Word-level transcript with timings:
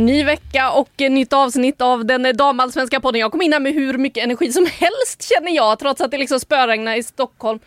Ny 0.00 0.24
vecka 0.24 0.70
och 0.70 0.90
nytt 0.98 1.32
avsnitt 1.32 1.80
av 1.80 2.04
den 2.04 2.36
damallsvenska 2.36 3.00
podden. 3.00 3.20
Jag 3.20 3.32
kom 3.32 3.42
in 3.42 3.52
här 3.52 3.60
med 3.60 3.74
hur 3.74 3.98
mycket 3.98 4.24
energi 4.24 4.52
som 4.52 4.66
helst 4.66 5.32
känner 5.34 5.52
jag, 5.56 5.78
trots 5.78 6.00
att 6.00 6.10
det 6.10 6.18
liksom 6.18 6.40
spöregnar 6.40 6.96
i 6.96 7.02
Stockholm. 7.02 7.58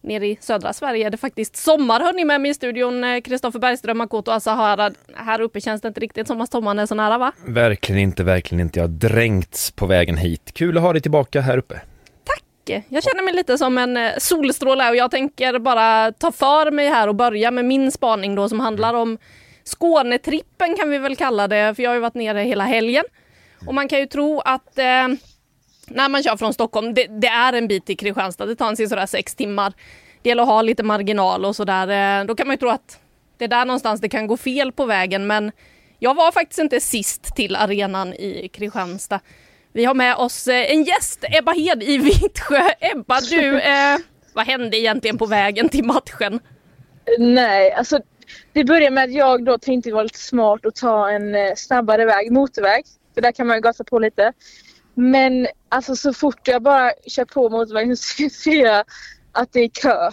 Nere 0.00 0.26
i 0.26 0.38
södra 0.40 0.72
Sverige 0.72 1.06
är 1.06 1.10
det 1.10 1.16
faktiskt 1.16 1.56
sommar. 1.56 2.00
Hör 2.00 2.12
ni 2.12 2.24
med 2.24 2.40
mig 2.40 2.50
i 2.50 2.54
studion? 2.54 3.04
Eh, 3.04 3.20
Kristoffer 3.20 3.58
Bergström, 3.58 3.98
Makoto 3.98 4.30
Asahara. 4.30 4.90
Här 5.14 5.40
uppe 5.40 5.60
känns 5.60 5.80
det 5.80 5.88
inte 5.88 6.00
riktigt 6.00 6.26
som 6.26 6.40
att 6.40 6.52
sommaren 6.52 6.78
är 6.78 6.86
så 6.86 6.94
nära 6.94 7.18
va? 7.18 7.32
Verkligen 7.46 8.00
inte, 8.00 8.24
verkligen 8.24 8.60
inte. 8.60 8.78
Jag 8.78 8.84
har 8.84 8.94
dränkts 8.94 9.70
på 9.70 9.86
vägen 9.86 10.16
hit. 10.16 10.50
Kul 10.54 10.76
att 10.76 10.82
ha 10.82 10.92
dig 10.92 11.02
tillbaka 11.02 11.40
här 11.40 11.58
uppe. 11.58 11.80
Tack! 12.24 12.84
Jag 12.88 13.04
känner 13.04 13.24
mig 13.24 13.34
lite 13.34 13.58
som 13.58 13.78
en 13.78 13.96
eh, 13.96 14.12
solstråle 14.18 14.90
och 14.90 14.96
jag 14.96 15.10
tänker 15.10 15.58
bara 15.58 16.12
ta 16.12 16.32
för 16.32 16.70
mig 16.70 16.88
här 16.88 17.08
och 17.08 17.14
börja 17.14 17.50
med 17.50 17.64
min 17.64 17.92
spaning 17.92 18.34
då 18.34 18.48
som 18.48 18.60
handlar 18.60 18.94
om 18.94 19.18
Skånetrippen 19.64 20.76
kan 20.76 20.90
vi 20.90 20.98
väl 20.98 21.16
kalla 21.16 21.48
det, 21.48 21.74
för 21.74 21.82
jag 21.82 21.90
har 21.90 21.94
ju 21.94 22.00
varit 22.00 22.14
nere 22.14 22.40
hela 22.40 22.64
helgen. 22.64 23.04
Och 23.66 23.74
man 23.74 23.88
kan 23.88 23.98
ju 23.98 24.06
tro 24.06 24.40
att 24.40 24.78
eh, 24.78 25.08
när 25.86 26.08
man 26.08 26.22
kör 26.22 26.36
från 26.36 26.54
Stockholm, 26.54 26.94
det, 26.94 27.06
det, 27.06 27.26
är 27.26 27.52
en 27.52 27.68
bit 27.68 27.86
till 27.86 27.96
Kristianstad, 27.96 28.46
det 28.46 28.56
tar 28.56 28.68
en 28.68 28.76
sådär 28.76 29.06
sex 29.06 29.34
timmar. 29.34 29.72
Det 30.22 30.28
gäller 30.28 30.42
att 30.42 30.48
ha 30.48 30.62
lite 30.62 30.82
marginal 30.82 31.44
och 31.44 31.56
sådär. 31.56 32.20
Eh, 32.20 32.26
då 32.26 32.34
kan 32.34 32.46
man 32.46 32.54
ju 32.54 32.58
tro 32.58 32.68
att 32.68 33.00
det 33.38 33.44
är 33.44 33.48
där 33.48 33.64
någonstans 33.64 34.00
det 34.00 34.08
kan 34.08 34.26
gå 34.26 34.36
fel 34.36 34.72
på 34.72 34.84
vägen, 34.84 35.26
men 35.26 35.52
jag 35.98 36.14
var 36.14 36.32
faktiskt 36.32 36.60
inte 36.60 36.80
sist 36.80 37.36
till 37.36 37.56
arenan 37.56 38.14
i 38.14 38.48
Kristianstad. 38.52 39.20
Vi 39.72 39.84
har 39.84 39.94
med 39.94 40.16
oss 40.16 40.48
eh, 40.48 40.72
en 40.72 40.84
gäst, 40.84 41.24
Ebba 41.38 41.52
Hed 41.52 41.82
i 41.82 41.98
Vittsjö. 41.98 42.68
Ebba, 42.80 43.20
du, 43.20 43.60
eh, 43.60 43.98
vad 44.32 44.46
hände 44.46 44.78
egentligen 44.78 45.18
på 45.18 45.26
vägen 45.26 45.68
till 45.68 45.84
matchen? 45.84 46.40
Nej, 47.18 47.72
alltså 47.72 48.00
det 48.52 48.64
började 48.64 48.94
med 48.94 49.04
att 49.04 49.12
jag 49.12 49.44
då 49.44 49.58
tänkte 49.58 49.92
vara 49.92 50.02
lite 50.02 50.18
smart 50.18 50.66
och 50.66 50.74
ta 50.74 51.10
en 51.10 51.34
eh, 51.34 51.54
snabbare 51.56 52.04
väg, 52.04 52.32
motorväg. 52.32 52.84
För 53.14 53.20
där 53.20 53.32
kan 53.32 53.46
man 53.46 53.56
ju 53.56 53.60
gasa 53.60 53.84
på 53.84 53.98
lite. 53.98 54.32
Men 54.94 55.46
alltså 55.68 55.96
så 55.96 56.12
fort 56.12 56.48
jag 56.48 56.62
bara 56.62 56.92
kör 57.06 57.24
på 57.24 57.48
motorvägen 57.48 57.96
så 57.96 58.28
ser 58.28 58.64
jag 58.64 58.84
att 59.32 59.52
det 59.52 59.60
är 59.60 59.68
kö. 59.68 60.10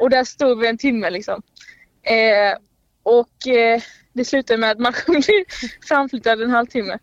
Och 0.00 0.10
där 0.10 0.24
stod 0.24 0.60
vi 0.60 0.66
en 0.66 0.78
timme 0.78 1.10
liksom. 1.10 1.42
Eh, 2.02 2.58
och 3.02 3.46
eh, 3.46 3.80
det 4.12 4.24
slutade 4.24 4.58
med 4.58 4.70
att 4.70 4.78
man 4.78 4.92
blir 5.06 5.44
framflyttad 5.88 6.42
en 6.42 6.50
halvtimme. 6.50 6.98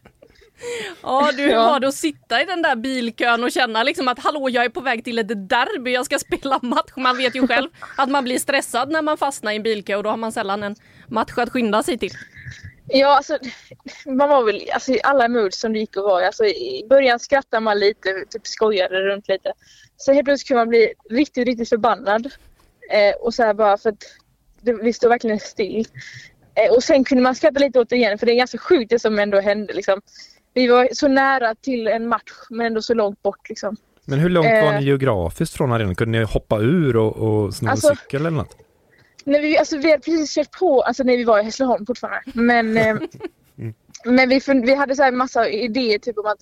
Ja, 1.04 1.32
du, 1.38 1.44
hur 1.44 1.52
Ja. 1.52 1.68
var 1.68 1.80
det 1.80 1.88
att 1.88 1.96
sitta 1.96 2.42
i 2.42 2.46
den 2.46 2.62
där 2.62 2.76
bilkön 2.76 3.44
och 3.44 3.52
känna 3.52 3.84
liksom 3.84 4.08
att 4.08 4.20
hallå, 4.20 4.50
jag 4.50 4.66
är 4.66 4.70
på 4.70 4.82
väg 4.82 5.04
till 5.04 5.20
ett 5.20 5.50
derby, 5.50 5.92
jag 5.92 6.06
ska 6.06 6.20
spela 6.20 6.60
match. 6.62 6.92
Man 6.98 7.18
vet 7.18 7.36
ju 7.36 7.48
själv 7.48 7.70
att 7.98 8.10
man 8.10 8.24
blir 8.24 8.40
stressad 8.40 8.92
när 8.92 9.02
man 9.02 9.18
fastnar 9.18 9.52
i 9.52 9.56
en 9.56 9.64
bilkö 9.64 9.96
och 9.96 10.04
då 10.04 10.10
har 10.10 10.18
man 10.18 10.32
sällan 10.32 10.64
en 10.64 10.76
match 11.08 11.34
att 11.38 11.50
skynda 11.50 11.84
sig 11.84 11.98
till. 11.98 12.12
Ja, 12.90 13.18
alltså 13.18 13.38
man 14.06 14.30
var 14.30 14.44
väl 14.44 14.62
alltså, 14.74 14.92
i 14.92 15.00
alla 15.04 15.28
moods 15.28 15.60
som 15.60 15.74
det 15.74 15.80
gick 15.80 15.98
att 15.98 16.04
vara 16.04 16.26
alltså, 16.26 16.46
I 16.46 16.86
början 16.90 17.20
skrattade 17.20 17.62
man 17.62 17.80
lite, 17.80 18.26
typ 18.30 18.48
skojade 18.48 18.96
runt 19.00 19.28
lite. 19.28 19.54
Så 19.98 20.14
helt 20.14 20.26
plötsligt 20.26 20.48
kunde 20.48 20.62
man 20.62 20.70
bli 20.70 20.94
riktigt, 21.10 21.48
riktigt 21.48 21.70
förbannad. 21.70 22.26
Eh, 22.92 23.16
och 23.22 23.34
så 23.34 23.54
bara 23.54 23.78
för 23.78 23.90
att 23.90 24.04
det, 24.62 24.74
vi 24.74 24.94
stod 24.94 25.10
verkligen 25.10 25.40
still. 25.40 25.88
Eh, 26.56 26.74
och 26.76 26.84
sen 26.84 27.04
kunde 27.04 27.24
man 27.24 27.36
skratta 27.36 27.60
lite 27.60 27.80
åt 27.80 27.90
det 27.90 27.96
igen 27.96 28.18
för 28.18 28.26
det 28.26 28.32
är 28.32 28.36
ganska 28.38 28.58
sjukt 28.58 28.90
det 28.90 29.00
som 29.00 29.20
ändå 29.20 29.40
hände 29.40 29.74
liksom. 29.74 30.02
Vi 30.58 30.68
var 30.68 30.88
så 30.92 31.08
nära 31.08 31.56
till 31.56 31.88
en 31.88 32.08
match 32.08 32.32
men 32.50 32.66
ändå 32.66 32.82
så 32.82 32.94
långt 32.94 33.22
bort 33.24 33.50
liksom. 33.50 33.76
Men 34.06 34.20
hur 34.20 34.30
långt 34.30 34.46
var 34.48 34.74
Eh. 34.74 34.80
ni 34.80 34.86
geografiskt 34.86 35.54
från 35.58 35.72
arenan? 35.72 35.96
Kunde 35.96 36.20
ni 36.20 36.26
hoppa 36.26 36.60
ur 36.60 36.98
och, 36.98 37.16
och 37.18 37.54
sno 37.54 37.66
en 37.68 37.72
Alltså- 37.72 37.96
cykel 37.96 38.20
eller 38.22 38.38
något? 38.38 38.58
När 39.24 39.42
vi, 39.42 39.58
alltså, 39.58 39.78
vi 39.78 39.92
hade 39.92 40.04
precis 40.04 40.36
kört 40.36 40.60
på, 40.60 40.82
alltså 40.82 41.04
när 41.04 41.18
vi 41.18 41.24
var 41.24 41.40
i 41.40 41.44
Hässleholm 41.44 41.86
fortfarande. 41.86 42.22
Men, 42.34 42.78
eh, 42.78 42.96
men 44.06 44.30
vi, 44.30 44.42
vi 44.64 44.76
hade 44.76 44.96
så 44.96 45.04
här 45.04 45.12
massa 45.12 45.50
idéer 45.50 46.00
typ 46.00 46.18
om 46.18 46.26
att 46.26 46.42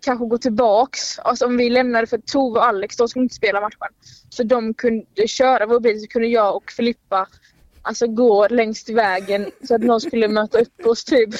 kanske 0.00 0.26
gå 0.26 0.38
tillbaks. 0.38 1.18
Alltså 1.18 1.46
om 1.46 1.56
vi 1.56 1.70
lämnade 1.70 2.06
för 2.06 2.18
Tove 2.18 2.58
och 2.58 2.66
Alex, 2.66 2.96
de 2.96 3.08
skulle 3.08 3.22
inte 3.22 3.34
spela 3.34 3.60
matchen. 3.60 3.78
Så 4.28 4.42
de 4.42 4.74
kunde 4.74 5.28
köra 5.28 5.66
vår 5.66 5.80
bil 5.80 6.00
så 6.00 6.06
kunde 6.06 6.28
jag 6.28 6.56
och 6.56 6.70
Filippa 6.70 7.26
alltså 7.86 8.06
gå 8.06 8.48
längs 8.48 8.88
vägen 8.88 9.50
så 9.68 9.74
att 9.74 9.80
någon 9.80 10.00
skulle 10.00 10.28
möta 10.28 10.58
upp 10.58 10.86
oss 10.86 11.04
typ. 11.04 11.30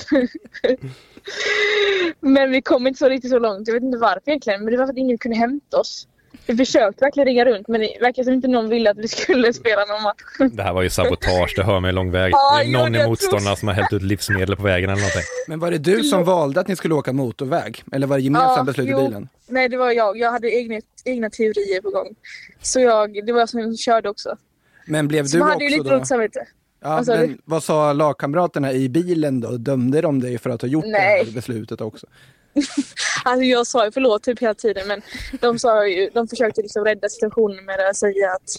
men 2.20 2.50
vi 2.50 2.62
kom 2.62 2.86
inte 2.86 2.98
så 2.98 3.08
riktigt 3.08 3.30
så 3.30 3.38
långt. 3.38 3.68
Jag 3.68 3.74
vet 3.74 3.82
inte 3.82 3.98
varför 3.98 4.22
egentligen 4.26 4.64
men 4.64 4.72
det 4.72 4.78
var 4.78 4.86
för 4.86 4.92
att 4.92 4.98
ingen 4.98 5.18
kunde 5.18 5.36
hämta 5.36 5.80
oss. 5.80 6.08
Vi 6.46 6.56
försökte 6.56 7.04
verkligen 7.04 7.26
ringa 7.26 7.44
runt 7.44 7.68
men 7.68 7.80
det 7.80 7.98
verkar 8.00 8.24
som 8.24 8.32
inte 8.32 8.48
någon 8.48 8.68
ville 8.68 8.90
att 8.90 8.98
vi 8.98 9.08
skulle 9.08 9.52
spela 9.52 9.84
någon 9.84 10.02
match. 10.02 10.52
Det 10.52 10.62
här 10.62 10.72
var 10.72 10.82
ju 10.82 10.90
sabotage, 10.90 11.54
det 11.56 11.62
hör 11.62 11.80
mig 11.80 11.92
lång 11.92 12.10
väg. 12.10 12.32
Ja, 12.32 12.58
det 12.58 12.64
är 12.64 12.72
någon 12.72 12.94
i 12.94 13.06
motståndarna 13.06 13.56
som 13.56 13.68
har 13.68 13.74
hällt 13.74 13.92
ut 13.92 14.02
livsmedel 14.02 14.56
på 14.56 14.62
vägen 14.62 14.90
eller 14.90 15.00
någonting. 15.00 15.22
Men 15.48 15.58
var 15.58 15.70
det 15.70 15.78
du 15.78 16.02
som 16.02 16.24
valde 16.24 16.60
att 16.60 16.68
ni 16.68 16.76
skulle 16.76 16.94
åka 16.94 17.12
motorväg? 17.12 17.84
Eller 17.92 18.06
var 18.06 18.16
det 18.16 18.22
gemensamt 18.22 18.56
Ja, 18.56 18.62
beslut 18.64 18.88
i 18.88 18.94
bilen? 18.94 19.28
Nej, 19.48 19.68
det 19.68 19.76
var 19.76 19.90
jag. 19.90 20.18
Jag 20.18 20.30
hade 20.30 20.50
egna, 20.50 20.80
egna 21.04 21.30
teorier 21.30 21.80
på 21.80 21.90
gång. 21.90 22.14
Så 22.62 22.80
jag, 22.80 23.26
det 23.26 23.32
var 23.32 23.40
jag 23.40 23.48
som 23.48 23.76
körde 23.76 24.08
också. 24.08 24.36
Men 24.86 25.08
blev 25.08 25.26
Så 25.26 25.36
du 25.36 25.42
hade 25.42 25.54
också 25.54 25.66
lite 25.78 25.90
då? 25.98 26.04
samvete. 26.04 26.46
Ja, 26.82 26.88
Vad 26.96 27.06
sa 27.06 27.12
men 27.14 27.28
du? 27.28 27.38
vad 27.44 27.62
sa 27.62 27.92
lagkamraterna 27.92 28.72
i 28.72 28.88
bilen 28.88 29.40
då? 29.40 29.50
Dömde 29.56 30.00
de 30.00 30.20
dig 30.20 30.38
för 30.38 30.50
att 30.50 30.62
ha 30.62 30.68
gjort 30.68 30.84
Nej. 30.86 31.20
det 31.20 31.26
här 31.30 31.34
beslutet 31.34 31.80
också? 31.80 32.06
Alltså 33.24 33.42
jag 33.42 33.66
sa 33.66 33.84
ju 33.84 33.92
förlåt 33.92 34.22
typ 34.22 34.42
hela 34.42 34.54
tiden 34.54 34.88
men 34.88 35.02
de, 35.40 35.58
sa 35.58 35.86
ju, 35.86 36.10
de 36.14 36.28
försökte 36.28 36.62
liksom 36.62 36.84
rädda 36.84 37.08
situationen 37.08 37.64
med 37.64 37.80
att 37.90 37.96
säga 37.96 38.30
att, 38.30 38.50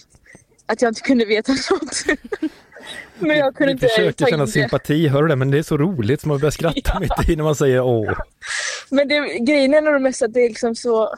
att 0.65 0.81
jag 0.81 0.89
inte 0.89 1.01
kunde 1.01 1.25
veta 1.25 1.51
något. 1.71 2.03
men 3.19 3.38
jag 3.38 3.55
kunde 3.55 3.71
inte 3.71 3.88
försöker 3.88 4.11
ta 4.11 4.25
känna 4.25 4.45
det. 4.45 4.51
sympati, 4.51 5.07
hör 5.07 5.21
du 5.21 5.27
det? 5.27 5.35
Men 5.35 5.51
det 5.51 5.57
är 5.57 5.63
så 5.63 5.77
roligt 5.77 6.21
som 6.21 6.29
man 6.29 6.39
börjar 6.39 6.51
skratta 6.51 6.99
mitt 6.99 7.29
i 7.29 7.35
när 7.35 7.44
man 7.44 7.55
säger 7.55 7.81
åh. 7.81 8.13
Men 8.89 9.07
det, 9.07 9.19
grejen 9.39 9.73
är 9.73 9.81
nog 9.81 10.01
mest 10.01 10.21
att 10.21 10.33
det 10.33 10.39
är 10.45 10.49
liksom 10.49 10.75
så 10.75 11.15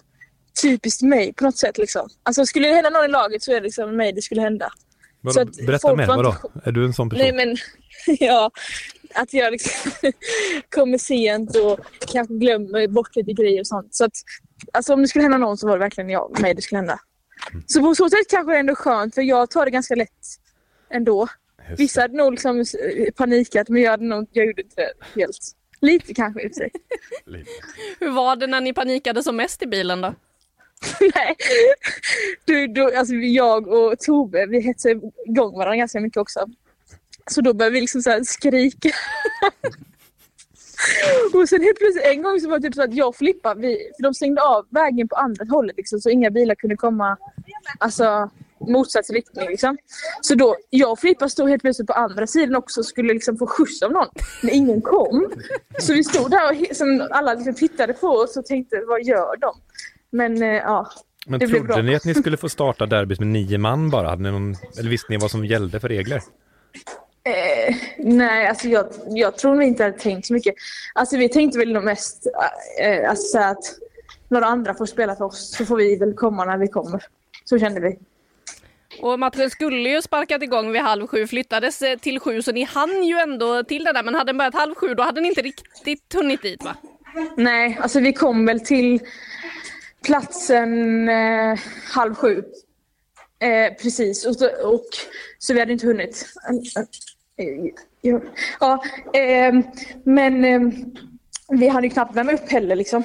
typiskt 0.61 1.01
mig 1.01 1.33
på 1.33 1.43
något 1.43 1.57
sätt 1.57 1.77
liksom. 1.77 2.09
Alltså 2.23 2.45
skulle 2.45 2.67
det 2.67 2.73
hända 2.73 2.89
någon 2.89 3.05
i 3.05 3.11
laget 3.11 3.43
så 3.43 3.51
är 3.51 3.55
det 3.55 3.61
liksom 3.61 3.95
mig 3.97 4.11
det 4.13 4.21
skulle 4.21 4.41
hända. 4.41 4.71
Vadå, 5.21 5.33
Så 5.33 5.41
att 5.41 5.65
berätta 5.65 5.95
mer, 5.95 6.07
vadå? 6.07 6.29
inte- 6.55 6.69
Är 6.69 6.71
du 6.71 6.85
en 6.85 6.93
sån 6.93 7.09
person? 7.09 7.23
Nej 7.23 7.33
men 7.45 7.57
ja, 8.19 8.51
att 9.15 9.33
jag 9.33 9.51
liksom 9.51 9.91
kommer 10.75 10.97
sent 10.97 11.55
och 11.55 11.79
kanske 12.13 12.33
glömmer 12.33 12.87
bort 12.87 13.15
lite 13.15 13.33
grejer 13.33 13.59
och 13.59 13.67
sånt. 13.67 13.95
Så 13.95 14.05
att, 14.05 14.11
alltså 14.73 14.93
om 14.93 15.01
det 15.01 15.07
skulle 15.07 15.23
hända 15.23 15.37
någon 15.37 15.57
så 15.57 15.67
var 15.67 15.73
det 15.73 15.79
verkligen 15.79 16.09
jag, 16.09 16.39
mig 16.41 16.53
det 16.53 16.61
skulle 16.61 16.79
hända. 16.79 16.99
Så 17.65 17.81
på 17.81 17.95
så 17.95 18.09
sätt 18.09 18.29
kanske 18.29 18.51
det 18.51 18.55
är 18.55 18.59
ändå 18.59 18.75
skönt 18.75 19.15
för 19.15 19.21
jag 19.21 19.49
tar 19.49 19.65
det 19.65 19.71
ganska 19.71 19.95
lätt 19.95 20.09
ändå. 20.93 21.27
Just 21.69 21.79
Vissa 21.79 22.01
hade 22.01 22.17
nog 22.17 22.31
liksom 22.31 22.65
panikat 23.15 23.69
men 23.69 23.81
jag, 23.81 23.91
hade 23.91 24.03
nog, 24.05 24.29
jag 24.31 24.45
gjorde 24.45 24.61
inte 24.61 24.75
det 24.75 25.19
helt. 25.21 25.37
Lite 25.81 26.13
kanske 26.13 26.41
i 26.41 26.47
och 26.47 26.51
för 26.51 26.55
sig. 26.55 26.71
Hur 27.99 28.09
var 28.11 28.35
det 28.35 28.47
när 28.47 28.61
ni 28.61 28.73
panikade 28.73 29.23
som 29.23 29.35
mest 29.35 29.61
i 29.63 29.67
bilen 29.67 30.01
då? 30.01 30.15
Nej. 31.15 31.35
Du, 32.45 32.67
du, 32.67 32.95
alltså 32.95 33.13
jag 33.13 33.67
och 33.67 33.99
Tove 33.99 34.45
vi 34.45 34.59
hetsade 34.59 35.01
igång 35.25 35.57
varandra 35.57 35.75
ganska 35.75 35.99
mycket 35.99 36.17
också. 36.17 36.45
Så 37.31 37.41
då 37.41 37.53
började 37.53 37.73
vi 37.73 37.81
liksom 37.81 38.01
så 38.01 38.09
här 38.09 38.23
skrika. 38.23 38.89
och 41.33 41.49
sen 41.49 41.61
helt 41.61 41.79
plötsligt 41.79 42.05
en 42.05 42.23
gång 42.23 42.39
så 42.39 42.49
var 42.49 42.59
det 42.59 42.67
typ 42.67 42.75
så 42.75 42.83
att 42.83 42.93
jag 42.93 43.07
och 43.07 43.15
Filippa, 43.15 43.53
vi, 43.53 43.91
för 43.97 44.03
de 44.03 44.13
stängde 44.13 44.41
av 44.41 44.65
vägen 44.69 45.07
på 45.07 45.15
andra 45.15 45.45
hållet 45.45 45.77
liksom, 45.77 45.99
så 45.99 46.09
inga 46.09 46.29
bilar 46.29 46.55
kunde 46.55 46.75
komma 46.75 47.17
alltså, 47.79 48.29
motsatt 48.67 49.09
riktning. 49.09 49.49
Liksom. 49.49 49.77
Så 50.21 50.35
då, 50.35 50.55
jag 50.69 50.91
och 50.91 50.99
Filippa 50.99 51.29
stod 51.29 51.49
helt 51.49 51.61
plötsligt 51.61 51.87
på 51.87 51.93
andra 51.93 52.27
sidan 52.27 52.55
också 52.55 52.79
och 52.79 52.85
skulle 52.85 53.13
liksom 53.13 53.37
få 53.37 53.47
skjuts 53.47 53.81
av 53.81 53.91
någon. 53.91 54.07
Men 54.41 54.53
ingen 54.53 54.81
kom. 54.81 55.31
Så 55.79 55.93
vi 55.93 56.03
stod 56.03 56.31
där 56.31 56.49
och 56.49 56.55
he- 56.55 56.73
sen 56.73 57.07
alla 57.11 57.33
liksom 57.33 57.53
tittade 57.53 57.93
på 57.93 58.07
oss 58.07 58.37
och 58.37 58.45
tänkte 58.45 58.83
vad 58.87 59.03
gör 59.03 59.37
de? 59.37 59.55
Men 60.11 60.41
eh, 60.43 60.47
ja, 60.49 60.89
Men 61.27 61.39
Det 61.39 61.47
trodde 61.47 61.63
bra. 61.63 61.81
ni 61.81 61.95
att 61.95 62.05
ni 62.05 62.13
skulle 62.13 62.37
få 62.37 62.49
starta 62.49 62.85
derbyt 62.85 63.19
med 63.19 63.27
nio 63.27 63.57
man 63.57 63.89
bara? 63.89 64.09
Hade 64.09 64.23
ni 64.23 64.31
någon, 64.31 64.55
eller 64.79 64.89
visste 64.89 65.11
ni 65.11 65.17
vad 65.17 65.31
som 65.31 65.45
gällde 65.45 65.79
för 65.79 65.89
regler? 65.89 66.21
Eh, 67.23 67.75
nej, 67.97 68.47
alltså 68.47 68.67
jag, 68.67 68.85
jag 69.09 69.37
tror 69.37 69.55
vi 69.57 69.65
inte 69.65 69.83
hade 69.83 69.97
tänkt 69.99 70.27
så 70.27 70.33
mycket. 70.33 70.55
Alltså 70.93 71.17
vi 71.17 71.29
tänkte 71.29 71.59
väl 71.59 71.73
nog 71.73 71.83
mest 71.83 72.27
eh, 72.81 73.09
alltså, 73.09 73.37
att 73.39 73.63
några 74.27 74.45
andra 74.45 74.73
får 74.73 74.85
spela 74.85 75.15
för 75.15 75.25
oss 75.25 75.55
så 75.57 75.65
får 75.65 75.77
vi 75.77 75.95
väl 75.95 76.13
komma 76.13 76.45
när 76.45 76.57
vi 76.57 76.67
kommer. 76.67 77.03
Så 77.43 77.59
kände 77.59 77.79
vi. 77.79 77.99
Och 79.01 79.19
matchen 79.19 79.49
skulle 79.49 79.89
ju 79.89 80.01
sparkat 80.01 80.43
igång 80.43 80.71
vid 80.71 80.81
halv 80.81 81.07
sju, 81.07 81.27
flyttades 81.27 81.81
eh, 81.81 81.97
till 81.97 82.19
sju, 82.19 82.41
så 82.41 82.51
ni 82.51 82.63
hann 82.63 83.03
ju 83.03 83.17
ändå 83.19 83.63
till 83.63 83.83
det 83.83 83.93
där. 83.93 84.03
Men 84.03 84.15
hade 84.15 84.29
den 84.29 84.37
börjat 84.37 84.53
halv 84.53 84.75
sju, 84.75 84.93
då 84.93 85.03
hade 85.03 85.21
ni 85.21 85.27
inte 85.27 85.41
riktigt 85.41 86.13
hunnit 86.13 86.41
dit 86.41 86.63
va? 86.63 86.75
Nej, 87.37 87.77
alltså 87.81 87.99
vi 87.99 88.13
kom 88.13 88.45
väl 88.45 88.59
till 88.59 88.99
platsen 90.03 91.09
eh, 91.09 91.59
halv 91.93 92.15
sju. 92.15 92.43
Eh, 93.41 93.73
precis, 93.81 94.25
och, 94.25 94.35
så- 94.35 94.67
och 94.73 94.85
så 95.37 95.53
vi 95.53 95.59
hade 95.59 95.73
inte 95.73 95.87
hunnit. 95.87 96.25
Ja, 98.01 98.19
ja 98.59 98.83
eh, 99.19 99.53
men 100.03 100.45
eh, 100.45 100.61
vi 101.49 101.67
hade 101.67 101.87
ju 101.87 101.93
knappt 101.93 102.15
värma 102.15 102.31
upp 102.31 102.51
heller 102.51 102.75
liksom. 102.75 103.03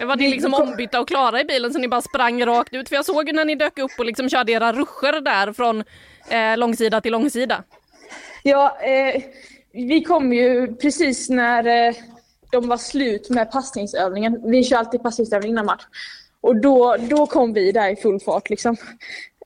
Var 0.00 0.16
ni 0.16 0.28
liksom 0.28 0.54
ombytta 0.54 1.00
och 1.00 1.08
klara 1.08 1.40
i 1.40 1.44
bilen 1.44 1.72
så 1.72 1.78
ni 1.78 1.88
bara 1.88 2.00
sprang 2.02 2.44
rakt 2.46 2.74
ut. 2.74 2.88
För 2.88 2.96
jag 2.96 3.04
såg 3.04 3.28
ju 3.28 3.32
när 3.32 3.44
ni 3.44 3.54
dök 3.54 3.78
upp 3.78 3.90
och 3.98 4.04
liksom 4.04 4.28
körde 4.28 4.52
era 4.52 4.72
ruscher 4.72 5.20
där 5.20 5.52
från 5.52 5.84
eh, 6.28 6.56
långsida 6.58 7.00
till 7.00 7.12
långsida. 7.12 7.64
Ja, 8.42 8.78
eh, 8.80 9.22
vi 9.72 10.04
kom 10.04 10.32
ju 10.32 10.74
precis 10.76 11.28
när 11.28 11.94
de 12.52 12.68
var 12.68 12.76
slut 12.76 13.30
med 13.30 13.50
passningsövningen. 13.50 14.40
Vi 14.44 14.64
kör 14.64 14.76
alltid 14.76 15.02
passningsövning 15.02 15.50
innan 15.50 15.66
match. 15.66 15.82
Och 16.40 16.60
då, 16.60 16.96
då 17.00 17.26
kom 17.26 17.52
vi 17.52 17.72
där 17.72 17.92
i 17.92 17.96
full 17.96 18.20
fart 18.20 18.50
liksom. 18.50 18.76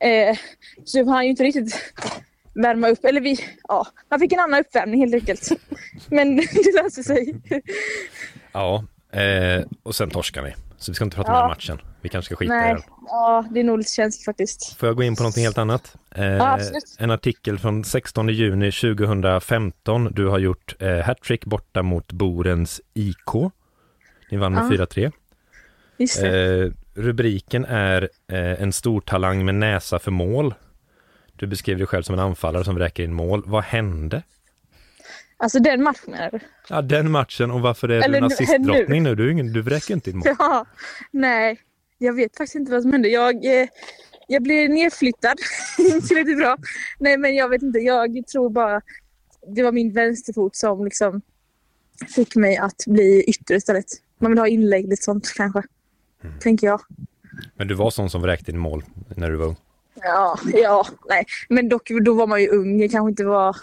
Eh, 0.00 0.37
så 0.85 1.05
vi 1.05 1.11
hann 1.11 1.25
ju 1.25 1.31
inte 1.31 1.44
riktigt 1.44 1.94
värma 2.55 2.88
upp. 2.88 3.05
Eller 3.05 3.20
vi, 3.20 3.38
ja, 3.69 3.87
man 4.08 4.20
fick 4.20 4.32
en 4.32 4.41
annan 4.41 4.61
uppvärmning 4.61 5.00
helt 5.00 5.14
enkelt. 5.14 5.49
Men 6.11 6.37
det 6.55 6.82
löste 6.82 7.03
sig. 7.03 7.35
Ja, 8.53 8.85
eh, 9.12 9.64
och 9.82 9.94
sen 9.94 10.11
torskar 10.11 10.43
vi. 10.43 10.55
Så 10.78 10.90
vi 10.90 10.94
ska 10.94 11.05
inte 11.05 11.17
prata 11.17 11.31
Ja. 11.32 11.37
mer 11.37 11.43
om 11.44 11.49
matchen. 11.49 11.81
Vi 12.00 12.08
kanske 12.08 12.26
ska 12.26 12.37
skita 12.37 12.55
i 12.55 12.56
Nej, 12.58 12.75
den. 12.75 12.82
ja, 13.06 13.44
det 13.50 13.61
är 13.61 13.64
nog 13.64 13.78
lite 13.78 13.93
känsligt 13.93 14.25
faktiskt. 14.25 14.76
Får 14.78 14.87
jag 14.88 14.96
gå 14.96 15.02
in 15.02 15.17
på 15.17 15.23
någonting 15.23 15.44
helt 15.44 15.58
annat? 15.58 15.96
Eh, 16.14 16.25
Ja, 16.25 16.58
en 16.99 17.11
artikel 17.11 17.58
från 17.58 17.84
16 17.84 18.28
juni 18.28 18.73
2015. 18.73 20.12
Du 20.12 20.26
har 20.26 20.38
gjort 20.38 20.75
eh, 20.78 20.99
hattrick 20.99 21.44
borta 21.44 21.82
mot 21.82 22.12
Borens 22.12 22.81
IK. 22.94 23.34
Ni 24.31 24.37
vann 24.38 24.52
med 24.52 24.64
Ja. 24.64 24.69
4-3. 24.87 25.12
Just 25.99 26.20
det. 26.20 26.62
Eh, 26.64 26.70
rubriken 26.94 27.64
är 27.64 28.08
eh, 28.28 28.62
En 28.62 28.73
stor 28.73 29.00
talang 29.00 29.44
med 29.44 29.55
näsa 29.55 29.99
för 29.99 30.11
mål. 30.11 30.55
Du 31.37 31.46
beskriver 31.46 31.78
dig 31.78 31.87
själv 31.87 32.02
som 32.02 32.12
en 32.14 32.20
anfallare 32.20 32.64
som 32.64 32.75
vräker 32.75 33.02
in 33.05 33.14
mål. 33.14 33.43
Vad 33.46 33.64
hände? 33.64 34.23
Alltså 35.38 35.59
den 35.59 35.83
matchen 35.83 36.15
är. 36.15 36.43
Ja, 36.69 36.83
den 36.83 37.11
matchen 37.11 37.50
och 37.50 37.61
varför 37.61 37.88
är 37.88 37.94
Eller 38.03 38.09
du 38.09 38.12
nu- 38.15 38.21
nazistdrottning 38.21 39.03
nu? 39.03 39.15
Du, 39.15 39.27
är 39.27 39.31
ingen, 39.31 39.53
du 39.53 39.62
vräker 39.62 39.94
inte 39.94 40.11
in 40.11 40.17
mål. 40.17 40.27
Ja, 40.38 40.67
nej, 41.11 41.61
jag 41.99 42.12
vet 42.12 42.37
faktiskt 42.37 42.55
inte 42.55 42.73
vad 42.73 42.83
som 42.83 42.93
hände. 42.93 43.09
Jag, 43.09 43.44
eh, 43.44 43.69
jag 44.29 44.43
blev 44.43 44.71
nedflyttad. 44.71 45.38
inte 45.79 46.15
riktigt 46.15 46.38
bra. 46.38 46.56
Nej, 46.99 47.17
men 47.19 47.35
jag 47.35 47.49
vet 47.49 47.62
inte. 47.62 47.79
Jag 47.79 48.27
tror 48.27 48.50
bara 48.50 48.81
det 49.55 49.62
var 49.62 49.73
min 49.73 49.93
vänsterfot 49.93 50.56
som 50.56 50.85
liksom 50.85 51.23
fick 52.15 52.37
mig 52.37 52.56
att 52.56 52.85
bli 52.87 53.25
ytter 53.29 53.55
istället. 53.55 53.85
Man 54.19 54.31
vill 54.31 54.38
ha 54.38 54.49
inlägg, 54.49 54.88
lite 54.88 55.03
sånt 55.03 55.33
kanske. 55.37 55.62
Tänker 56.41 56.67
jag. 56.67 56.81
Men 57.55 57.69
du 57.69 57.75
var 57.75 57.91
sån 57.91 58.11
som 58.11 58.23
vräkte 58.23 58.50
in 58.50 58.59
mål 58.59 58.85
när 59.17 59.31
du 59.31 59.37
var 59.37 59.47
ung. 59.47 59.56
Ja, 60.03 60.38
ja, 60.55 60.87
nej. 61.09 61.25
Men 61.49 61.69
dock, 61.69 61.91
då 62.05 62.15
var 62.15 62.27
man 62.27 62.43
ju 62.43 62.49
ung. 62.49 62.81
Jag 62.81 62.91
kanske 62.91 63.11
inte 63.11 63.25
var... 63.25 63.56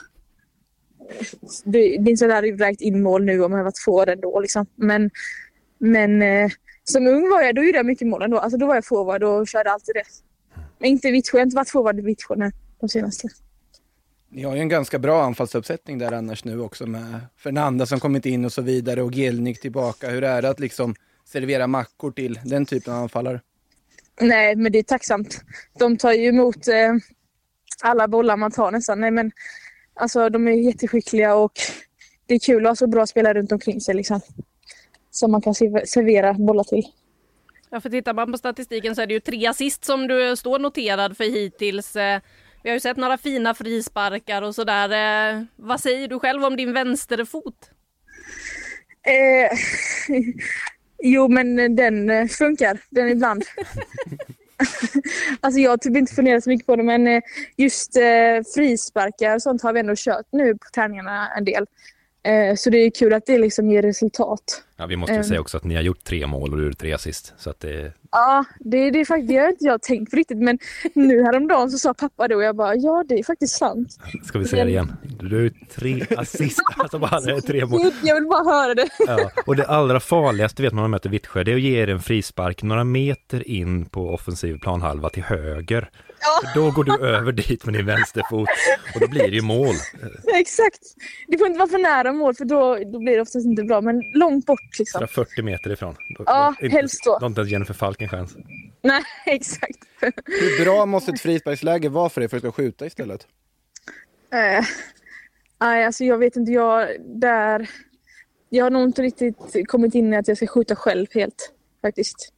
Det, 1.64 1.98
jag 2.22 2.30
hade 2.30 2.52
vräkt 2.52 2.82
in 2.82 3.02
mål 3.02 3.24
nu 3.24 3.44
om 3.44 3.52
jag 3.52 3.64
varit 3.64 3.80
forward 3.80 4.10
ändå 4.10 4.40
liksom. 4.40 4.66
Men, 4.76 5.10
men 5.78 6.22
eh, 6.22 6.52
som 6.84 7.08
ung 7.08 7.30
var 7.30 7.42
jag, 7.42 7.56
då 7.56 7.64
gjorde 7.64 7.78
jag 7.78 7.86
mycket 7.86 8.08
mål 8.08 8.22
ändå. 8.22 8.38
Alltså 8.38 8.58
då 8.58 8.66
var 8.66 8.76
jag 8.76 8.86
forward 8.86 9.24
och 9.24 9.48
körde 9.48 9.72
alltid 9.72 9.96
det. 9.96 10.04
Men 10.80 10.90
inte 10.90 11.12
Vittsjö, 11.12 11.38
jag 11.38 11.42
har 11.42 11.46
inte 11.46 11.56
varit 11.56 11.70
forward 11.70 12.00
i 12.00 12.02
Vittsjö 12.02 12.36
nu 12.36 12.52
de 12.80 12.90
senaste. 12.90 13.28
Ni 14.30 14.44
har 14.44 14.56
ju 14.56 14.62
en 14.62 14.70
ganska 14.70 15.00
bra 15.00 15.24
anfallsuppsättning 15.24 15.98
där 15.98 16.12
annars 16.12 16.44
nu 16.44 16.60
också 16.60 16.86
med 16.86 17.20
Fernanda 17.38 17.86
som 17.86 18.00
kommit 18.00 18.26
in 18.26 18.46
och 18.46 18.52
så 18.52 18.62
vidare 18.62 19.02
och 19.02 19.14
Gelnik 19.14 19.62
tillbaka. 19.62 20.10
Hur 20.10 20.24
är 20.24 20.42
det 20.42 20.50
att 20.50 20.60
liksom 20.60 20.96
servera 21.26 21.68
mackor 21.68 22.12
till 22.12 22.40
den 22.46 22.66
typen 22.66 22.94
av 22.94 23.02
anfallare? 23.02 23.42
Nej, 24.22 24.56
men 24.56 24.72
det 24.72 24.80
är 24.80 24.84
tacksamt. 24.84 25.42
De 25.80 25.98
tar 25.98 26.14
ju 26.14 26.26
emot 26.26 26.68
eh, 26.68 26.94
alla 27.82 28.08
bollar 28.08 28.38
man 28.38 28.52
tar 28.52 28.72
nästan. 28.72 29.00
Nej, 29.00 29.12
men 29.12 29.32
alltså 29.94 30.30
de 30.30 30.48
är 30.48 30.52
jätteskickliga 30.52 31.36
och 31.36 31.52
det 32.26 32.34
är 32.36 32.40
kul 32.40 32.66
att 32.66 32.70
ha 32.70 32.76
så 32.76 32.88
bra 32.88 33.08
spelare 33.08 33.34
runt 33.40 33.52
omkring 33.52 33.82
sig 33.82 33.96
liksom. 33.96 34.22
Som 35.12 35.32
man 35.32 35.42
kan 35.42 35.54
serv- 35.54 35.86
servera 35.86 36.34
bollar 36.34 36.64
till. 36.64 36.84
Ja, 37.70 37.82
för 37.82 37.90
tittar 37.90 38.14
man 38.14 38.32
på 38.32 38.38
statistiken 38.38 38.96
så 38.96 39.02
är 39.02 39.08
det 39.08 39.14
ju 39.14 39.20
tre 39.20 39.48
assist 39.48 39.86
som 39.86 40.08
du 40.08 40.36
står 40.36 40.60
noterad 40.60 41.18
för 41.18 41.24
hittills. 41.24 41.96
Eh, 41.96 42.22
Vi 42.64 42.70
har 42.70 42.74
ju 42.76 42.80
sett 42.80 42.98
några 42.98 43.18
fina 43.18 43.54
frisparkar 43.54 44.42
och 44.42 44.56
sådär. 44.56 44.90
Eh, 45.36 45.44
Vad 45.56 45.80
säger 45.80 46.08
du 46.08 46.20
själv 46.20 46.44
om 46.44 46.56
din 46.58 46.74
vänsterfot? 46.74 47.70
Eh, 49.06 49.58
jo, 51.04 51.28
men 51.28 51.76
den 51.76 52.10
eh, 52.10 52.28
funkar. 52.28 52.78
Den 52.90 53.10
ibland. 53.10 53.44
alltså 55.42 55.60
jag 55.60 55.70
har 55.70 55.78
typ 55.78 55.98
inte 55.98 56.14
funderat 56.14 56.44
så 56.44 56.50
mycket 56.50 56.68
på 56.68 56.76
det, 56.76 56.84
men 56.84 57.08
eh, 57.08 57.22
just 57.58 57.96
eh, 57.96 58.44
frisparkar 58.56 59.36
och 59.36 59.42
sånt 59.42 59.64
har 59.64 59.74
vi 59.74 59.80
ändå 59.80 59.94
kört 59.98 60.26
nu 60.32 60.54
på 60.54 60.70
träningarna 60.74 61.30
en 61.38 61.46
del. 61.46 61.66
Eh, 62.24 62.56
så 62.56 62.70
det 62.70 62.78
är 62.78 62.90
kul 62.90 63.14
att 63.14 63.26
det 63.26 63.38
liksom 63.38 63.70
ger 63.72 63.82
resultat. 63.82 64.64
Ja, 64.78 64.86
vi 64.86 64.96
måste 64.96 65.14
ju 65.14 65.18
Ehm. 65.18 65.24
säga 65.24 65.42
också 65.42 65.58
att 65.58 65.64
ni 65.64 65.76
har 65.76 65.82
gjort 65.82 66.04
tre 66.04 66.28
mål 66.28 66.52
och 66.52 66.58
du 66.58 66.64
gjorde 66.64 66.76
tre 66.76 66.94
assist. 66.94 67.34
Så 67.38 67.50
att 67.50 67.60
det, 67.60 67.94
Ja, 68.12 68.46
det, 68.60 68.92
det 68.92 69.00
är 69.00 69.06
faktiskt, 69.06 69.28
det 69.30 69.38
har 69.38 69.50
inte 69.50 69.66
jag 69.66 69.82
tänkt 69.82 70.10
på 70.12 70.16
riktigt, 70.18 70.38
men 70.38 70.60
nu 70.94 71.24
häromdagen 71.24 71.72
så 71.72 71.78
sa 71.78 71.94
pappa 71.94 72.28
det 72.28 72.36
och 72.36 72.44
jag 72.44 72.56
bara 72.56 72.76
ja, 72.76 73.04
det 73.08 73.20
är 73.20 73.24
faktiskt 73.24 73.56
sant. 73.58 73.98
ska 74.26 74.40
vi 74.40 74.46
säga 74.46 74.64
det 74.66 74.70
igen? 74.72 74.94
Du 75.20 75.44
gjort 75.44 75.54
tre 75.76 76.06
assist, 76.18 76.60
alltså 76.78 77.00
bara 77.00 77.20
det 77.20 77.32
är 77.32 77.42
tre 77.42 77.66
mål. 77.66 77.92
Jag 78.04 78.16
vill 78.16 78.26
bara 78.30 78.44
höra 78.44 78.74
det. 78.74 78.88
Ja. 79.08 79.32
Och 79.46 79.56
det 79.56 79.66
allra 79.68 80.00
farligaste 80.00 80.62
vet 80.62 80.74
man 80.74 80.76
när 80.78 80.84
man 80.84 80.92
möter 80.92 81.10
Vittsjö, 81.10 81.44
det 81.44 81.52
är 81.52 81.56
att 81.56 81.62
ge 81.62 81.82
er 81.82 81.88
en 81.90 82.00
frispark 82.00 82.64
några 82.64 82.84
meter 82.84 83.48
in 83.48 83.86
på 83.86 84.10
offensiv 84.10 84.60
planhalva 84.60 85.10
till 85.10 85.24
höger. 85.24 85.90
För 86.42 86.60
Då 86.60 86.72
går 86.72 86.84
du 86.84 87.08
över 87.08 87.32
dit 87.32 87.66
med 87.66 87.74
din 87.74 87.86
vänsterfot 87.86 88.50
och 88.94 89.00
då 89.00 89.08
blir 89.08 89.22
det 89.22 89.36
ju 89.36 89.42
mål. 89.42 89.76
Exakt. 90.34 90.82
Det 91.28 91.38
får 91.38 91.48
inte 91.48 91.60
vara 91.60 91.70
för 91.70 91.78
nära 91.78 92.14
mål 92.14 92.36
för 92.36 92.46
då, 92.46 92.76
då 92.76 93.00
blir 93.00 93.16
det 93.16 93.22
oftast 93.22 93.46
inte 93.46 93.64
bra, 93.64 93.82
men 93.82 94.02
långt 94.14 94.46
bort 94.46 94.80
liksom. 94.80 95.00
140 95.00 95.44
meter 95.44 95.72
ifrån. 95.72 95.96
Då, 96.18 96.24
Ja, 96.28 96.56
då, 96.62 96.68
helst 96.68 97.04
då. 97.06 97.12
Då 97.12 97.20
har 97.20 97.28
inte 97.28 97.42
ens 97.42 97.52
Jennifer 97.52 97.74
Falk 97.74 98.02
en 98.02 98.10
chans. 98.10 98.36
Nej, 98.82 99.04
exakt. 99.26 99.80
Hur 100.26 100.66
bra 100.66 100.86
måste 100.86 101.12
ett 101.12 101.22
frisparksläge 101.22 101.90
vara 101.90 102.10
för 102.10 102.22
dig 102.22 102.30
för 102.30 102.38
att 102.38 102.44
du 102.44 102.50
ska 102.52 102.62
skjuta 102.62 102.86
istället? 102.86 103.28
Eh, 104.34 104.66
nej, 105.62 105.86
alltså 105.86 106.04
jag 106.04 106.18
vet 106.18 106.36
inte. 106.36 106.52
Jag, 106.52 106.90
där, 107.00 107.70
jag 108.50 108.66
har 108.66 108.70
nog 108.70 108.84
inte 108.84 109.02
riktigt 109.02 109.68
kommit 109.68 109.96
in 109.96 110.14
i 110.14 110.18
att 110.18 110.28
jag 110.28 110.38
ska 110.38 110.48
skjuta 110.48 110.76
själv 110.76 111.08
helt 111.14 111.54
faktiskt. 111.82 112.34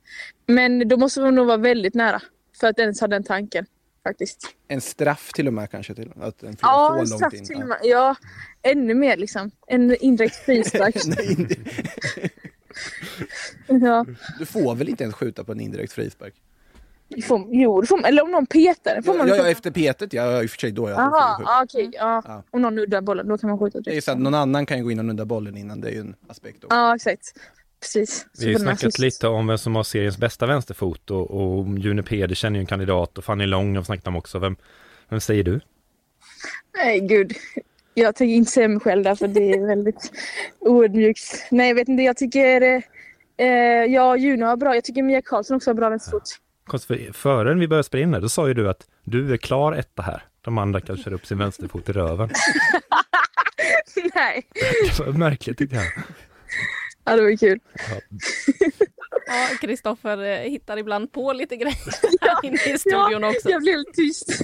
Men 0.48 0.88
då 0.88 0.98
måste 0.98 1.22
man 1.22 1.36
nog 1.36 1.48
vara 1.48 1.58
väldigt 1.58 1.94
nära 1.94 2.22
för 2.60 2.68
att 2.68 2.80
ens 2.80 3.02
ha 3.02 3.08
den 3.08 3.24
tanken 3.24 3.66
faktiskt. 4.10 4.48
En 4.68 4.82
straff 4.82 5.32
till 5.34 5.48
och 5.48 5.54
med 5.54 5.72
kanske? 5.72 5.96
Till, 5.96 6.12
att 6.22 6.40
flyger 6.40 6.58
Ja, 6.62 7.00
en 7.00 7.08
straff 7.08 7.34
till 7.34 7.62
och 7.62 7.68
med. 7.68 7.78
Ja, 7.84 8.16
ännu 8.62 8.94
mer 8.94 9.18
liksom. 9.18 9.52
En 9.68 9.96
indirekt 9.96 10.36
frispark. 10.36 10.96
Ja, 13.68 14.06
du 14.40 14.46
får 14.46 14.76
väl 14.76 14.90
inte 14.90 15.04
ens 15.04 15.16
skjuta 15.16 15.44
på 15.44 15.52
en 15.52 15.60
indirekt 15.60 15.94
frispark? 15.94 16.34
får, 17.28 17.48
jo, 17.50 17.82
det 17.82 17.88
får 17.88 17.98
man. 17.98 18.06
Eller 18.06 18.24
om 18.24 18.32
någon 18.32 18.46
petar. 18.46 19.02
Får 19.02 19.16
Ja, 19.16 19.18
man 19.26 19.28
ja, 19.28 19.48
efter 19.48 19.72
petet, 19.72 20.14
ja 20.14 20.44
i 20.44 20.46
och 20.46 20.50
för 20.50 20.58
sig 20.58 20.72
då. 20.72 20.90
Ja, 20.90 21.62
okej. 21.64 21.90
ja. 21.94 22.22
Ja. 22.26 22.44
Om 22.52 22.62
någon 22.62 22.76
nuddar 22.76 23.02
bollen, 23.02 23.28
då 23.28 23.38
kan 23.38 23.50
man 23.50 23.60
skjuta 23.60 23.80
Det 23.80 23.90
är 23.90 23.92
direkt. 23.92 24.08
att 24.10 24.20
någon 24.20 24.34
annan 24.34 24.66
kan 24.66 24.78
ju 24.78 24.84
gå 24.84 24.92
in 24.92 25.00
och 25.00 25.06
nudda 25.06 25.26
bollen 25.26 25.58
innan, 25.58 25.82
det 25.82 25.88
är 25.90 25.94
ju 25.94 26.00
en 26.00 26.16
aspekt 26.28 26.64
också. 26.64 26.76
Ja, 26.78 26.96
exakt. 26.96 27.34
Precis. 27.94 28.26
Vi 28.40 28.46
har 28.46 28.52
ju 28.52 28.58
här 28.58 28.76
snackat 28.76 29.00
lite 29.00 29.28
om 29.28 29.48
vem 29.48 29.58
som 29.58 29.76
har 29.76 29.84
seriens 29.84 30.18
bästa 30.18 30.46
vänsterfot 30.46 31.12
och, 31.12 31.32
och 31.32 31.80
June 31.80 32.04
Peder 32.04 32.36
känner 32.36 32.60
ju 32.60 32.62
en 32.62 32.66
kandidat 32.66 33.18
och 33.18 33.24
Fanny 33.24 33.46
Long 33.46 33.76
har 33.76 33.82
vi 33.82 33.86
snackat 33.86 34.08
om 34.08 34.16
också. 34.16 34.40
Vem, 34.40 34.56
vem 35.10 35.22
säger 35.22 35.44
du? 35.44 35.60
Nej, 36.78 37.00
gud. 37.00 37.34
Jag 37.94 38.16
tänker 38.16 38.36
inte 38.36 38.52
säga 38.52 38.68
mig 38.68 38.80
själv 38.80 39.04
där 39.04 39.16
för 39.16 39.28
det 39.28 39.52
är 39.54 39.68
väldigt 39.68 40.12
oödmjukt. 40.60 41.48
Nej, 41.52 41.68
jag 41.68 41.76
vet 41.76 41.88
inte. 41.88 42.04
Jag 42.04 42.18
tycker... 42.18 42.62
Eh, 42.62 42.82
eh, 43.48 43.86
ja, 43.86 44.18
Juno 44.18 44.46
har 44.46 44.58
bra. 44.58 44.76
Jag 44.76 44.84
tycker 44.84 45.04
Mia 45.04 45.22
Karlsson 45.22 45.58
också 45.58 45.70
har 45.70 45.76
bra 45.76 45.90
vänsterfot. 45.90 46.24
Konstigt, 46.68 47.06
för 47.06 47.14
Före 47.14 47.54
vi 47.54 47.68
började 47.68 47.84
spela 47.84 48.04
in 48.04 48.12
det, 48.12 48.20
då 48.20 48.30
sa 48.30 48.48
ju 48.48 48.54
du 48.54 48.70
att 48.70 48.88
du 49.04 49.34
är 49.34 49.38
klar 49.38 49.74
etta 49.74 50.02
här. 50.02 50.24
De 50.42 50.58
andra 50.58 50.82
kan 50.82 50.98
köra 50.98 51.16
upp 51.16 51.26
sin 51.26 51.38
vänsterfot 51.38 51.90
i 51.90 51.92
röven. 51.92 52.30
Nej. 54.16 54.48
Det 54.98 55.06
var 55.06 55.14
märkligt 55.14 55.58
tyckte 55.58 55.76
jag. 55.76 55.86
Ja, 57.06 57.16
det 57.16 57.22
var 57.22 57.38
kul. 57.38 57.60
Ja, 59.28 59.48
Kristoffer 59.62 60.24
eh, 60.24 60.40
hittar 60.40 60.78
ibland 60.78 61.12
på 61.12 61.34
lite 61.34 61.56
grejer 61.56 61.78
här 62.22 62.46
inne 62.46 62.76
i 62.76 62.78
studion 62.78 63.22
ja, 63.22 63.30
också. 63.30 63.50
jag 63.50 63.62
blev 63.62 63.78
lite 63.78 63.92
tyst. 63.92 64.42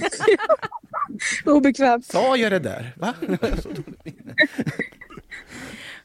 Obekvämt. 1.46 2.06
Sa 2.06 2.36
jag 2.36 2.52
det 2.52 2.58
där? 2.58 2.92
Va? 2.96 3.14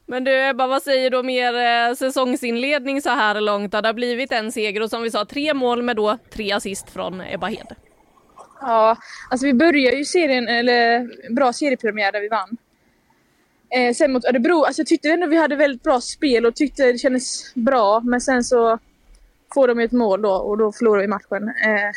Men 0.05 0.23
du 0.23 0.47
Ebba, 0.49 0.67
vad 0.67 0.83
säger 0.83 1.09
du 1.09 1.17
om 1.17 1.29
er 1.29 1.89
eh, 1.89 1.95
säsongsinledning 1.95 3.01
så 3.01 3.09
här 3.09 3.41
långt? 3.41 3.71
Det 3.71 3.87
har 3.87 3.93
blivit 3.93 4.31
en 4.31 4.51
seger 4.51 4.81
och 4.81 4.89
som 4.89 5.03
vi 5.03 5.11
sa 5.11 5.25
tre 5.25 5.53
mål 5.53 5.81
med 5.81 5.95
då 5.95 6.17
tre 6.29 6.51
assist 6.51 6.89
från 6.89 7.21
Ebba 7.21 7.47
Hed. 7.47 7.75
Ja, 8.61 8.97
alltså 9.29 9.45
vi 9.45 9.53
började 9.53 9.97
ju 9.97 10.05
serien, 10.05 10.47
eller 10.47 11.07
bra 11.35 11.53
seriepremiär 11.53 12.11
där 12.11 12.21
vi 12.21 12.27
vann. 12.27 12.57
Eh, 13.69 13.93
sen 13.93 14.11
mot 14.11 14.25
Örebro, 14.25 14.63
alltså 14.63 14.79
jag 14.79 14.87
tyckte 14.87 15.09
ändå 15.09 15.27
vi 15.27 15.37
hade 15.37 15.55
väldigt 15.55 15.83
bra 15.83 16.01
spel 16.01 16.45
och 16.45 16.55
tyckte 16.55 16.91
det 16.91 16.97
kändes 16.97 17.53
bra. 17.53 17.99
Men 17.99 18.21
sen 18.21 18.43
så 18.43 18.79
får 19.53 19.67
de 19.67 19.79
ett 19.79 19.91
mål 19.91 20.21
då 20.21 20.31
och 20.31 20.57
då 20.57 20.71
förlorar 20.71 21.01
vi 21.01 21.07
matchen. 21.07 21.47
Eh, 21.47 21.91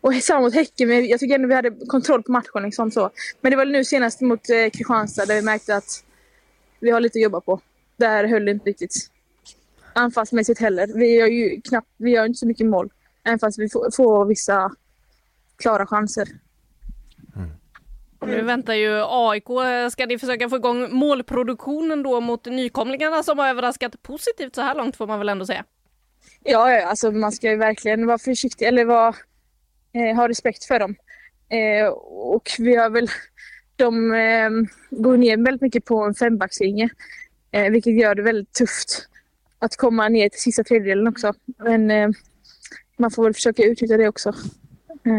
och 0.00 0.14
samma 0.14 0.40
mot 0.40 0.54
Häcken, 0.54 0.88
men 0.88 1.06
jag 1.06 1.20
tycker 1.20 1.34
ändå 1.34 1.48
vi 1.48 1.54
hade 1.54 1.70
kontroll 1.88 2.22
på 2.22 2.32
matchen. 2.32 2.62
Liksom 2.62 2.90
så. 2.90 3.10
Men 3.40 3.50
det 3.50 3.56
var 3.56 3.64
nu 3.64 3.84
senast 3.84 4.20
mot 4.20 4.50
eh, 4.50 4.70
Kristianstad 4.70 5.26
där 5.26 5.34
vi 5.34 5.42
märkte 5.42 5.76
att 5.76 6.04
vi 6.80 6.90
har 6.90 7.00
lite 7.00 7.18
att 7.18 7.22
jobba 7.22 7.40
på. 7.40 7.60
Där 7.96 8.24
höll 8.24 8.44
det 8.44 8.50
inte 8.50 8.70
riktigt 8.70 9.10
anfallsmässigt 9.92 10.60
heller. 10.60 10.90
Vi 10.94 11.14
gör 11.14 11.26
ju 11.26 11.60
knappt, 11.60 11.88
vi 11.96 12.10
gör 12.10 12.26
inte 12.26 12.38
så 12.38 12.46
mycket 12.46 12.66
mål. 12.66 12.92
Även 13.24 13.38
fast 13.38 13.58
vi 13.58 13.68
får, 13.68 13.90
får 13.96 14.24
vissa 14.24 14.70
klara 15.56 15.86
chanser. 15.86 16.28
Nu 18.20 18.42
väntar 18.42 18.74
ju 18.74 19.02
AIK. 19.04 19.50
Eh, 19.50 19.88
ska 19.88 20.06
ni 20.06 20.18
försöka 20.18 20.48
få 20.48 20.56
igång 20.56 20.92
målproduktionen 20.94 22.02
då 22.02 22.20
mot 22.20 22.46
nykomlingarna 22.46 23.22
som 23.22 23.38
har 23.38 23.48
överraskat 23.48 24.02
positivt 24.02 24.54
så 24.54 24.62
här 24.62 24.74
långt 24.74 24.96
får 24.96 25.06
man 25.06 25.18
väl 25.18 25.28
ändå 25.28 25.46
säga? 25.46 25.64
Ja, 26.42 26.86
alltså 26.86 27.10
man 27.10 27.32
ska 27.32 27.50
ju 27.50 27.56
verkligen 27.56 28.06
vara 28.06 28.18
försiktig 28.18 28.66
eller 28.66 28.84
vara, 28.84 29.14
eh, 29.92 30.16
ha 30.16 30.28
respekt 30.28 30.64
för 30.64 30.78
dem. 30.78 30.96
Eh, 31.48 31.88
och 32.08 32.50
vi 32.58 32.76
har 32.76 32.90
väl, 32.90 33.08
de 33.76 34.14
eh, 34.14 34.50
går 34.90 35.16
ner 35.16 35.44
väldigt 35.44 35.62
mycket 35.62 35.84
på 35.84 36.04
en 36.04 36.14
fembackslinje. 36.14 36.88
Eh, 37.50 37.70
vilket 37.70 38.00
gör 38.00 38.14
det 38.14 38.22
väldigt 38.22 38.52
tufft 38.52 39.08
att 39.58 39.76
komma 39.76 40.08
ner 40.08 40.28
till 40.28 40.40
sista 40.40 40.64
tredjedelen 40.64 41.06
också. 41.06 41.34
Men 41.58 41.90
eh, 41.90 42.08
man 42.96 43.10
får 43.10 43.24
väl 43.24 43.34
försöka 43.34 43.62
utnyttja 43.62 43.96
det 43.96 44.08
också. 44.08 44.32
Eh, 45.06 45.12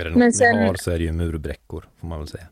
Är 0.00 0.04
det 0.04 0.10
något 0.10 0.18
Men 0.18 0.26
ni 0.28 0.32
sen- 0.32 0.58
har 0.66 0.74
så 0.74 0.90
är 0.90 0.98
det 0.98 1.04
ju 1.04 1.12
murbräckor, 1.12 1.84
får 2.00 2.06
man 2.08 2.18
väl 2.18 2.28
säga. 2.28 2.46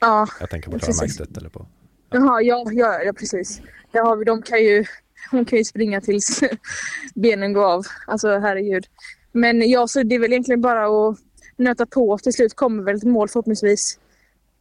ja, 0.00 0.26
Jag 0.40 0.50
tänker 0.50 0.70
på. 0.70 0.76
Markstedt 0.76 1.36
eller 1.36 1.48
på... 1.48 1.66
Jaha, 2.10 2.42
ja, 2.42 2.64
ja, 2.72 3.02
ja 3.02 3.12
precis. 3.12 3.62
Där 3.92 4.00
har 4.02 4.16
vi, 4.16 4.24
de 4.24 4.42
kan 4.42 4.58
ju, 4.64 4.84
hon 5.30 5.44
kan 5.44 5.58
ju 5.58 5.64
springa 5.64 6.00
tills 6.00 6.40
benen 7.14 7.52
går 7.52 7.64
av. 7.72 7.84
Alltså 8.06 8.38
herregud. 8.38 8.86
Men 9.32 9.68
ja, 9.70 9.86
så 9.88 10.02
det 10.02 10.14
är 10.14 10.18
väl 10.18 10.32
egentligen 10.32 10.60
bara 10.60 11.08
att 11.08 11.18
nöta 11.56 11.86
på. 11.86 12.18
Till 12.18 12.32
slut 12.32 12.54
kommer 12.54 12.82
väl 12.82 12.96
ett 12.96 13.02
mål 13.04 13.28
förhoppningsvis. 13.28 13.98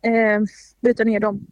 Eh, 0.02 0.42
bryta 0.82 1.04
ner 1.04 1.20
dem. 1.20 1.46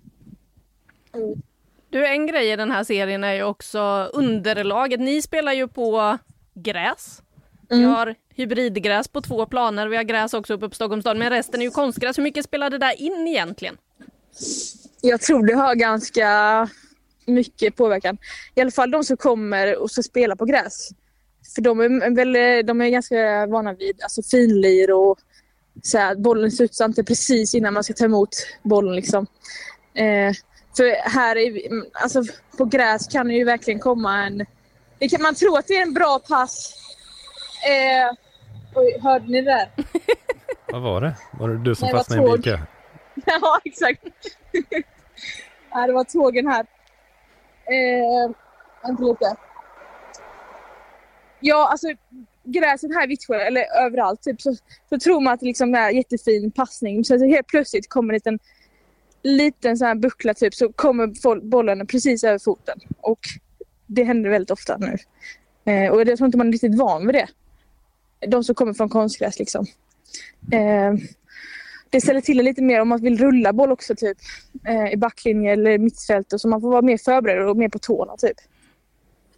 Du, 1.90 2.08
en 2.08 2.28
grej 2.28 2.52
i 2.52 2.56
den 2.56 2.72
här 2.72 2.84
serien 2.84 3.24
är 3.24 3.34
ju 3.34 3.44
också 3.44 4.10
underlaget. 4.14 5.00
Ni 5.00 5.22
spelar 5.22 5.54
ju 5.54 5.68
på 5.68 6.18
gräs. 6.54 7.22
Vi 7.70 7.76
Mm. 7.76 7.90
har 7.90 8.16
hybridgräs 8.36 9.08
på 9.08 9.22
två 9.22 9.46
planer. 9.46 9.88
Vi 9.88 9.96
har 9.98 10.04
gräs 10.04 10.34
också 10.34 10.54
uppe 10.54 10.70
på 10.70 10.76
Stockholms 10.76 11.04
stad, 11.04 11.18
men 11.18 11.30
resten 11.30 11.62
är 11.62 11.66
ju 11.66 11.72
konstgräs. 11.72 12.18
Hur 12.18 12.24
mycket 12.24 12.46
spelar 12.46 12.70
det 12.70 12.78
där 12.78 13.02
in 13.02 13.28
egentligen? 13.28 13.78
Jag 15.02 15.22
tror 15.22 15.46
det 15.48 15.54
har 15.54 15.76
ganska 15.76 16.70
mycket 17.26 17.76
påverkan. 17.76 18.18
I 18.56 18.62
alla 18.62 18.72
fall 18.72 18.92
de 18.92 19.04
som 19.04 19.18
kommer 19.18 19.78
och 19.78 19.92
ska 19.92 20.04
spela 20.04 20.36
på 20.36 20.46
gräs. 20.46 20.90
För 21.56 21.62
de 21.62 21.80
är, 21.80 22.16
väl, 22.16 22.66
de 22.66 22.82
är 22.82 22.90
ganska 22.90 23.46
vana 23.46 23.74
vid 23.74 24.02
alltså 24.04 24.22
finlir 24.24 24.92
och 24.92 25.20
så 25.84 25.98
här, 25.98 26.16
bollen 26.16 26.52
studsar 26.52 26.86
inte 26.86 27.04
precis 27.04 27.56
innan 27.56 27.74
man 27.74 27.84
ska 27.84 27.94
ta 27.94 28.06
emot 28.06 28.30
bollen. 28.64 28.96
Liksom. 28.96 29.28
Eh, 29.94 30.34
för 30.78 31.10
här 31.10 31.36
är 31.36 31.52
vi, 31.52 31.70
alltså, 31.92 32.24
på 32.58 32.66
gräs 32.66 33.08
kan 33.08 33.28
det 33.28 33.34
ju 33.34 33.44
verkligen 33.44 33.80
komma 33.80 34.26
en... 34.26 34.46
Det 35.00 35.10
kan 35.10 35.22
man 35.22 35.36
tro 35.36 35.56
att 35.56 35.68
det 35.68 35.74
är 35.78 35.82
en 35.82 35.94
bra 35.94 36.20
pass. 36.20 36.74
Eh, 37.68 38.12
oj, 38.76 39.00
hörde 39.04 39.26
ni 39.26 39.42
det 39.42 39.52
där? 39.52 39.70
Vad 40.72 40.82
var 40.82 41.02
det? 41.02 41.16
Var 41.40 41.50
det 41.50 41.58
du 41.58 41.76
som 41.76 41.86
Nej, 41.86 41.92
det 41.92 41.94
var 41.94 42.00
fastnade 42.00 42.22
i 42.22 42.26
en 42.26 42.30
tåg. 42.30 42.42
bilkö? 42.42 42.60
ja, 43.26 43.60
exakt. 43.66 44.04
ja, 45.72 45.88
det 45.88 45.94
var 45.94 46.04
tågen 46.04 46.48
här. 46.48 46.66
Eh, 47.66 48.32
vänta 48.84 49.04
lite. 49.04 49.36
Ja, 51.40 51.70
alltså 51.72 51.88
gräset 52.44 52.94
här 52.94 53.04
i 53.04 53.08
Vittsjö, 53.08 53.36
eller 53.36 53.86
överallt, 53.86 54.22
typ, 54.22 54.42
så, 54.42 54.56
så 54.90 55.00
tror 55.00 55.22
man 55.22 55.34
att 55.34 55.40
det 55.40 55.46
liksom 55.46 55.76
är 55.76 55.90
jättefin 55.90 56.52
passning. 56.52 57.06
Så 57.06 57.26
helt 57.26 57.48
plötsligt 57.48 57.90
kommer 57.90 58.14
en 58.14 58.16
liten, 58.16 58.40
liten 59.24 59.78
sån 59.78 59.88
här 59.88 59.96
buckla 59.96 60.34
typ, 60.34 60.54
så 60.54 60.74
kommer 60.74 61.40
bollen 61.50 61.88
precis 61.88 62.24
över 62.24 62.40
foten. 62.40 62.80
Och 63.02 63.20
det 63.86 64.04
händer 64.04 64.30
väldigt 64.30 64.52
ofta 64.52 64.78
nu. 64.78 64.98
Eh, 65.72 65.92
och 65.92 66.02
jag 66.02 66.18
tror 66.18 66.26
inte 66.26 66.38
man 66.38 66.48
är 66.48 66.52
riktigt 66.52 66.78
van 66.78 67.06
vid 67.08 67.16
det. 67.16 67.28
De 68.28 68.44
som 68.44 68.56
kommer 68.56 68.74
från 68.74 68.90
konstgräs 68.90 69.40
liksom. 69.40 69.66
Eh, 70.52 70.94
det 71.90 72.02
ställer 72.02 72.22
till 72.22 72.38
det 72.38 72.44
lite 72.44 72.62
mer 72.62 72.82
om 72.82 72.88
man 72.88 73.02
vill 73.02 73.18
rulla 73.18 73.54
boll 73.54 73.72
också 73.72 73.96
typ 73.96 74.18
eh, 74.68 74.94
i 74.94 74.98
backlinje 74.98 75.52
eller 75.52 75.78
mittfält 75.78 76.34
och 76.34 76.42
så 76.42 76.48
man 76.48 76.62
får 76.62 76.70
vara 76.70 76.82
mer 76.82 76.98
förberedd 76.98 77.50
och 77.50 77.58
mer 77.58 77.70
på 77.70 77.80
tårna 77.80 78.18
typ. 78.18 78.38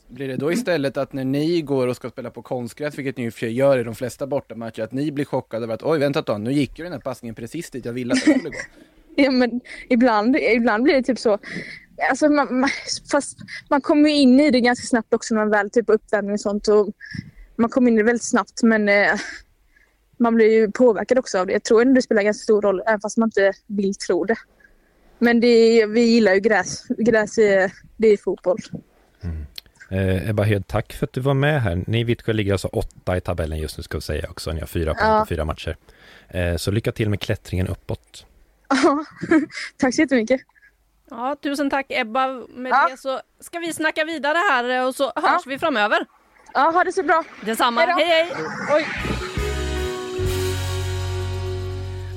Blir 0.07 0.27
det 0.27 0.35
då 0.35 0.51
istället 0.51 0.97
att 0.97 1.13
när 1.13 1.25
ni 1.25 1.61
går 1.61 1.87
och 1.87 1.95
ska 1.95 2.09
spela 2.09 2.29
på 2.29 2.41
konstgräs, 2.41 2.97
vilket 2.97 3.17
ni 3.17 3.31
sig 3.31 3.51
gör 3.51 3.77
i 3.77 3.83
de 3.83 3.95
flesta 3.95 4.27
bortamatcher, 4.27 4.81
att 4.81 4.91
ni 4.91 5.11
blir 5.11 5.25
chockade 5.25 5.63
över 5.63 5.73
att 5.73 5.83
oj, 5.83 5.99
vänta 5.99 6.19
ett 6.19 6.25
tag, 6.25 6.41
nu 6.41 6.51
gick 6.51 6.79
ju 6.79 6.83
den 6.83 6.93
här 6.93 6.99
passningen 6.99 7.35
precis 7.35 7.69
dit 7.71 7.85
jag 7.85 7.93
ville 7.93 8.13
att 8.13 8.25
den 8.25 8.39
skulle 8.39 8.49
gå. 8.49 8.57
Ja 9.15 9.31
men 9.31 9.61
ibland, 9.89 10.37
ibland 10.37 10.83
blir 10.83 10.93
det 10.93 11.03
typ 11.03 11.19
så. 11.19 11.37
Alltså 12.09 12.29
man, 12.29 12.59
man, 12.59 12.69
fast 13.11 13.37
man 13.69 13.81
kommer 13.81 14.09
ju 14.09 14.15
in 14.15 14.39
i 14.39 14.51
det 14.51 14.61
ganska 14.61 14.87
snabbt 14.87 15.13
också 15.13 15.35
när 15.35 15.41
man 15.41 15.49
väl 15.49 15.69
typ 15.69 15.89
uppvärmning 15.89 16.33
och 16.33 16.39
sånt. 16.39 16.67
Och 16.67 16.89
man 17.59 17.69
kommer 17.69 17.91
in 17.91 17.95
i 17.95 17.97
det 17.97 18.03
väldigt 18.03 18.23
snabbt 18.23 18.63
men 18.63 18.89
eh, 18.89 19.13
man 20.17 20.35
blir 20.35 20.51
ju 20.53 20.71
påverkad 20.71 21.19
också 21.19 21.39
av 21.39 21.47
det. 21.47 21.53
Jag 21.53 21.63
tror 21.63 21.81
ändå 21.81 21.93
det 21.93 22.01
spelar 22.01 22.21
ganska 22.23 22.43
stor 22.43 22.61
roll 22.61 22.81
även 22.87 22.99
fast 23.01 23.17
man 23.17 23.27
inte 23.27 23.53
vill 23.67 23.95
tro 23.95 24.23
det. 24.25 24.35
Men 25.19 25.39
det, 25.39 25.85
vi 25.85 26.01
gillar 26.01 26.33
ju 26.33 26.39
gräs. 26.39 26.83
Gräs 26.87 27.37
är, 27.37 27.71
det 27.97 28.07
är 28.07 28.17
fotboll. 28.17 28.57
Eh, 29.91 30.29
Ebba 30.29 30.43
Hed, 30.43 30.67
tack 30.67 30.93
för 30.93 31.05
att 31.05 31.13
du 31.13 31.21
var 31.21 31.33
med 31.33 31.61
här. 31.61 31.83
Ni 31.87 32.03
Vittsjö 32.03 32.33
ligger 32.33 32.51
alltså 32.51 32.67
åtta 32.67 33.17
i 33.17 33.21
tabellen 33.21 33.59
just 33.59 33.77
nu 33.77 33.83
ska 33.83 33.97
vi 33.97 34.01
säga 34.01 34.29
också. 34.29 34.51
Ni 34.51 34.59
har 34.59 34.67
fyra 34.67 34.93
poäng 34.93 35.07
Ja. 35.09 35.19
på 35.19 35.25
fyra 35.25 35.45
matcher. 35.45 35.77
Eh, 36.27 36.55
så 36.55 36.71
lycka 36.71 36.91
till 36.91 37.09
med 37.09 37.19
klättringen 37.21 37.67
uppåt. 37.67 38.25
Ja, 38.69 39.05
Tack 39.77 39.95
så 39.95 40.01
jättemycket. 40.01 40.41
Ja, 41.09 41.35
tusen 41.43 41.69
tack 41.69 41.85
Ebba. 41.89 42.27
Med 42.49 42.69
Ja. 42.69 42.87
det 42.91 42.97
så 42.97 43.21
ska 43.39 43.59
vi 43.59 43.73
snacka 43.73 44.05
vidare 44.05 44.37
här 44.49 44.69
eh, 44.69 44.87
och 44.87 44.95
så 44.95 45.11
hörs 45.15 45.45
vi 45.47 45.59
framöver. 45.59 46.05
Ja, 46.53 46.71
ha 46.73 46.83
det 46.83 46.91
så 46.91 47.03
bra. 47.03 47.23
Detsamma. 47.45 47.81
Hej. 47.81 48.05
Hej 48.05 48.05
hej! 48.07 48.45
Oj. 48.75 48.85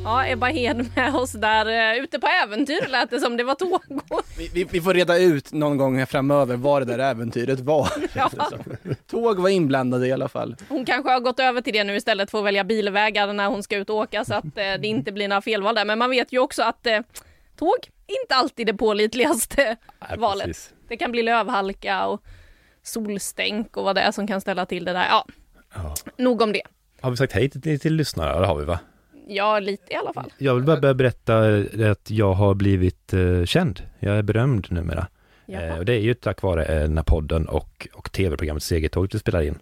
Ja, 0.04 0.26
Ebba 0.26 0.46
Hed 0.46 0.90
med 0.96 1.14
oss 1.14 1.32
där 1.32 1.94
eh, 1.96 2.02
ute 2.04 2.18
på 2.18 2.26
äventyr 2.26 2.88
lät 2.88 3.10
det 3.10 3.20
som. 3.20 3.36
Det 3.36 3.44
var 3.44 3.54
tåg. 3.54 3.82
Vi, 4.38 4.48
vi, 4.54 4.64
vi 4.64 4.80
får 4.80 4.94
reda 4.94 5.18
ut 5.18 5.52
någon 5.52 5.76
gång 5.76 5.98
här 5.98 6.06
framöver 6.06 6.56
vad 6.56 6.86
det 6.86 6.96
där 6.96 7.10
äventyret 7.10 7.60
var. 7.60 7.88
Ja. 8.14 8.30
Tåg 9.10 9.38
var 9.38 9.48
inblandade 9.48 10.06
i 10.06 10.12
alla 10.12 10.28
fall. 10.28 10.56
Hon 10.68 10.84
kanske 10.84 11.10
har 11.10 11.20
gått 11.20 11.40
över 11.40 11.60
till 11.60 11.72
det 11.72 11.84
nu 11.84 11.96
istället 11.96 12.30
för 12.30 12.38
att 12.38 12.44
välja 12.44 12.64
bilvägar 12.64 13.32
när 13.32 13.46
hon 13.46 13.62
ska 13.62 13.76
ut 13.76 13.90
och 13.90 13.96
åka 13.96 14.24
så 14.24 14.34
att 14.34 14.44
eh, 14.44 14.50
det 14.54 14.86
inte 14.86 15.12
blir 15.12 15.28
några 15.28 15.42
felval 15.42 15.74
där. 15.74 15.84
Men 15.84 15.98
man 15.98 16.10
vet 16.10 16.32
ju 16.32 16.38
också 16.38 16.62
att 16.62 16.86
eh, 16.86 17.00
tåg 17.58 17.76
inte 18.22 18.34
alltid 18.34 18.66
det 18.66 18.74
pålitligaste 18.74 19.76
Nej, 20.08 20.18
valet. 20.18 20.46
precis. 20.46 20.70
Det 20.88 20.96
kan 20.96 21.12
bli 21.12 21.22
lövhalka 21.22 22.06
och 22.06 22.22
solstänk 22.82 23.76
och 23.76 23.84
vad 23.84 23.94
det 23.96 24.00
är 24.00 24.12
som 24.12 24.26
kan 24.26 24.40
ställa 24.40 24.66
till 24.66 24.84
det 24.84 24.92
där. 24.92 25.06
Ja, 25.10 25.26
Ja. 25.74 25.94
nog 26.18 26.40
om 26.42 26.52
det. 26.52 26.62
Har 27.00 27.10
vi 27.10 27.16
sagt 27.16 27.32
hej 27.32 27.50
till, 27.50 27.80
till 27.80 27.94
lyssnare? 27.94 28.40
Det 28.40 28.46
har 28.46 28.56
vi 28.56 28.64
va? 28.64 28.78
Ja, 29.28 29.58
lite 29.58 29.92
i 29.92 29.96
alla 29.96 30.12
fall. 30.12 30.32
Jag 30.38 30.54
vill 30.54 30.64
bara 30.64 30.80
börja 30.80 30.94
berätta 30.94 31.38
att 31.90 32.10
jag 32.10 32.32
har 32.32 32.54
blivit 32.54 33.12
eh, 33.14 33.44
känd. 33.44 33.82
Jag 33.98 34.16
är 34.18 34.22
berömd 34.22 34.66
numera. 34.72 35.06
Eh, 35.48 35.78
och 35.78 35.84
det 35.84 35.92
är 35.94 35.98
ju 36.00 36.14
tack 36.14 36.42
vare 36.42 36.64
eh, 36.64 36.80
den 36.80 36.96
här 36.96 37.04
podden 37.04 37.48
och, 37.48 37.88
och 37.92 38.12
tv-programmet 38.12 38.62
Segertåget 38.62 39.14
vi 39.14 39.18
spelar 39.18 39.42
in. 39.42 39.58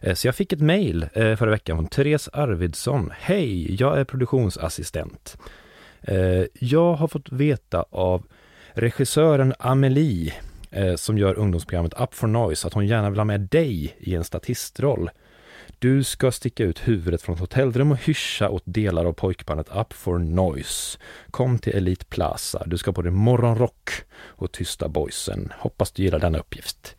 Eh, 0.00 0.14
så 0.14 0.28
jag 0.28 0.34
fick 0.34 0.52
ett 0.52 0.60
mejl 0.60 1.02
eh, 1.12 1.36
förra 1.36 1.50
veckan 1.50 1.76
från 1.76 1.86
Therese 1.86 2.28
Arvidsson. 2.32 3.12
Hej, 3.18 3.74
jag 3.80 3.98
är 3.98 4.04
produktionsassistent. 4.04 5.36
Eh, 6.02 6.44
jag 6.60 6.94
har 6.94 7.08
fått 7.08 7.32
veta 7.32 7.84
av 7.90 8.26
regissören 8.72 9.54
Amelie 9.58 10.32
eh, 10.74 10.94
som 10.96 11.18
gör 11.18 11.38
ungdomsprogrammet 11.38 12.00
Up 12.00 12.14
for 12.14 12.26
Noise 12.26 12.66
att 12.66 12.74
hon 12.74 12.86
gärna 12.86 13.10
vill 13.10 13.18
ha 13.20 13.24
med 13.24 13.40
dig 13.40 13.96
i 13.98 14.14
en 14.14 14.24
statistroll. 14.24 15.10
Du 15.78 16.04
ska 16.04 16.32
sticka 16.32 16.64
ut 16.64 16.88
huvudet 16.88 17.22
från 17.22 17.34
ett 17.34 17.40
hotellrum 17.40 17.90
och 17.90 17.98
hyscha 17.98 18.48
åt 18.48 18.62
delar 18.66 19.04
av 19.04 19.12
pojkbandet 19.12 19.68
Up 19.76 19.92
for 19.92 20.18
Noise. 20.18 20.98
Kom 21.30 21.58
till 21.58 21.76
Elite 21.76 22.04
Plaza. 22.04 22.62
Du 22.66 22.78
ska 22.78 22.92
på 22.92 23.02
dig 23.02 23.12
morgonrock 23.12 23.90
och 24.14 24.52
tysta 24.52 24.88
boysen. 24.88 25.52
Hoppas 25.58 25.92
du 25.92 26.02
gillar 26.02 26.18
denna 26.18 26.38
uppgift. 26.38 26.96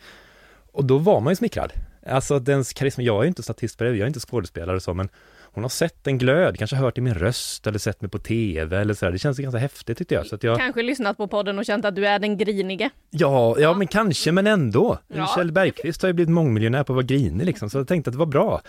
och 0.72 0.86
då 0.86 0.98
var 0.98 1.22
man 1.22 1.32
ju 1.32 1.36
smickrad. 1.36 1.74
Alltså 2.06 2.40
dens 2.40 2.74
karisma, 2.74 3.04
jag 3.04 3.18
är 3.18 3.22
ju 3.22 3.28
inte 3.28 3.44
statist 3.44 3.80
det, 3.80 3.86
jag 3.86 3.98
är 4.00 4.08
inte 4.08 4.20
skådespelare 4.20 4.76
och 4.76 4.84
så, 4.84 4.94
men 4.94 5.10
hon 5.56 5.64
har 5.64 5.70
sett 5.70 6.08
en 6.08 6.18
glöd, 6.18 6.58
kanske 6.58 6.76
hört 6.76 6.98
i 6.98 7.02
min 7.02 7.14
röst 7.14 7.68
eller 7.68 7.80
sett 7.80 8.02
mig 8.02 8.12
på 8.12 8.20
tv 8.20 8.78
eller 8.78 8.94
så 8.94 9.06
där. 9.06 9.12
Det 9.12 9.20
känns 9.20 9.38
ganska 9.38 9.60
häftigt 9.60 9.98
tyckte 9.98 10.16
jag. 10.16 10.26
Så 10.26 10.36
att 10.36 10.44
jag 10.44 10.60
Kanske 10.60 10.82
lyssnat 10.82 11.18
på 11.18 11.28
podden 11.28 11.60
och 11.60 11.66
känt 11.66 11.86
att 11.86 11.96
du 11.96 12.08
är 12.08 12.20
den 12.20 12.38
grinige. 12.38 12.90
ja, 13.10 13.56
ja, 13.60 13.74
men 13.74 13.88
kanske, 13.88 14.32
men 14.32 14.48
ändå. 14.48 14.98
Ja. 15.08 15.34
Kjell 15.36 15.52
Bergqvist 15.52 16.02
har 16.02 16.10
ju 16.10 16.14
blivit 16.14 16.34
mångmiljonär 16.34 16.84
på 16.84 16.94
att 16.94 16.96
vara 16.96 17.06
grinig 17.06 17.46
liksom, 17.46 17.70
så 17.70 17.78
jag 17.78 17.88
tänkte 17.88 18.10
att 18.10 18.14
det 18.14 18.20
var 18.20 18.26
bra. 18.26 18.62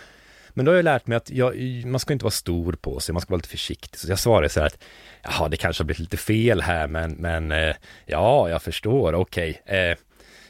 Men 0.55 0.65
då 0.65 0.71
har 0.73 0.77
jag 0.77 0.85
lärt 0.85 1.07
mig 1.07 1.17
att 1.17 1.31
jag, 1.31 1.55
man 1.87 2.01
ska 2.01 2.13
inte 2.13 2.25
vara 2.25 2.31
stor 2.31 2.73
på 2.73 3.01
sig, 3.01 3.13
man 3.13 3.23
ska 3.23 3.31
vara 3.31 3.37
lite 3.37 3.49
försiktig. 3.49 4.01
Så 4.01 4.09
jag 4.11 4.19
svarade 4.19 4.49
så 4.49 4.61
här 4.61 4.67
att, 4.67 4.79
jaha, 5.23 5.49
det 5.49 5.57
kanske 5.57 5.83
har 5.83 5.87
blivit 5.87 6.01
lite 6.01 6.17
fel 6.17 6.61
här, 6.61 6.89
men, 6.89 7.13
men 7.13 7.53
eh, 7.53 7.77
ja, 8.07 8.51
jag 8.51 8.63
förstår, 8.63 9.15
okej. 9.15 9.63
Eh, 9.67 9.97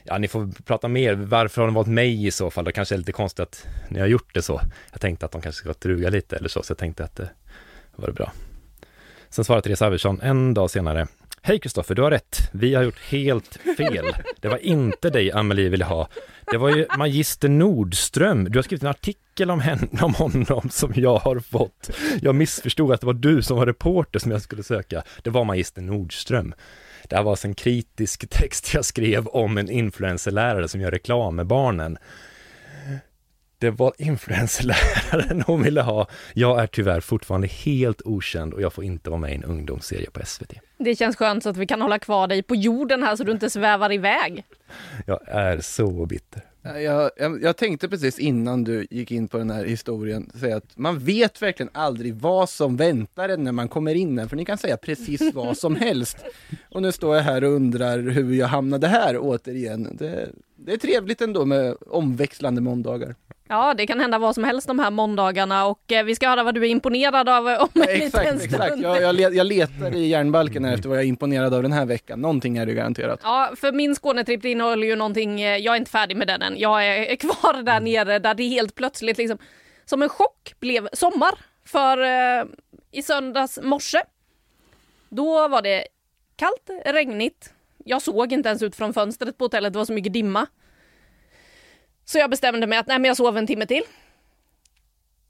ja, 0.06 0.18
ni 0.18 0.28
får 0.28 0.48
prata 0.64 0.88
mer, 0.88 1.14
varför 1.14 1.62
har 1.62 1.66
de 1.66 1.75
valt 1.75 1.88
mig 1.88 2.26
i 2.26 2.30
så 2.30 2.50
fall? 2.50 2.64
Det 2.64 2.72
kanske 2.72 2.94
är 2.94 2.98
lite 2.98 3.12
konstigt 3.12 3.40
att 3.40 3.66
ni 3.88 4.00
har 4.00 4.06
gjort 4.06 4.34
det 4.34 4.42
så. 4.42 4.60
Jag 4.92 5.00
tänkte 5.00 5.26
att 5.26 5.32
de 5.32 5.40
kanske 5.40 5.60
ska 5.60 5.75
truga 5.75 6.10
lite 6.10 6.36
eller 6.36 6.48
så, 6.48 6.62
så 6.62 6.70
jag 6.70 6.78
tänkte 6.78 7.04
att 7.04 7.16
det 7.16 7.30
var 7.96 8.10
bra. 8.10 8.32
Sen 9.28 9.44
svarade 9.44 9.62
Therese 9.62 9.82
Arvidsson 9.82 10.20
en 10.20 10.54
dag 10.54 10.70
senare. 10.70 11.06
Hej 11.42 11.58
Kristoffer, 11.58 11.94
du 11.94 12.02
har 12.02 12.10
rätt. 12.10 12.50
Vi 12.52 12.75
har 12.75 12.82
gjort 12.82 12.98
helt 12.98 13.58
fel. 13.76 14.06
Det 14.40 14.48
var 14.48 14.58
inte 14.58 15.10
dig 15.10 15.32
Amelie 15.32 15.68
ville 15.68 15.84
ha. 15.84 16.08
Det 16.50 16.56
var 16.56 16.76
ju 16.76 16.86
Magister 16.98 17.48
Nordström. 17.48 18.44
Du 18.44 18.58
har 18.58 18.62
skrivit 18.62 18.82
en 18.82 18.88
artikel 18.88 19.50
om, 19.50 19.60
henne, 19.60 19.88
om 20.00 20.14
honom 20.14 20.68
som 20.70 20.92
jag 20.94 21.16
har 21.18 21.40
fått. 21.40 21.90
Jag 22.22 22.34
missförstod 22.34 22.92
att 22.92 23.00
det 23.00 23.06
var 23.06 23.14
du 23.14 23.42
som 23.42 23.56
var 23.56 23.66
reporter 23.66 24.18
som 24.18 24.30
jag 24.30 24.42
skulle 24.42 24.62
söka. 24.62 25.02
Det 25.22 25.30
var 25.30 25.44
Magister 25.44 25.82
Nordström. 25.82 26.54
Det 27.10 27.16
här 27.16 27.22
var 27.22 27.32
alltså 27.32 27.48
en 27.48 27.54
kritisk 27.54 28.28
text 28.30 28.75
jag 28.75 28.84
skrev 28.84 29.26
om 29.26 29.58
en 29.58 29.70
influencerlärare 29.70 30.68
som 30.68 30.80
gör 30.80 30.90
reklam 30.90 31.36
med 31.36 31.46
barnen. 31.46 31.98
Det 33.58 33.70
var 33.70 33.92
influencerläraren 33.98 35.42
hon 35.46 35.62
ville 35.62 35.82
ha. 35.82 36.08
Jag 36.34 36.62
är 36.62 36.66
tyvärr 36.66 37.00
fortfarande 37.00 37.46
helt 37.46 38.02
okänd 38.04 38.54
och 38.54 38.62
jag 38.62 38.72
får 38.72 38.84
inte 38.84 39.10
vara 39.10 39.20
med 39.20 39.30
i 39.30 39.34
en 39.34 39.44
ungdomsserie 39.44 40.10
på 40.10 40.26
SVT. 40.26 40.52
Det 40.78 40.96
känns 40.96 41.16
skönt 41.16 41.42
så 41.42 41.48
att 41.48 41.56
vi 41.56 41.66
kan 41.66 41.82
hålla 41.82 41.98
kvar 41.98 42.28
dig 42.28 42.42
på 42.42 42.54
jorden 42.54 43.02
här 43.02 43.16
så 43.16 43.25
du 43.25 43.32
inte 43.32 43.50
svävar 43.50 43.92
iväg. 43.92 44.44
Jag 45.06 45.20
är 45.26 45.60
så 45.60 46.06
bitter. 46.06 46.42
Jag, 46.75 47.11
jag, 47.16 47.42
jag 47.42 47.56
tänkte 47.56 47.88
precis 47.88 48.18
innan 48.18 48.64
du 48.64 48.87
gick 48.90 49.11
in 49.11 49.28
på 49.28 49.38
den 49.38 49.50
här 49.50 49.64
historien 49.64 50.30
säga 50.40 50.56
att 50.56 50.76
man 50.76 50.99
vet 50.99 51.42
verkligen 51.42 51.70
aldrig 51.75 52.14
vad 52.14 52.49
som 52.49 52.76
väntar 52.76 53.28
en 53.28 53.44
när 53.44 53.52
man 53.52 53.68
kommer 53.68 53.94
in 53.94 54.18
här, 54.18 54.26
för 54.26 54.37
ni 54.37 54.44
kan 54.44 54.58
säga 54.58 54.76
precis 54.76 55.20
vad 55.35 55.56
som 55.56 55.76
helst. 55.76 56.16
Och 56.70 56.82
nu 56.82 56.92
står 56.92 57.16
jag 57.16 57.23
här 57.23 57.44
och 57.44 57.52
undrar 57.52 57.99
hur 57.99 58.35
jag 58.35 58.46
hamnade 58.46 58.88
här 58.88 59.18
återigen. 59.18 59.96
Det, 59.99 60.28
det 60.56 60.73
är 60.73 60.76
trevligt 60.76 61.20
ändå 61.20 61.44
med 61.44 61.76
omväxlande 61.87 62.61
måndagar. 62.61 63.14
Ja, 63.49 63.75
det 63.75 63.87
kan 63.87 64.00
hända 64.00 64.19
vad 64.19 64.35
som 64.35 64.45
helst 64.45 64.67
de 64.67 64.79
här 64.79 64.91
måndagarna 64.91 65.67
och 65.67 65.93
eh, 65.93 66.05
vi 66.05 66.15
ska 66.15 66.29
höra 66.29 66.43
vad 66.43 66.55
du 66.55 66.62
är 66.62 66.69
imponerad 66.69 67.29
av 67.29 67.49
eh, 67.49 67.62
om 67.62 67.69
en 67.75 67.81
liten 67.81 68.03
Exakt, 68.03 68.26
stund. 68.26 68.43
exakt. 68.43 68.79
Jag, 68.79 69.21
jag, 69.21 69.35
jag 69.35 69.47
letar 69.47 69.95
i 69.95 70.07
järnbalken 70.07 70.65
efter 70.65 70.88
vad 70.88 70.99
jag 70.99 71.05
är 71.05 71.09
imponerad 71.09 71.55
av 71.55 71.62
den 71.62 71.73
här 71.73 71.87
veckan. 71.87 72.21
Någonting 72.21 72.57
är 72.57 72.67
det 72.67 72.75
garanterat. 72.75 73.21
Ja, 73.23 73.50
för 73.57 73.73
min 73.73 73.95
Skånetripp 73.95 74.45
innehåller 74.45 74.87
ju 74.87 74.97
någonting, 74.97 75.41
eh, 75.41 75.57
jag 75.57 75.75
är 75.75 75.79
inte 75.79 75.91
färdig 75.91 76.17
med 76.17 76.26
den 76.26 76.43
än. 76.43 76.55
Jag 76.59 76.87
är 76.87 77.03
är 77.03 77.17
kvar 77.17 77.62
där 77.62 77.81
nere 77.81 78.19
där 78.19 78.35
det 78.35 78.49
helt 78.49 78.75
plötsligt 78.75 79.19
liksom 79.19 79.38
som 79.85 80.03
en 80.03 80.09
chock 80.09 80.55
blev 80.61 80.88
sommar. 80.93 81.35
För 81.65 81.99
eh, 82.03 82.45
i 82.93 83.03
söndags 83.03 83.59
morse, 83.62 83.99
då 85.09 85.49
var 85.49 85.62
det 85.62 85.85
kallt, 86.37 86.71
regnigt. 86.85 87.53
Jag 87.85 88.03
såg 88.03 88.33
inte 88.33 88.49
ens 88.49 88.62
ut 88.62 88.76
från 88.76 88.95
fönstret 88.95 89.38
på 89.38 89.45
hotellet, 89.45 89.73
det 89.73 89.79
var 89.79 89.87
så 89.87 89.93
mycket 89.93 90.12
dimma. 90.12 90.47
Så 92.08 92.18
jag 92.18 92.30
bestämde 92.30 92.66
mig 92.66 92.78
att 92.78 92.86
nej, 92.86 92.98
men 92.98 93.08
jag 93.08 93.16
sover 93.16 93.38
en 93.38 93.46
timme 93.46 93.66
till. 93.66 93.82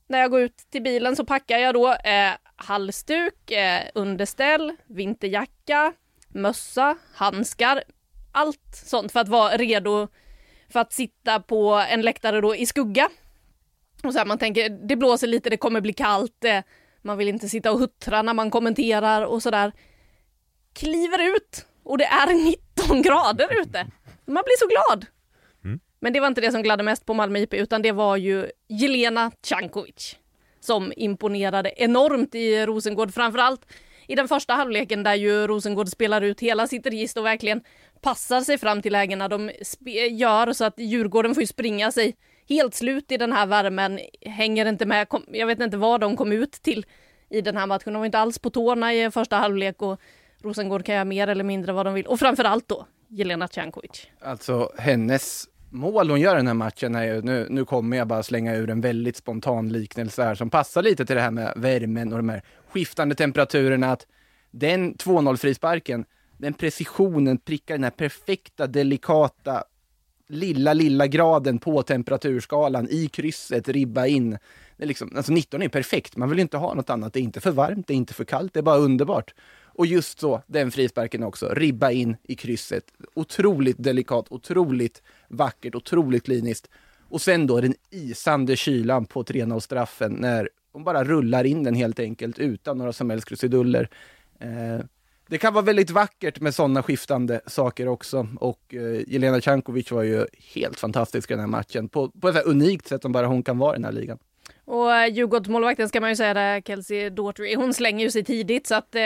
När 0.08 0.18
jag 0.18 0.30
går 0.30 0.40
ut 0.40 0.56
till 0.56 0.82
bilen 0.82 1.16
så 1.16 1.24
packar 1.24 1.58
jag 1.58 1.74
då 1.74 1.92
eh, 1.92 2.32
halsduk, 2.56 3.50
eh, 3.50 3.82
underställ, 3.94 4.76
vinterjacka, 4.86 5.92
mössa, 6.28 6.96
handskar, 7.14 7.82
allt 8.32 8.82
sånt 8.86 9.12
för 9.12 9.20
att 9.20 9.28
vara 9.28 9.56
redo 9.56 10.08
för 10.68 10.80
att 10.80 10.92
sitta 10.92 11.40
på 11.40 11.84
en 11.88 12.02
läktare 12.02 12.40
då 12.40 12.56
i 12.56 12.66
skugga. 12.66 13.08
Och 14.02 14.12
så 14.12 14.18
här, 14.18 14.26
man 14.26 14.38
tänker, 14.38 14.68
det 14.68 14.96
blåser 14.96 15.26
lite, 15.26 15.50
det 15.50 15.56
kommer 15.56 15.80
bli 15.80 15.92
kallt, 15.92 16.44
eh, 16.44 16.62
man 17.02 17.18
vill 17.18 17.28
inte 17.28 17.48
sitta 17.48 17.72
och 17.72 17.78
huttra 17.78 18.22
när 18.22 18.34
man 18.34 18.50
kommenterar 18.50 19.22
och 19.22 19.42
sådär. 19.42 19.72
Kliver 20.72 21.36
ut 21.36 21.66
och 21.82 21.98
det 21.98 22.04
är 22.04 22.26
19 22.86 23.02
grader 23.02 23.60
ute. 23.62 23.86
Man 24.26 24.42
blir 24.44 24.58
så 24.58 24.66
glad. 24.66 25.06
Men 26.00 26.12
det 26.12 26.20
var 26.20 26.28
inte 26.28 26.40
det 26.40 26.52
som 26.52 26.62
gladde 26.62 26.82
mest 26.82 27.06
på 27.06 27.14
Malmö 27.14 27.38
IP, 27.38 27.54
utan 27.54 27.82
det 27.82 27.92
var 27.92 28.16
ju 28.16 28.50
Jelena 28.68 29.30
Cankovic 29.48 30.16
som 30.60 30.92
imponerade 30.96 31.72
enormt 31.76 32.34
i 32.34 32.66
Rosengård, 32.66 33.14
framförallt 33.14 33.66
i 34.08 34.14
den 34.14 34.28
första 34.28 34.54
halvleken 34.54 35.02
där 35.02 35.14
ju 35.14 35.46
Rosengård 35.46 35.88
spelar 35.88 36.22
ut 36.22 36.40
hela 36.40 36.66
sitt 36.66 36.86
register 36.86 37.20
och 37.20 37.26
verkligen 37.26 37.60
passar 38.00 38.40
sig 38.40 38.58
fram 38.58 38.82
till 38.82 38.92
lägena. 38.92 39.28
De 39.28 39.50
gör 40.10 40.52
så 40.52 40.64
att 40.64 40.78
Djurgården 40.78 41.34
får 41.34 41.40
ju 41.42 41.46
springa 41.46 41.92
sig 41.92 42.16
helt 42.48 42.74
slut 42.74 43.12
i 43.12 43.16
den 43.16 43.32
här 43.32 43.46
värmen, 43.46 44.00
hänger 44.20 44.66
inte 44.66 44.86
med, 44.86 45.08
kom, 45.08 45.24
jag 45.28 45.46
vet 45.46 45.60
inte 45.60 45.76
vad 45.76 46.00
de 46.00 46.16
kom 46.16 46.32
ut 46.32 46.52
till 46.52 46.86
i 47.30 47.40
den 47.40 47.56
här 47.56 47.66
matchen, 47.66 47.92
de 47.92 47.98
var 47.98 48.06
inte 48.06 48.18
alls 48.18 48.38
på 48.38 48.50
tårna 48.50 48.94
i 48.94 49.10
första 49.10 49.36
halvlek 49.36 49.82
och 49.82 50.00
Rosengård 50.42 50.84
kan 50.84 50.94
göra 50.94 51.04
mer 51.04 51.28
eller 51.28 51.44
mindre 51.44 51.72
vad 51.72 51.86
de 51.86 51.94
vill. 51.94 52.06
Och 52.06 52.18
framförallt 52.18 52.68
då 52.68 52.86
Jelena 53.08 53.48
Cankovic. 53.48 54.06
Alltså 54.20 54.72
hennes 54.78 55.48
mål 55.70 56.10
hon 56.10 56.20
gör 56.20 56.34
i 56.34 56.36
den 56.36 56.46
här 56.46 56.54
matchen 56.54 56.94
är 56.94 57.04
ju, 57.04 57.22
nu, 57.22 57.46
nu 57.50 57.64
kommer 57.64 57.96
jag 57.96 58.08
bara 58.08 58.22
slänga 58.22 58.54
ur 58.54 58.70
en 58.70 58.80
väldigt 58.80 59.16
spontan 59.16 59.68
liknelse 59.68 60.22
här 60.22 60.34
som 60.34 60.50
passar 60.50 60.82
lite 60.82 61.06
till 61.06 61.16
det 61.16 61.22
här 61.22 61.30
med 61.30 61.52
värmen 61.56 62.12
och 62.12 62.18
de 62.18 62.28
här 62.28 62.42
skiftande 62.68 63.14
temperaturerna. 63.14 63.92
Att 63.92 64.06
den 64.50 64.94
2-0 64.94 65.36
frisparken, 65.36 66.04
den 66.38 66.54
precisionen 66.54 67.38
prickar 67.38 67.74
den 67.74 67.84
här 67.84 67.90
perfekta, 67.90 68.66
delikata, 68.66 69.64
lilla, 70.28 70.72
lilla 70.72 71.06
graden 71.06 71.58
på 71.58 71.82
temperaturskalan 71.82 72.88
i 72.90 73.08
krysset, 73.08 73.68
ribba 73.68 74.06
in. 74.06 74.38
Det 74.76 74.82
är 74.82 74.86
liksom, 74.86 75.12
alltså 75.16 75.32
19 75.32 75.62
är 75.62 75.68
perfekt, 75.68 76.16
man 76.16 76.30
vill 76.30 76.38
inte 76.38 76.56
ha 76.56 76.74
något 76.74 76.90
annat. 76.90 77.12
Det 77.12 77.20
är 77.20 77.22
inte 77.22 77.40
för 77.40 77.50
varmt, 77.50 77.86
det 77.86 77.94
är 77.94 77.96
inte 77.96 78.14
för 78.14 78.24
kallt, 78.24 78.54
det 78.54 78.60
är 78.60 78.62
bara 78.62 78.78
underbart. 78.78 79.34
Och 79.76 79.86
just 79.86 80.20
så, 80.20 80.42
den 80.46 80.70
frisparken 80.70 81.22
också, 81.22 81.48
ribba 81.48 81.90
in 81.90 82.16
i 82.22 82.34
krysset. 82.34 82.84
Otroligt 83.14 83.76
delikat, 83.78 84.26
otroligt 84.30 85.02
vackert, 85.28 85.74
otroligt 85.74 86.24
kliniskt. 86.24 86.70
Och 87.08 87.22
sen 87.22 87.46
då 87.46 87.60
den 87.60 87.74
isande 87.90 88.56
kylan 88.56 89.06
på 89.06 89.22
3-0 89.22 89.60
straffen 89.60 90.12
när 90.12 90.48
hon 90.72 90.84
bara 90.84 91.04
rullar 91.04 91.44
in 91.44 91.62
den 91.62 91.74
helt 91.74 92.00
enkelt 92.00 92.38
utan 92.38 92.78
några 92.78 92.92
som 92.92 93.10
helst 93.10 93.28
krusiduller. 93.28 93.88
Eh, 94.40 94.84
det 95.28 95.38
kan 95.38 95.54
vara 95.54 95.64
väldigt 95.64 95.90
vackert 95.90 96.40
med 96.40 96.54
sådana 96.54 96.82
skiftande 96.82 97.40
saker 97.46 97.88
också. 97.88 98.28
Och 98.40 98.74
eh, 98.74 99.02
Jelena 99.06 99.40
Cankovic 99.40 99.90
var 99.90 100.02
ju 100.02 100.26
helt 100.54 100.78
fantastisk 100.78 101.30
i 101.30 101.34
den 101.34 101.40
här 101.40 101.46
matchen 101.46 101.88
på, 101.88 102.10
på 102.10 102.28
ett 102.28 102.34
så 102.34 102.40
unikt 102.40 102.88
sätt 102.88 103.02
som 103.02 103.12
bara 103.12 103.26
hon 103.26 103.42
kan 103.42 103.58
vara 103.58 103.74
i 103.74 103.76
den 103.76 103.84
här 103.84 103.92
ligan. 103.92 104.18
Och 104.66 105.08
Djurgårdsmålvakten 105.10 105.88
ska 105.88 106.00
man 106.00 106.10
ju 106.10 106.16
säga 106.16 106.34
det, 106.34 106.62
Kelsey 106.66 107.10
Daughtry, 107.10 107.54
hon 107.54 107.74
slänger 107.74 108.04
ju 108.04 108.10
sig 108.10 108.24
tidigt 108.24 108.66
så 108.66 108.74
att 108.74 108.94
eh, 108.94 109.02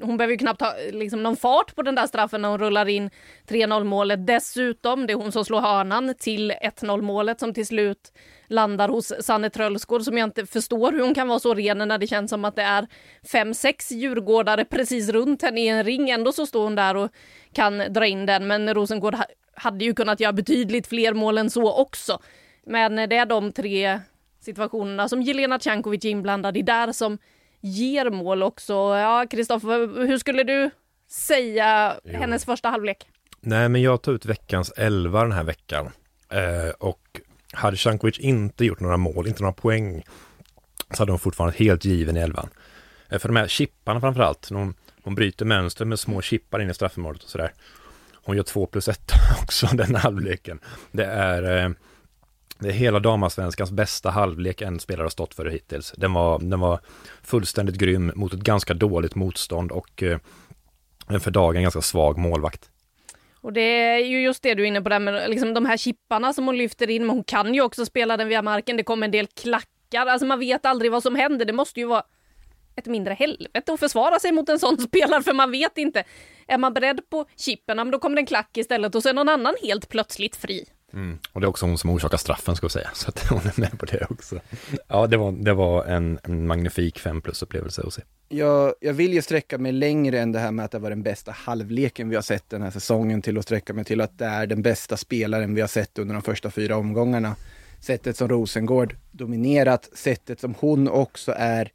hon 0.00 0.16
behöver 0.16 0.32
ju 0.32 0.38
knappt 0.38 0.60
ha 0.60 0.74
liksom, 0.92 1.22
någon 1.22 1.36
fart 1.36 1.74
på 1.74 1.82
den 1.82 1.94
där 1.94 2.06
straffen 2.06 2.42
när 2.42 2.48
hon 2.48 2.58
rullar 2.58 2.88
in 2.88 3.10
3-0 3.48 3.84
målet. 3.84 4.26
Dessutom, 4.26 5.06
det 5.06 5.12
är 5.12 5.16
hon 5.16 5.32
som 5.32 5.44
slår 5.44 5.60
hörnan 5.60 6.14
till 6.18 6.52
1-0 6.52 7.00
målet 7.00 7.40
som 7.40 7.54
till 7.54 7.66
slut 7.66 8.12
landar 8.46 8.88
hos 8.88 9.12
Sanne 9.20 9.50
Trölsgård 9.50 10.02
som 10.02 10.18
jag 10.18 10.26
inte 10.26 10.46
förstår 10.46 10.92
hur 10.92 11.00
hon 11.00 11.14
kan 11.14 11.28
vara 11.28 11.38
så 11.38 11.54
ren 11.54 11.78
när 11.78 11.98
det 11.98 12.06
känns 12.06 12.30
som 12.30 12.44
att 12.44 12.56
det 12.56 12.62
är 12.62 12.86
fem, 13.32 13.54
sex 13.54 13.92
djurgårdare 13.92 14.64
precis 14.64 15.08
runt 15.08 15.42
henne 15.42 15.60
i 15.60 15.68
en 15.68 15.84
ring. 15.84 16.10
Ändå 16.10 16.32
så 16.32 16.46
står 16.46 16.64
hon 16.64 16.74
där 16.74 16.96
och 16.96 17.10
kan 17.52 17.78
dra 17.78 18.06
in 18.06 18.26
den. 18.26 18.46
Men 18.46 18.74
Rosengård 18.74 19.16
hade 19.54 19.84
ju 19.84 19.94
kunnat 19.94 20.20
göra 20.20 20.32
betydligt 20.32 20.86
fler 20.86 21.14
mål 21.14 21.38
än 21.38 21.50
så 21.50 21.72
också. 21.72 22.18
Men 22.66 22.96
det 22.96 23.16
är 23.16 23.26
de 23.26 23.52
tre 23.52 24.00
situationerna 24.46 25.08
som 25.08 25.22
Jelena 25.22 25.58
Cankovic 25.58 26.04
är 26.04 26.08
inblandad 26.08 26.56
i 26.56 26.62
där 26.62 26.92
som 26.92 27.18
ger 27.60 28.10
mål 28.10 28.42
också. 28.42 28.72
Ja, 28.72 29.26
Kristoffer, 29.30 30.06
hur 30.06 30.18
skulle 30.18 30.42
du 30.44 30.70
säga 31.10 31.96
Jo. 32.04 32.18
hennes 32.18 32.44
första 32.44 32.68
halvlek? 32.68 33.06
Nej, 33.40 33.68
men 33.68 33.82
jag 33.82 34.02
tar 34.02 34.12
ut 34.12 34.26
veckans 34.26 34.70
elva 34.76 35.22
den 35.22 35.32
här 35.32 35.44
veckan. 35.44 35.90
Eh, 36.30 36.70
och 36.78 37.20
hade 37.52 37.76
Cankovic 37.76 38.18
inte 38.18 38.64
gjort 38.64 38.80
några 38.80 38.96
mål, 38.96 39.26
inte 39.28 39.42
några 39.42 39.52
poäng, 39.52 40.02
så 40.90 41.02
hade 41.02 41.12
hon 41.12 41.18
fortfarande 41.18 41.56
helt 41.58 41.84
given 41.84 42.16
i 42.16 42.20
elvan. 42.20 42.48
Eh, 43.08 43.18
för 43.18 43.28
de 43.28 43.36
här 43.36 43.48
chipparna 43.48 44.00
framför 44.00 44.20
allt, 44.22 44.48
hon, 44.48 44.74
hon 45.02 45.14
bryter 45.14 45.44
mönster 45.44 45.84
med 45.84 45.98
små 45.98 46.22
chippar 46.22 46.60
in 46.60 46.70
i 46.70 46.74
straffområdet 46.74 47.22
och 47.22 47.28
sådär. 47.30 47.52
Hon 48.24 48.36
gör 48.36 48.42
två 48.42 48.66
plus 48.66 48.88
ett 48.88 49.12
också 49.42 49.66
den 49.72 49.94
halvleken. 49.94 50.60
Det 50.92 51.04
är, 51.04 51.64
eh, 51.64 51.70
det 52.58 52.68
är 52.68 52.72
hela 52.72 53.00
damasvenskans 53.00 53.70
bästa 53.70 54.10
halvlek 54.10 54.60
en 54.60 54.80
spelare 54.80 55.04
har 55.04 55.10
stått 55.10 55.34
för 55.34 55.46
hittills. 55.46 55.94
Den 55.96 56.12
var, 56.12 56.38
den 56.38 56.60
var 56.60 56.80
fullständigt 57.22 57.76
grym 57.76 58.12
mot 58.14 58.34
ett 58.34 58.40
ganska 58.40 58.74
dåligt 58.74 59.14
motstånd 59.14 59.72
och 59.72 60.02
eh, 60.02 60.18
en 61.08 61.20
för 61.20 61.30
dagen 61.30 61.62
ganska 61.62 61.80
svag 61.80 62.18
målvakt. 62.18 62.70
Och 63.40 63.52
det 63.52 63.60
är 63.60 63.98
ju 63.98 64.22
just 64.22 64.42
det 64.42 64.54
du 64.54 64.62
är 64.62 64.66
inne 64.66 64.82
på 64.82 64.88
där 64.88 64.98
med 64.98 65.30
liksom 65.30 65.54
de 65.54 65.66
här 65.66 65.76
chipparna 65.76 66.32
som 66.32 66.46
hon 66.46 66.56
lyfter 66.58 66.90
in, 66.90 67.06
men 67.06 67.16
hon 67.16 67.24
kan 67.24 67.54
ju 67.54 67.60
också 67.60 67.86
spela 67.86 68.16
den 68.16 68.28
via 68.28 68.42
marken. 68.42 68.76
Det 68.76 68.82
kommer 68.82 69.06
en 69.06 69.10
del 69.10 69.26
klackar, 69.26 70.06
alltså 70.06 70.26
man 70.26 70.38
vet 70.38 70.66
aldrig 70.66 70.92
vad 70.92 71.02
som 71.02 71.16
händer. 71.16 71.44
Det 71.44 71.52
måste 71.52 71.80
ju 71.80 71.86
vara 71.86 72.02
ett 72.76 72.86
mindre 72.86 73.14
helvete 73.14 73.72
att 73.72 73.80
försvara 73.80 74.18
sig 74.18 74.32
mot 74.32 74.48
en 74.48 74.58
sån 74.58 74.78
spelare, 74.88 75.22
för 75.22 75.32
man 75.32 75.50
vet 75.50 75.78
inte. 75.78 76.04
Är 76.46 76.58
man 76.58 76.74
beredd 76.74 77.10
på 77.10 77.26
chippen, 77.36 77.76
men 77.76 77.90
då 77.90 77.98
kommer 77.98 78.16
det 78.16 78.22
en 78.22 78.26
klack 78.26 78.56
istället 78.56 78.94
och 78.94 79.02
så 79.02 79.08
är 79.08 79.14
någon 79.14 79.28
annan 79.28 79.54
helt 79.62 79.88
plötsligt 79.88 80.36
fri. 80.36 80.64
Mm. 80.96 81.18
Och 81.32 81.40
det 81.40 81.44
är 81.44 81.48
också 81.48 81.66
hon 81.66 81.78
som 81.78 81.90
orsakar 81.90 82.16
straffen 82.16 82.56
ska 82.56 82.66
vi 82.66 82.70
säga, 82.70 82.90
så 82.94 83.08
att 83.08 83.26
hon 83.28 83.38
är 83.38 83.60
med 83.60 83.78
på 83.78 83.86
det 83.86 84.06
också. 84.10 84.40
Ja, 84.88 85.06
det 85.06 85.16
var, 85.16 85.32
det 85.32 85.52
var 85.52 85.84
en, 85.84 86.18
en 86.22 86.46
magnifik 86.46 86.98
5 86.98 87.20
plus-upplevelse 87.20 87.82
att 87.86 87.94
se. 87.94 88.02
Jag, 88.28 88.74
jag 88.80 88.92
vill 88.92 89.12
ju 89.12 89.22
sträcka 89.22 89.58
mig 89.58 89.72
längre 89.72 90.20
än 90.20 90.32
det 90.32 90.38
här 90.38 90.52
med 90.52 90.64
att 90.64 90.70
det 90.70 90.78
var 90.78 90.90
den 90.90 91.02
bästa 91.02 91.32
halvleken 91.32 92.08
vi 92.08 92.14
har 92.14 92.22
sett 92.22 92.50
den 92.50 92.62
här 92.62 92.70
säsongen 92.70 93.22
till 93.22 93.38
att 93.38 93.44
sträcka 93.44 93.74
mig 93.74 93.84
till 93.84 94.00
att 94.00 94.18
det 94.18 94.24
är 94.24 94.46
den 94.46 94.62
bästa 94.62 94.96
spelaren 94.96 95.54
vi 95.54 95.60
har 95.60 95.68
sett 95.68 95.98
under 95.98 96.14
de 96.14 96.22
första 96.22 96.50
fyra 96.50 96.76
omgångarna. 96.76 97.36
Sättet 97.80 98.16
som 98.16 98.28
Rosengård 98.28 98.96
dominerat, 99.12 99.90
sättet 99.94 100.40
som 100.40 100.54
hon 100.58 100.88
också 100.88 101.34
är 101.36 101.72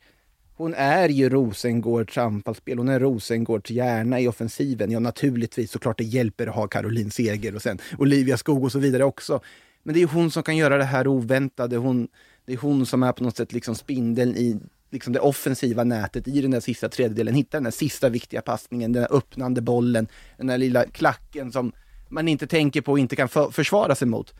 hon 0.61 0.73
är 0.73 1.09
ju 1.09 1.29
Rosengårds 1.29 2.17
anfallsspel, 2.17 2.77
hon 2.77 2.89
är 2.89 2.99
Rosengårds 2.99 3.71
hjärna 3.71 4.19
i 4.19 4.27
offensiven. 4.27 4.91
Ja, 4.91 4.99
naturligtvis 4.99 5.71
såklart 5.71 5.97
det 5.97 6.03
hjälper 6.03 6.47
att 6.47 6.55
ha 6.55 6.67
Caroline 6.67 7.11
Seger 7.11 7.55
och 7.55 7.61
sen 7.61 7.79
Olivia 7.97 8.37
Skog 8.37 8.63
och 8.63 8.71
så 8.71 8.79
vidare 8.79 9.03
också. 9.03 9.41
Men 9.83 9.95
det 9.95 10.01
är 10.01 10.07
hon 10.07 10.31
som 10.31 10.43
kan 10.43 10.57
göra 10.57 10.77
det 10.77 10.83
här 10.83 11.07
oväntade. 11.07 11.77
Hon, 11.77 12.07
det 12.45 12.53
är 12.53 12.57
hon 12.57 12.85
som 12.85 13.03
är 13.03 13.11
på 13.11 13.23
något 13.23 13.37
sätt 13.37 13.53
liksom 13.53 13.75
spindeln 13.75 14.35
i 14.35 14.59
liksom 14.91 15.13
det 15.13 15.19
offensiva 15.19 15.83
nätet 15.83 16.27
i 16.27 16.41
den 16.41 16.51
där 16.51 16.59
sista 16.59 16.89
tredjedelen. 16.89 17.35
Hitta 17.35 17.57
den 17.57 17.63
där 17.63 17.71
sista 17.71 18.09
viktiga 18.09 18.41
passningen, 18.41 18.93
den 18.93 19.01
där 19.01 19.17
öppnande 19.17 19.61
bollen, 19.61 20.07
den 20.37 20.47
där 20.47 20.57
lilla 20.57 20.85
klacken 20.85 21.51
som 21.51 21.71
man 22.09 22.27
inte 22.27 22.47
tänker 22.47 22.81
på 22.81 22.91
och 22.91 22.99
inte 22.99 23.15
kan 23.15 23.29
för 23.29 23.51
försvara 23.51 23.95
sig 23.95 24.07
mot. 24.07 24.33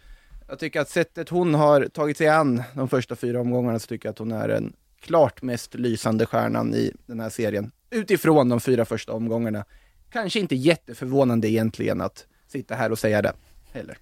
Jag 0.48 0.60
tycker 0.60 0.82
att 0.82 0.90
sättet 0.90 1.30
hon 1.30 1.54
har 1.54 1.86
tagit 1.86 2.18
sig 2.18 2.28
an 2.28 2.64
de 2.74 2.90
första 2.90 3.16
fyra 3.16 3.42
omgångarna 3.42 3.80
så 3.80 3.88
tycker 3.88 4.08
jag 4.08 4.12
att 4.12 4.20
hon 4.20 4.32
är 4.32 4.50
en 4.50 4.74
klart 5.02 5.42
mest 5.42 5.76
lysande 5.76 6.26
stjärnan 6.26 6.74
i 6.74 6.92
den 7.06 7.20
här 7.20 7.30
serien. 7.30 7.72
Utifrån 7.90 8.50
de 8.50 8.60
fyra 8.60 8.86
första 8.86 9.14
omgångarna. 9.14 9.66
Kanske 10.12 10.40
inte 10.40 10.56
jätteförvånande 10.56 11.50
egentligen 11.50 12.02
att 12.02 12.28
sitta 12.48 12.76
här 12.76 12.92
och 12.92 13.00
säga 13.00 13.22
det 13.22 13.34
heller. 13.74 13.98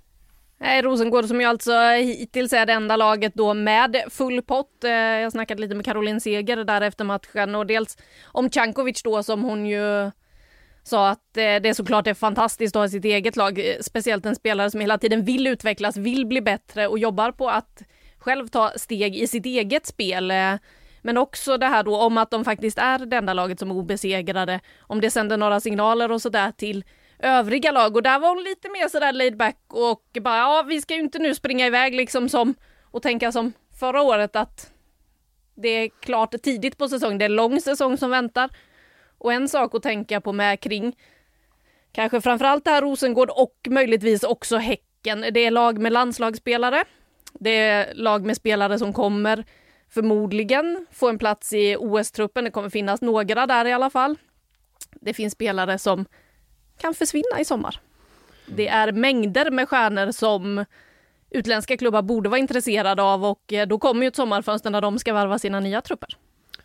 Nej, 0.61 0.81
Rosengård 0.81 1.25
som 1.25 1.41
ju 1.41 1.47
alltså 1.47 1.71
hittills 1.89 2.53
är 2.53 2.65
det 2.65 2.73
enda 2.73 2.95
laget 2.95 3.33
då 3.33 3.53
med 3.53 4.03
full 4.09 4.41
pott. 4.41 4.83
Eh, 4.83 4.91
jag 4.91 5.31
snackade 5.31 5.61
lite 5.61 5.75
med 5.75 5.85
Caroline 5.85 6.21
Seger 6.21 6.63
där 6.63 6.81
efter 6.81 7.05
matchen 7.05 7.55
och 7.55 7.67
dels 7.67 7.97
om 8.23 8.49
Cankovic 8.49 9.03
då 9.03 9.23
som 9.23 9.43
hon 9.43 9.65
ju 9.65 10.11
sa 10.83 11.09
att 11.09 11.37
eh, 11.37 11.55
det 11.61 11.75
såklart 11.75 12.07
är 12.07 12.13
fantastiskt 12.13 12.75
att 12.75 12.79
ha 12.79 12.89
sitt 12.89 13.05
eget 13.05 13.35
lag, 13.35 13.59
eh, 13.59 13.75
speciellt 13.81 14.25
en 14.25 14.35
spelare 14.35 14.71
som 14.71 14.79
hela 14.79 14.97
tiden 14.97 15.25
vill 15.25 15.47
utvecklas, 15.47 15.97
vill 15.97 16.25
bli 16.25 16.41
bättre 16.41 16.87
och 16.87 16.99
jobbar 16.99 17.31
på 17.31 17.49
att 17.49 17.83
själv 18.17 18.47
ta 18.47 18.71
steg 18.75 19.15
i 19.15 19.27
sitt 19.27 19.45
eget 19.45 19.85
spel. 19.85 20.31
Men 21.01 21.17
också 21.17 21.57
det 21.57 21.65
här 21.65 21.83
då 21.83 21.97
om 21.97 22.17
att 22.17 22.31
de 22.31 22.45
faktiskt 22.45 22.77
är 22.77 22.99
det 22.99 23.17
enda 23.17 23.33
laget 23.33 23.59
som 23.59 23.71
är 23.71 23.75
obesegrade, 23.75 24.59
om 24.81 25.01
det 25.01 25.11
sänder 25.11 25.37
några 25.37 25.59
signaler 25.59 26.11
och 26.11 26.21
sådär 26.21 26.51
till 26.51 26.83
övriga 27.19 27.71
lag 27.71 27.95
och 27.95 28.03
där 28.03 28.19
var 28.19 28.29
hon 28.29 28.43
lite 28.43 28.69
mer 28.69 28.87
sådär 28.87 29.13
laid 29.13 29.37
back 29.37 29.57
och 29.67 30.17
bara 30.21 30.37
ja, 30.37 30.63
vi 30.67 30.81
ska 30.81 30.93
ju 30.93 30.99
inte 30.99 31.19
nu 31.19 31.35
springa 31.35 31.67
iväg 31.67 31.95
liksom 31.95 32.29
som 32.29 32.55
och 32.91 33.01
tänka 33.01 33.31
som 33.31 33.53
förra 33.79 34.01
året 34.01 34.35
att 34.35 34.71
det 35.55 35.69
är 35.69 35.89
klart 35.99 36.41
tidigt 36.43 36.77
på 36.77 36.87
säsongen, 36.89 37.17
det 37.17 37.25
är 37.25 37.29
lång 37.29 37.61
säsong 37.61 37.97
som 37.97 38.09
väntar. 38.09 38.49
Och 39.17 39.33
en 39.33 39.49
sak 39.49 39.75
att 39.75 39.83
tänka 39.83 40.21
på 40.21 40.33
med 40.33 40.59
kring 40.59 40.95
kanske 41.91 42.21
framförallt 42.21 42.65
det 42.65 42.71
här 42.71 42.81
Rosengård 42.81 43.29
och 43.29 43.55
möjligtvis 43.69 44.23
också 44.23 44.57
Häcken. 44.57 45.25
Det 45.31 45.39
är 45.39 45.51
lag 45.51 45.77
med 45.77 45.93
landslagsspelare. 45.93 46.83
Det 47.33 47.57
är 47.57 47.93
lag 47.93 48.25
med 48.25 48.35
spelare 48.35 48.79
som 48.79 48.93
kommer 48.93 49.45
förmodligen 49.89 50.85
få 50.91 51.09
en 51.09 51.17
plats 51.17 51.53
i 51.53 51.75
OS-truppen. 51.79 52.43
Det 52.43 52.51
kommer 52.51 52.69
finnas 52.69 53.01
några 53.01 53.47
där 53.47 53.65
i 53.65 53.73
alla 53.73 53.89
fall. 53.89 54.15
Det 55.01 55.13
finns 55.13 55.33
spelare 55.33 55.79
som 55.79 56.05
kan 56.81 56.93
försvinna 56.93 57.39
i 57.39 57.45
sommar. 57.45 57.79
Det 58.45 58.67
är 58.67 58.91
mängder 58.91 59.51
med 59.51 59.69
stjärnor 59.69 60.11
som 60.11 60.65
utländska 61.29 61.77
klubbar 61.77 62.01
borde 62.01 62.29
vara 62.29 62.39
intresserade 62.39 63.03
av 63.03 63.25
och 63.25 63.53
eh, 63.53 63.67
då 63.67 63.79
kommer 63.79 64.01
ju 64.01 64.07
ett 64.07 64.15
sommarfönster 64.15 64.69
när 64.69 64.81
de 64.81 64.99
ska 64.99 65.13
värva 65.13 65.39
sina 65.39 65.59
nya 65.59 65.81
trupper. 65.81 66.17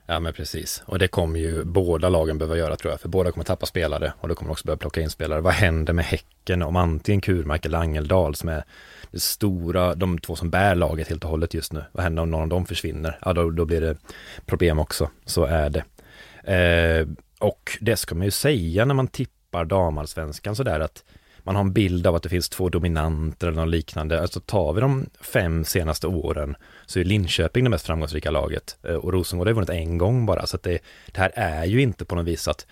Ja 0.07 0.21
men 0.21 0.33
precis, 0.33 0.83
och 0.87 0.99
det 0.99 1.09
kommer 1.09 1.41
ju 1.41 1.65
båda 1.65 2.09
lagen 2.09 2.39
behöva 2.39 2.57
göra 2.57 2.77
tror 2.77 2.93
jag, 2.93 3.01
för 3.01 3.09
båda 3.09 3.33
kommer 3.33 3.45
tappa 3.45 3.67
spelare 3.67 4.13
och 4.21 4.29
då 4.29 4.35
kommer 4.35 4.51
också 4.51 4.67
behöva 4.67 4.79
plocka 4.79 5.01
in 5.01 5.11
spelare. 5.11 5.41
Vad 5.41 5.53
händer 5.53 5.93
med 5.93 6.05
Häcken 6.05 6.63
om 6.63 6.77
antingen 6.77 7.21
Kurmark 7.21 7.67
eller 7.67 7.79
Angeldal 7.79 8.35
som 8.35 8.49
är 8.49 8.65
stora, 9.16 9.94
de 9.94 10.18
två 10.18 10.37
som 10.37 10.50
bär 10.50 10.74
laget 10.74 11.09
helt 11.09 11.24
och 11.24 11.31
hållet 11.31 11.55
just 11.55 11.72
nu. 11.72 11.85
Vad 11.92 12.03
händer 12.03 12.22
om 12.22 12.31
någon 12.31 12.42
av 12.42 12.48
dem 12.48 12.66
försvinner? 12.66 13.18
Ja, 13.24 13.33
då, 13.33 13.50
då 13.50 13.64
blir 13.64 13.81
det 13.81 13.96
problem 14.46 14.79
också. 14.79 15.11
Så 15.24 15.44
är 15.44 15.70
det. 15.70 15.85
Eh, 16.53 17.09
och 17.38 17.79
det 17.81 17.96
ska 17.96 18.14
man 18.14 18.24
ju 18.24 18.31
säga 18.31 18.85
när 18.85 18.94
man 18.94 19.09
tippar 19.09 19.64
damallsvenskan 19.64 20.57
sådär 20.57 20.81
att 20.81 21.05
man 21.44 21.57
har 21.57 21.62
en 21.62 21.72
bild 21.72 22.07
av 22.07 22.14
att 22.14 22.22
det 22.22 22.29
finns 22.29 22.48
två 22.48 22.68
dominanter 22.68 23.46
eller 23.46 23.61
något 23.61 23.68
liknande. 23.68 24.20
Alltså 24.20 24.40
tar 24.40 24.72
vi 24.72 24.81
de 24.81 25.07
fem 25.20 25.64
senaste 25.64 26.07
åren 26.07 26.57
så 26.87 27.00
är 27.00 27.05
Linköping 27.05 27.64
det 27.64 27.70
mest 27.70 27.87
framgångsrika 27.87 28.31
laget 28.31 28.77
eh, 28.83 28.94
och 28.94 29.12
Rosengård 29.12 29.46
har 29.46 29.55
vunnit 29.55 29.70
en 29.70 29.98
gång 29.98 30.27
bara. 30.27 30.46
Så 30.46 30.57
att 30.57 30.62
det, 30.62 30.79
det 31.12 31.20
här 31.20 31.33
är 31.35 31.64
ju 31.64 31.83
inte 31.83 32.05
på 32.05 32.14
något 32.14 32.27
vis 32.27 32.48
att 32.48 32.66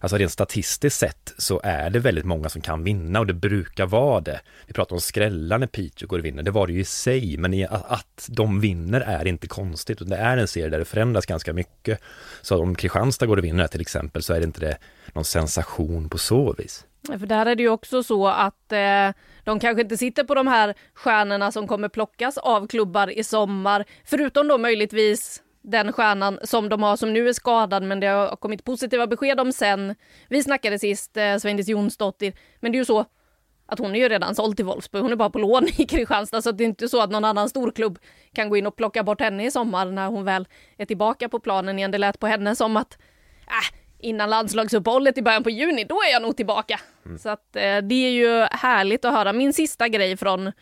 Alltså 0.00 0.16
rent 0.16 0.32
statistiskt 0.32 0.98
sett 0.98 1.34
så 1.38 1.60
är 1.64 1.90
det 1.90 1.98
väldigt 1.98 2.24
många 2.24 2.48
som 2.48 2.62
kan 2.62 2.84
vinna 2.84 3.20
och 3.20 3.26
det 3.26 3.34
brukar 3.34 3.86
vara 3.86 4.20
det. 4.20 4.40
Vi 4.66 4.72
pratar 4.72 4.96
om 4.96 5.00
skrällar 5.00 5.58
när 5.58 5.66
Piteå 5.66 6.08
går 6.08 6.18
och 6.18 6.24
vinner, 6.24 6.42
det 6.42 6.50
var 6.50 6.66
det 6.66 6.72
ju 6.72 6.80
i 6.80 6.84
sig, 6.84 7.36
men 7.36 7.66
att 7.70 8.28
de 8.30 8.60
vinner 8.60 9.00
är 9.00 9.26
inte 9.26 9.46
konstigt. 9.46 9.98
Det 10.00 10.16
är 10.16 10.36
en 10.36 10.48
serie 10.48 10.68
där 10.68 10.78
det 10.78 10.84
förändras 10.84 11.26
ganska 11.26 11.52
mycket. 11.52 12.00
Så 12.42 12.62
om 12.62 12.74
Kristianstad 12.74 13.26
går 13.26 13.36
och 13.36 13.44
vinner 13.44 13.66
till 13.66 13.80
exempel 13.80 14.22
så 14.22 14.34
är 14.34 14.40
det 14.40 14.44
inte 14.44 14.60
det 14.60 14.78
någon 15.12 15.24
sensation 15.24 16.08
på 16.08 16.18
så 16.18 16.52
vis. 16.52 16.84
För 17.06 17.26
där 17.26 17.46
är 17.46 17.54
det 17.54 17.62
ju 17.62 17.68
också 17.68 18.02
så 18.02 18.26
att 18.26 18.72
eh, 18.72 19.10
de 19.44 19.60
kanske 19.60 19.82
inte 19.82 19.96
sitter 19.96 20.24
på 20.24 20.34
de 20.34 20.46
här 20.46 20.74
stjärnorna 20.94 21.52
som 21.52 21.68
kommer 21.68 21.88
plockas 21.88 22.38
av 22.38 22.66
klubbar 22.66 23.10
i 23.18 23.24
sommar, 23.24 23.84
förutom 24.04 24.48
då 24.48 24.58
möjligtvis 24.58 25.42
den 25.70 25.92
stjärnan 25.92 26.38
som 26.42 26.68
de 26.68 26.82
har 26.82 26.96
som 26.96 27.12
nu 27.12 27.28
är 27.28 27.32
skadad 27.32 27.82
men 27.82 28.00
det 28.00 28.06
har 28.06 28.36
kommit 28.36 28.64
positiva 28.64 29.06
besked 29.06 29.40
om 29.40 29.52
sen. 29.52 29.94
Vi 30.28 30.42
snackade 30.42 30.78
sist, 30.78 31.16
eh, 31.16 31.36
Svendis 31.36 31.68
Jonsdottir, 31.68 32.32
men 32.60 32.72
det 32.72 32.76
är 32.76 32.80
ju 32.80 32.84
så 32.84 33.04
att 33.66 33.78
hon 33.78 33.94
är 33.94 33.98
ju 33.98 34.08
redan 34.08 34.34
såld 34.34 34.56
till 34.56 34.64
Wolfsburg. 34.64 35.02
Hon 35.02 35.12
är 35.12 35.16
bara 35.16 35.30
på 35.30 35.38
lån 35.38 35.68
i 35.76 35.86
Kristianstad 35.86 36.42
så 36.42 36.52
det 36.52 36.64
är 36.64 36.66
inte 36.68 36.88
så 36.88 37.00
att 37.00 37.10
någon 37.10 37.24
annan 37.24 37.48
storklubb 37.48 37.98
kan 38.32 38.48
gå 38.48 38.56
in 38.56 38.66
och 38.66 38.76
plocka 38.76 39.02
bort 39.02 39.20
henne 39.20 39.46
i 39.46 39.50
sommar 39.50 39.86
när 39.86 40.08
hon 40.08 40.24
väl 40.24 40.48
är 40.76 40.86
tillbaka 40.86 41.28
på 41.28 41.40
planen 41.40 41.78
igen. 41.78 41.90
Det 41.90 41.98
lät 41.98 42.18
på 42.18 42.26
henne 42.26 42.56
som 42.56 42.76
att 42.76 42.98
äh, 43.46 43.78
innan 43.98 44.30
landslagsuppehållet 44.30 45.18
i 45.18 45.22
början 45.22 45.42
på 45.42 45.50
juni, 45.50 45.84
då 45.84 45.94
är 45.94 46.12
jag 46.12 46.22
nog 46.22 46.36
tillbaka. 46.36 46.80
Mm. 47.06 47.18
Så 47.18 47.28
att 47.28 47.56
eh, 47.56 47.78
det 47.78 47.94
är 47.94 48.10
ju 48.10 48.46
härligt 48.50 49.04
att 49.04 49.12
höra. 49.12 49.32
Min 49.32 49.52
sista 49.52 49.88
grej 49.88 50.16
från 50.16 50.52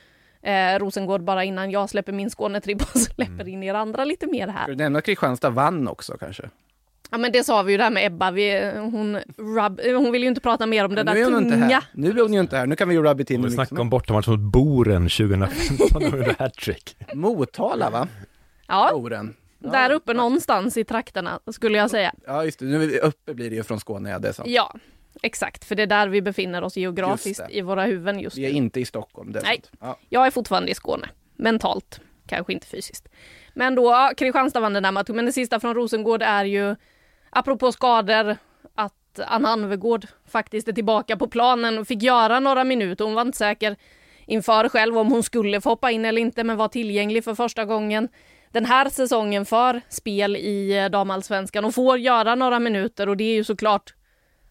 eh, 0.47 0.79
Rosengård 0.79 1.23
bara 1.23 1.45
innan 1.45 1.71
jag 1.71 1.91
släpper 1.91 2.13
min 2.13 2.31
Skånetripp 2.31 2.83
och 2.83 3.01
släpper 3.01 3.33
mm. 3.33 3.49
in 3.49 3.63
er 3.63 3.75
andra 3.75 4.05
lite 4.05 4.27
mer 4.27 4.49
här. 4.49 4.67
Du 4.67 4.77
nämna 4.77 4.99
att 4.99 5.05
Kristianstad 5.05 5.51
vann 5.51 5.89
också 5.89 6.17
kanske? 6.19 6.51
Ja 7.11 7.19
men 7.19 7.33
det 7.33 7.45
sa 7.45 7.63
vi 7.63 7.73
ju 7.73 7.79
där 7.79 7.91
med 7.91 8.07
Ebba, 8.07 8.31
vi, 8.31 8.73
hon, 8.77 9.19
rub, 9.37 9.81
hon 9.85 10.13
vill 10.13 10.23
ju 10.23 10.29
inte 10.29 10.41
prata 10.41 10.67
mer 10.67 10.85
om 10.85 10.95
det 10.95 11.01
ja, 11.01 11.05
där 11.05 11.25
tunga. 11.25 11.83
Nu 11.93 12.11
är 12.11 12.23
hon 12.23 12.33
ju 12.33 12.41
inte 12.41 12.57
här, 12.57 12.67
nu 12.67 12.77
kan 12.77 12.89
vi 12.89 12.95
ju 12.95 13.03
rubba 13.03 13.25
in 13.29 13.43
Vi 13.43 13.51
snackar 13.51 13.81
om 13.81 13.91
bortamatch 13.91 14.29
mot 14.29 14.41
Boren 14.41 15.09
2015 15.09 16.05
och 16.05 16.39
hattrick. 16.39 16.97
Motala 17.15 17.91
va? 17.91 18.09
Ja. 18.67 18.91
Boren. 18.93 19.35
Ja. 19.59 19.71
Där 19.71 19.93
uppe 19.93 20.15
någonstans 20.15 20.77
i 20.77 20.85
trakterna 20.85 21.41
skulle 21.53 21.79
jag 21.79 21.91
säga. 21.91 22.13
Ja 22.27 22.45
just 22.45 22.59
det, 22.59 22.65
nu 22.65 22.99
uppe 22.99 23.35
blir 23.35 23.51
det 23.51 23.57
ju 23.57 23.63
från 23.63 23.81
Skåne, 23.81 24.11
ja 24.11 24.19
det 24.19 24.29
är 24.29 24.33
sant. 24.33 24.49
Ja, 24.49 24.75
Exakt, 25.23 25.65
för 25.65 25.75
det 25.75 25.83
är 25.83 25.87
där 25.87 26.09
vi 26.09 26.23
befinner 26.23 26.65
oss 26.65 26.77
geografiskt 26.77 27.43
i 27.51 27.61
våra 27.61 27.85
huvuden 27.85 28.21
just 28.21 28.37
nu. 28.37 28.43
Vi 28.43 28.49
är 28.49 28.53
inte 28.53 28.81
i 28.81 28.85
Stockholm. 28.85 29.33
Det 29.33 29.39
är 29.39 29.43
Nej, 29.43 29.63
ja. 29.81 29.99
jag 30.09 30.27
är 30.27 30.31
fortfarande 30.31 30.71
i 30.71 30.75
Skåne. 30.75 31.09
Mentalt, 31.37 32.01
kanske 32.27 32.53
inte 32.53 32.67
fysiskt. 32.67 33.09
Men 33.55 33.75
då, 33.75 33.85
ja, 33.85 34.13
Kristianstad 34.17 34.61
vann 34.61 34.73
den 34.73 34.83
där 34.83 34.93
matchen. 34.93 35.17
Men 35.17 35.27
det 35.27 35.33
sista 35.33 35.61
från 35.61 35.75
Rosengård 35.75 36.23
är 36.23 36.45
ju, 36.45 36.77
apropå 37.31 37.73
skador, 37.73 38.37
att 38.75 39.21
Anna 39.27 39.49
Anvegård 39.49 40.07
faktiskt 40.29 40.69
är 40.69 40.73
tillbaka 40.73 41.17
på 41.17 41.29
planen 41.29 41.79
och 41.79 41.89
fick 41.89 42.03
göra 42.03 42.41
några 42.41 42.65
minuter. 42.65 43.05
Hon 43.05 43.15
var 43.15 43.23
inte 43.23 43.39
säker 43.39 43.77
inför 44.27 44.69
själv 44.69 44.99
om 44.99 45.13
hon 45.13 45.23
skulle 45.23 45.61
få 45.61 45.69
hoppa 45.69 45.91
in 45.91 46.05
eller 46.05 46.21
inte, 46.21 46.45
men 46.45 46.57
var 46.57 46.69
tillgänglig 46.69 47.25
för 47.25 47.35
första 47.35 47.65
gången 47.65 48.09
den 48.53 48.65
här 48.65 48.89
säsongen 48.89 49.47
för 49.47 49.81
spel 49.89 50.37
i 50.37 50.79
eh, 50.79 50.89
damallsvenskan 50.91 51.65
och 51.65 51.75
får 51.75 51.99
göra 51.99 52.35
några 52.35 52.59
minuter 52.59 53.09
och 53.09 53.17
det 53.17 53.25
är 53.25 53.35
ju 53.35 53.45
såklart 53.45 53.95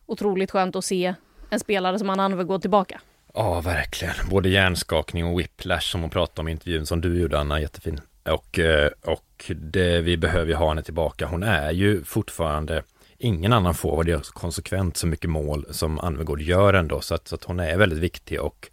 otroligt 0.06 0.52
skönt 0.52 0.76
att 0.76 0.86
se 0.86 1.14
en 1.50 1.60
spelare 1.60 2.00
som 2.00 2.10
Anna 2.10 2.44
gå 2.44 2.60
tillbaka. 2.60 3.02
Ja, 3.34 3.62
verkligen. 3.62 4.14
Både 4.30 4.50
hjärnskakning 4.50 5.26
och 5.26 5.40
whiplash 5.40 5.92
som 5.92 6.02
hon 6.02 6.10
pratade 6.10 6.42
om 6.42 6.48
i 6.48 6.52
intervjun 6.52 6.86
som 6.86 7.02
du 7.02 7.20
gjorde, 7.20 7.40
Anna, 7.40 7.62
jättefin. 7.62 8.02
Och, 8.24 8.60
eh, 8.60 8.90
och 9.04 9.52
det, 9.56 10.02
vi 10.02 10.18
behöver 10.18 10.48
ju 10.48 10.54
ha 10.54 10.70
henne 10.70 10.84
tillbaka. 10.84 11.26
Hon 11.26 11.44
är 11.44 11.72
ju 11.72 12.04
fortfarande 12.04 12.84
ingen 13.18 13.54
annan 13.54 13.74
forward 13.74 14.10
gör 14.10 14.20
konsekvent 14.20 14.98
så 14.98 15.08
mycket 15.08 15.30
mål 15.30 15.66
som 15.72 16.00
Anvegård 16.00 16.42
gör 16.42 16.74
ändå, 16.74 17.02
så 17.02 17.16
att, 17.16 17.28
så 17.28 17.36
att 17.36 17.44
hon 17.44 17.60
är 17.60 17.78
väldigt 17.78 18.00
viktig 18.00 18.42
och 18.42 18.70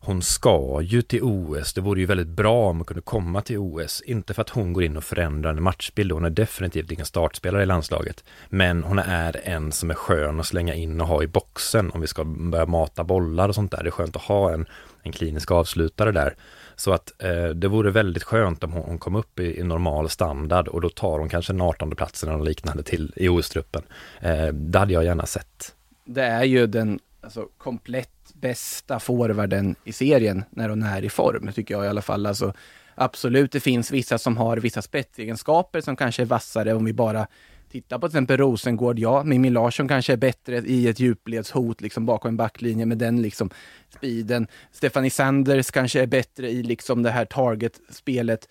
hon 0.00 0.22
ska 0.22 0.80
ju 0.82 1.02
till 1.02 1.22
OS. 1.22 1.72
Det 1.72 1.80
vore 1.80 2.00
ju 2.00 2.06
väldigt 2.06 2.28
bra 2.28 2.70
om 2.70 2.76
hon 2.76 2.84
kunde 2.84 3.02
komma 3.02 3.40
till 3.40 3.58
OS. 3.58 4.00
Inte 4.00 4.34
för 4.34 4.42
att 4.42 4.48
hon 4.48 4.72
går 4.72 4.84
in 4.84 4.96
och 4.96 5.04
förändrar 5.04 5.50
en 5.50 5.62
matchbild. 5.62 6.12
Hon 6.12 6.24
är 6.24 6.30
definitivt 6.30 6.90
ingen 6.90 7.06
startspelare 7.06 7.62
i 7.62 7.66
landslaget. 7.66 8.24
Men 8.48 8.84
hon 8.84 8.98
är 8.98 9.40
en 9.44 9.72
som 9.72 9.90
är 9.90 9.94
skön 9.94 10.40
att 10.40 10.46
slänga 10.46 10.74
in 10.74 11.00
och 11.00 11.06
ha 11.06 11.22
i 11.22 11.26
boxen 11.26 11.90
om 11.90 12.00
vi 12.00 12.06
ska 12.06 12.24
börja 12.24 12.66
mata 12.66 13.04
bollar 13.04 13.48
och 13.48 13.54
sånt 13.54 13.70
där. 13.70 13.82
Det 13.82 13.88
är 13.88 13.90
skönt 13.90 14.16
att 14.16 14.22
ha 14.22 14.52
en, 14.52 14.66
en 15.02 15.12
klinisk 15.12 15.50
avslutare 15.50 16.12
där. 16.12 16.34
Så 16.76 16.92
att 16.92 17.22
eh, 17.22 17.46
det 17.46 17.68
vore 17.68 17.90
väldigt 17.90 18.22
skönt 18.22 18.64
om 18.64 18.72
hon 18.72 18.98
kom 18.98 19.14
upp 19.14 19.40
i, 19.40 19.58
i, 19.58 19.62
normal 19.62 20.08
standard 20.08 20.68
och 20.68 20.80
då 20.80 20.88
tar 20.88 21.18
hon 21.18 21.28
kanske 21.28 21.52
den 21.52 21.60
18 21.60 21.90
platsen 21.90 22.34
eller 22.34 22.44
liknande 22.44 22.82
till 22.82 23.12
i 23.16 23.28
OS-truppen. 23.28 23.82
Eh, 24.20 24.46
det 24.46 24.78
hade 24.78 24.92
jag 24.92 25.04
gärna 25.04 25.26
sett. 25.26 25.74
Det 26.04 26.22
är 26.22 26.44
ju 26.44 26.66
den 26.66 27.00
alltså, 27.20 27.48
komplett 27.58 28.34
bästa 28.34 29.00
forwarden 29.00 29.74
i 29.84 29.92
serien 29.92 30.44
när 30.50 30.68
hon 30.68 30.82
är 30.82 31.04
i 31.04 31.08
form, 31.08 31.52
tycker 31.52 31.74
jag 31.74 31.84
i 31.84 31.88
alla 31.88 32.02
fall. 32.02 32.26
Alltså, 32.26 32.52
absolut, 32.94 33.52
det 33.52 33.60
finns 33.60 33.90
vissa 33.90 34.18
som 34.18 34.36
har 34.36 34.56
vissa 34.56 34.82
spetsegenskaper 34.82 35.80
som 35.80 35.96
kanske 35.96 36.22
är 36.22 36.26
vassare 36.26 36.74
om 36.74 36.84
vi 36.84 36.92
bara 36.92 37.26
tittar 37.70 37.98
på 37.98 38.08
till 38.08 38.16
exempel 38.16 38.36
Rosengård. 38.36 38.98
Ja, 38.98 39.22
Mimmi 39.24 39.50
Larsson 39.50 39.88
kanske 39.88 40.12
är 40.12 40.16
bättre 40.16 40.58
i 40.58 40.88
ett 40.88 41.00
djupledshot 41.00 41.80
liksom 41.80 42.06
bakom 42.06 42.28
en 42.28 42.36
backlinje 42.36 42.86
med 42.86 42.98
den 42.98 43.22
liksom 43.22 43.50
speeden. 43.96 44.46
Stephanie 44.72 45.10
Sanders 45.10 45.70
kanske 45.70 46.02
är 46.02 46.06
bättre 46.06 46.50
i 46.50 46.62
liksom 46.62 47.02
det 47.02 47.10
här 47.10 47.24
target-spelet. 47.24 48.48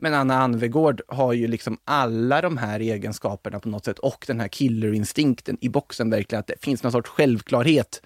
Men 0.00 0.14
Anna 0.14 0.34
Anvegård 0.34 1.02
har 1.08 1.32
ju 1.32 1.48
liksom 1.48 1.78
alla 1.84 2.40
de 2.40 2.56
här 2.56 2.80
egenskaperna 2.80 3.60
på 3.60 3.68
något 3.68 3.84
sätt 3.84 3.98
och 3.98 4.24
den 4.26 4.40
här 4.40 4.48
killerinstinkten 4.48 5.58
i 5.60 5.68
boxen 5.68 6.10
verkligen, 6.10 6.40
att 6.40 6.46
det 6.46 6.64
finns 6.64 6.82
någon 6.82 6.92
sorts 6.92 7.10
självklarhet 7.10 8.02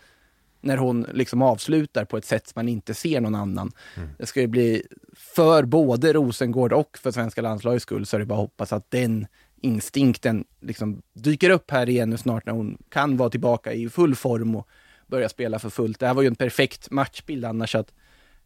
när 0.60 0.76
hon 0.76 1.06
liksom 1.12 1.42
avslutar 1.42 2.04
på 2.04 2.16
ett 2.16 2.24
sätt 2.24 2.46
som 2.46 2.52
man 2.54 2.68
inte 2.68 2.94
ser 2.94 3.20
någon 3.20 3.34
annan. 3.34 3.72
Mm. 3.96 4.08
Det 4.18 4.26
ska 4.26 4.40
ju 4.40 4.46
bli, 4.46 4.82
för 5.16 5.64
både 5.64 6.12
Rosengård 6.12 6.72
och 6.72 6.98
för 6.98 7.10
svenska 7.10 7.42
landslagets 7.42 7.82
skull, 7.82 8.06
så 8.06 8.16
är 8.16 8.20
det 8.20 8.26
bara 8.26 8.34
att 8.34 8.40
hoppas 8.40 8.72
att 8.72 8.90
den 8.90 9.26
instinkten 9.60 10.44
liksom 10.60 11.02
dyker 11.12 11.50
upp 11.50 11.70
här 11.70 11.88
igen 11.88 12.10
nu 12.10 12.16
snart 12.16 12.46
när 12.46 12.52
hon 12.52 12.78
kan 12.88 13.16
vara 13.16 13.30
tillbaka 13.30 13.72
i 13.72 13.88
full 13.88 14.14
form 14.14 14.56
och 14.56 14.68
börja 15.06 15.28
spela 15.28 15.58
för 15.58 15.70
fullt. 15.70 16.00
Det 16.00 16.06
här 16.06 16.14
var 16.14 16.22
ju 16.22 16.28
en 16.28 16.34
perfekt 16.34 16.90
matchbild 16.90 17.44
annars 17.44 17.74
att 17.74 17.92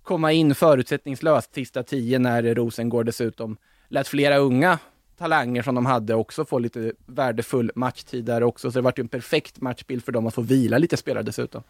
komma 0.06 0.32
in 0.32 0.54
förutsättningslöst 0.54 1.54
sista 1.54 1.82
tio 1.82 2.18
när 2.18 2.54
Rosengård 2.54 3.06
dessutom 3.06 3.56
lät 3.88 4.08
flera 4.08 4.36
unga 4.36 4.78
talanger 5.18 5.62
som 5.62 5.74
de 5.74 5.86
hade 5.86 6.14
också 6.14 6.44
få 6.44 6.58
lite 6.58 6.92
värdefull 7.06 7.70
matchtid 7.74 8.24
där 8.24 8.42
också. 8.42 8.70
Så 8.70 8.78
det 8.78 8.82
var 8.82 8.92
ju 8.96 9.00
en 9.00 9.08
perfekt 9.08 9.60
matchbild 9.60 10.04
för 10.04 10.12
dem 10.12 10.26
att 10.26 10.34
få 10.34 10.42
vila 10.42 10.78
lite 10.78 10.96
spelare 10.96 11.22
dessutom. 11.22 11.62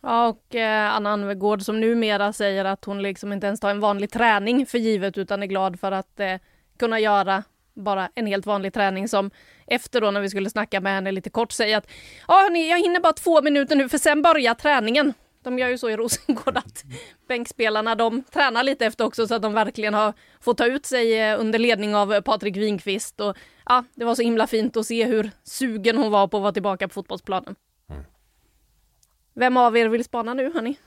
Ja, 0.00 0.28
och 0.28 0.54
eh, 0.54 0.94
Anna 0.94 1.10
Anvegård 1.10 1.62
som 1.62 1.80
numera 1.80 2.32
säger 2.32 2.64
att 2.64 2.84
hon 2.84 3.02
liksom 3.02 3.32
inte 3.32 3.46
ens 3.46 3.60
tar 3.60 3.70
en 3.70 3.80
vanlig 3.80 4.10
träning 4.10 4.66
för 4.66 4.78
givet 4.78 5.18
utan 5.18 5.42
är 5.42 5.46
glad 5.46 5.80
för 5.80 5.92
att 5.92 6.20
eh, 6.20 6.34
kunna 6.78 7.00
göra 7.00 7.42
bara 7.74 8.10
en 8.14 8.26
helt 8.26 8.46
vanlig 8.46 8.74
träning 8.74 9.08
som 9.08 9.30
efter 9.66 10.00
då 10.00 10.10
när 10.10 10.20
vi 10.20 10.28
skulle 10.28 10.50
snacka 10.50 10.80
med 10.80 10.94
henne 10.94 11.12
lite 11.12 11.30
kort 11.30 11.52
säger 11.52 11.76
att 11.76 11.90
ja 12.28 12.34
hörni, 12.34 12.70
jag 12.70 12.78
hinner 12.78 13.00
bara 13.00 13.12
två 13.12 13.42
minuter 13.42 13.76
nu 13.76 13.88
för 13.88 13.98
sen 13.98 14.22
börjar 14.22 14.54
träningen. 14.54 15.12
De 15.44 15.58
gör 15.58 15.68
ju 15.68 15.78
så 15.78 15.90
i 15.90 15.96
Rosengård 15.96 16.56
att 16.56 16.84
bänkspelarna 17.28 17.94
de 17.94 18.22
tränar 18.22 18.62
lite 18.62 18.86
efter 18.86 19.04
också 19.04 19.26
så 19.26 19.34
att 19.34 19.42
de 19.42 19.54
verkligen 19.54 19.94
har 19.94 20.12
fått 20.40 20.58
ta 20.58 20.66
ut 20.66 20.86
sig 20.86 21.20
eh, 21.20 21.40
under 21.40 21.58
ledning 21.58 21.94
av 21.94 22.20
Patrik 22.20 22.56
Winqvist 22.56 23.20
och 23.20 23.36
ja, 23.66 23.84
det 23.94 24.04
var 24.04 24.14
så 24.14 24.22
himla 24.22 24.46
fint 24.46 24.76
att 24.76 24.86
se 24.86 25.04
hur 25.04 25.30
sugen 25.44 25.96
hon 25.98 26.10
var 26.10 26.28
på 26.28 26.36
att 26.36 26.42
vara 26.42 26.52
tillbaka 26.52 26.88
på 26.88 26.94
fotbollsplanen. 26.94 27.56
Vem 29.34 29.56
av 29.56 29.76
er 29.76 29.88
vill 29.88 30.04
spana 30.04 30.34
nu 30.34 30.52
hörni? 30.52 30.78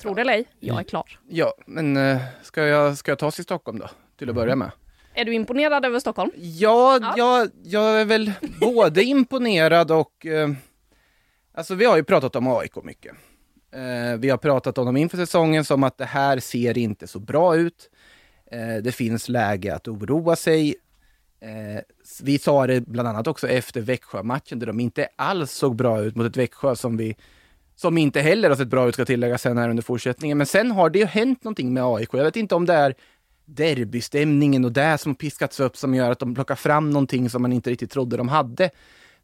Tror 0.00 0.14
det 0.14 0.20
eller 0.20 0.32
ej, 0.32 0.44
jag 0.60 0.78
är 0.78 0.84
klar. 0.84 1.18
Ja, 1.28 1.54
men 1.66 1.96
uh, 1.96 2.18
ska, 2.42 2.66
jag, 2.66 2.98
ska 2.98 3.10
jag 3.10 3.18
ta 3.18 3.26
oss 3.26 3.34
till 3.34 3.44
Stockholm 3.44 3.78
då? 3.78 3.90
Till 4.18 4.28
att 4.28 4.34
börja 4.34 4.56
med. 4.56 4.70
Är 5.14 5.24
du 5.24 5.34
imponerad 5.34 5.84
över 5.84 6.00
Stockholm? 6.00 6.30
Ja, 6.34 6.98
ja. 7.00 7.14
Jag, 7.16 7.50
jag 7.62 8.00
är 8.00 8.04
väl 8.04 8.32
både 8.60 9.04
imponerad 9.04 9.90
och... 9.90 10.26
Uh, 10.26 10.50
alltså 11.54 11.74
vi 11.74 11.84
har 11.84 11.96
ju 11.96 12.04
pratat 12.04 12.36
om 12.36 12.46
AIK 12.48 12.84
mycket. 12.84 13.16
Eh, 13.72 14.18
vi 14.18 14.30
har 14.30 14.38
pratat 14.38 14.78
om 14.78 14.86
dem 14.86 14.96
inför 14.96 15.16
säsongen 15.16 15.64
som 15.64 15.84
att 15.84 15.98
det 15.98 16.04
här 16.04 16.38
ser 16.40 16.78
inte 16.78 17.06
så 17.06 17.18
bra 17.18 17.56
ut. 17.56 17.90
Eh, 18.50 18.82
det 18.82 18.92
finns 18.92 19.28
läge 19.28 19.74
att 19.74 19.88
oroa 19.88 20.36
sig. 20.36 20.74
Eh, 21.40 21.82
vi 22.22 22.38
sa 22.38 22.66
det 22.66 22.80
bland 22.80 23.08
annat 23.08 23.26
också 23.26 23.48
efter 23.48 23.80
Växjö-matchen 23.80 24.58
där 24.58 24.66
de 24.66 24.80
inte 24.80 25.08
alls 25.16 25.52
såg 25.52 25.76
bra 25.76 26.00
ut 26.00 26.16
mot 26.16 26.26
ett 26.26 26.36
Växjö 26.36 26.76
som 26.76 26.96
vi 26.96 27.16
som 27.76 27.98
inte 27.98 28.20
heller 28.20 28.48
har 28.48 28.56
sett 28.56 28.68
bra 28.68 28.88
ut 28.88 28.94
ska 28.94 29.04
tilläggas 29.04 29.42
sen 29.42 29.58
här 29.58 29.68
under 29.68 29.82
fortsättningen. 29.82 30.38
Men 30.38 30.46
sen 30.46 30.70
har 30.70 30.90
det 30.90 30.98
ju 30.98 31.04
hänt 31.04 31.44
någonting 31.44 31.74
med 31.74 31.84
AIK. 31.84 32.08
Jag 32.12 32.24
vet 32.24 32.36
inte 32.36 32.54
om 32.54 32.66
det 32.66 32.74
är 32.74 32.94
derbystämningen 33.44 34.64
och 34.64 34.72
det 34.72 34.98
som 34.98 35.14
piskats 35.14 35.60
upp 35.60 35.76
som 35.76 35.94
gör 35.94 36.10
att 36.10 36.18
de 36.18 36.34
plockar 36.34 36.54
fram 36.54 36.90
någonting 36.90 37.30
som 37.30 37.42
man 37.42 37.52
inte 37.52 37.70
riktigt 37.70 37.90
trodde 37.90 38.16
de 38.16 38.28
hade. 38.28 38.70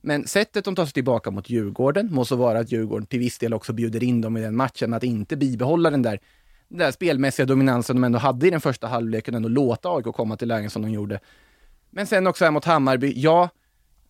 Men 0.05 0.27
sättet 0.27 0.65
de 0.65 0.75
tar 0.75 0.85
sig 0.85 0.93
tillbaka 0.93 1.31
mot 1.31 1.51
Djurgården, 1.51 2.09
må 2.13 2.25
så 2.25 2.37
vara 2.37 2.59
att 2.59 2.73
Djurgården 2.73 3.07
till 3.07 3.19
viss 3.19 3.39
del 3.39 3.55
också 3.55 3.73
bjuder 3.73 4.05
in 4.05 4.21
dem 4.21 4.37
i 4.37 4.41
den 4.41 4.57
matchen, 4.57 4.95
att 4.95 5.03
inte 5.03 5.37
bibehålla 5.37 5.91
den 5.91 6.03
där, 6.03 6.21
den 6.69 6.79
där 6.79 6.91
spelmässiga 6.91 7.47
dominansen 7.47 7.97
de 7.97 8.05
ändå 8.05 8.19
hade 8.19 8.47
i 8.47 8.51
den 8.51 8.61
första 8.61 8.87
halvleken, 8.87 9.35
ändå 9.35 9.49
låta 9.49 9.89
AIK 9.89 10.05
komma 10.05 10.37
till 10.37 10.49
lägen 10.49 10.71
som 10.71 10.83
de 10.83 10.91
gjorde. 10.91 11.21
Men 11.91 12.07
sen 12.07 12.27
också 12.27 12.45
här 12.45 12.53
mot 12.53 12.65
Hammarby, 12.65 13.13
ja, 13.17 13.49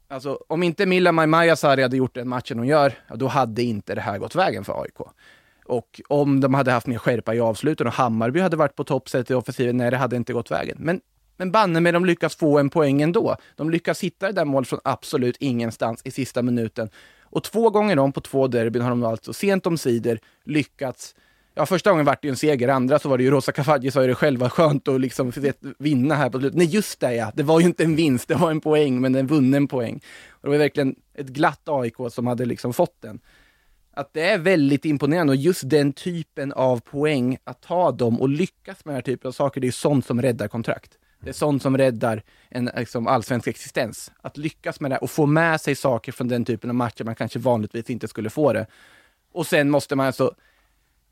Alltså, 0.09 0.38
om 0.48 0.62
inte 0.62 0.87
Milla 0.87 1.12
Majasari 1.12 1.83
hade 1.83 1.96
gjort 1.96 2.14
den 2.14 2.28
matchen 2.28 2.59
hon 2.59 2.66
gör, 2.66 2.92
ja, 3.09 3.16
då 3.16 3.26
hade 3.26 3.62
inte 3.62 3.94
det 3.94 4.00
här 4.00 4.18
gått 4.18 4.35
vägen 4.35 4.64
för 4.64 4.83
AIK. 4.83 5.00
Och 5.64 6.00
om 6.09 6.40
de 6.40 6.54
hade 6.54 6.72
haft 6.72 6.87
mer 6.87 6.98
skärpa 6.98 7.35
i 7.35 7.40
avsluten 7.40 7.87
och 7.87 7.92
Hammarby 7.92 8.40
hade 8.40 8.57
varit 8.57 8.76
på 8.76 8.85
topp 8.85 9.09
sett 9.09 9.30
i 9.30 9.35
offensiven, 9.35 9.76
nej, 9.76 9.90
det 9.90 9.96
hade 9.96 10.16
inte 10.16 10.33
gått 10.33 10.50
vägen. 10.50 10.76
Men, 10.80 11.00
men 11.37 11.53
banne 11.53 11.81
med 11.81 11.94
de 11.94 12.05
lyckas 12.05 12.37
få 12.37 12.59
en 12.59 12.70
poäng 12.70 13.03
ändå. 13.03 13.37
De 13.57 13.70
lyckas 13.70 14.01
hitta 14.01 14.27
det 14.27 14.33
där 14.33 14.44
målet 14.44 14.68
från 14.68 14.81
absolut 14.85 15.37
ingenstans 15.40 16.01
i 16.05 16.11
sista 16.11 16.42
minuten. 16.42 16.90
Och 17.23 17.44
två 17.44 17.70
gånger 17.70 17.99
om 17.99 18.12
på 18.12 18.20
två 18.20 18.47
derbyn 18.47 18.83
har 18.83 18.90
de 18.90 19.05
alltså 19.05 19.33
sent 19.33 19.66
om 19.66 19.79
sidor 19.79 20.18
lyckats 20.44 21.14
Ja, 21.57 21.66
första 21.66 21.90
gången 21.90 22.07
vart 22.07 22.23
det 22.23 22.29
ju 22.29 22.31
en 22.31 22.37
seger, 22.37 22.68
andra 22.68 22.99
så 22.99 23.09
var 23.09 23.18
det 23.18 23.25
ju 23.25 23.31
Rosa 23.31 23.53
Kafaji 23.53 23.90
sa 23.90 24.03
ju 24.03 24.09
det 24.09 24.14
själv, 24.14 24.40
var 24.40 24.49
skönt 24.49 24.88
att 24.88 25.01
liksom 25.01 25.33
vinna 25.79 26.14
här 26.14 26.31
på 26.31 26.38
slutet. 26.38 26.59
Nej, 26.59 26.66
just 26.66 27.01
det 27.01 27.14
ja, 27.14 27.33
det 27.35 27.42
var 27.42 27.61
ju 27.61 27.66
inte 27.66 27.85
en 27.85 27.97
vinst, 27.97 28.29
det 28.29 28.35
var 28.35 28.51
en 28.51 28.61
poäng, 28.61 29.01
men 29.01 29.14
en 29.14 29.27
vunnen 29.27 29.68
poäng. 29.68 30.01
Och 30.31 30.42
det 30.42 30.49
var 30.49 30.59
verkligen 30.59 30.94
ett 31.14 31.27
glatt 31.27 31.68
AIK 31.68 31.94
som 32.11 32.27
hade 32.27 32.44
liksom 32.44 32.73
fått 32.73 33.03
den. 33.03 33.20
Att 33.92 34.12
det 34.12 34.20
är 34.20 34.38
väldigt 34.38 34.85
imponerande 34.85 35.31
och 35.31 35.37
just 35.37 35.70
den 35.70 35.92
typen 35.92 36.53
av 36.53 36.81
poäng, 36.81 37.38
att 37.44 37.62
ta 37.62 37.92
dem 37.92 38.20
och 38.20 38.29
lyckas 38.29 38.85
med 38.85 38.92
den 38.92 38.94
här 38.94 39.03
typen 39.03 39.29
av 39.29 39.33
saker, 39.33 39.61
det 39.61 39.66
är 39.66 39.73
sånt 39.73 40.07
som 40.07 40.23
räddar 40.23 40.49
kontrakt. 40.49 40.99
Det 41.24 41.30
är 41.30 41.32
sånt 41.32 41.62
som 41.62 41.78
räddar 41.78 42.22
en 42.48 42.70
liksom, 42.76 43.06
allsvensk 43.06 43.46
existens. 43.46 44.12
Att 44.20 44.37
lyckas 44.37 44.80
med 44.80 44.90
det 44.90 44.96
och 44.98 45.10
få 45.10 45.26
med 45.26 45.60
sig 45.60 45.74
saker 45.74 46.12
från 46.12 46.28
den 46.28 46.44
typen 46.44 46.70
av 46.70 46.76
matcher 46.76 47.04
man 47.04 47.14
kanske 47.14 47.38
vanligtvis 47.38 47.90
inte 47.90 48.08
skulle 48.08 48.30
få 48.30 48.52
det. 48.52 48.66
Och 49.32 49.46
sen 49.46 49.70
måste 49.70 49.96
man 49.96 50.06
alltså 50.06 50.34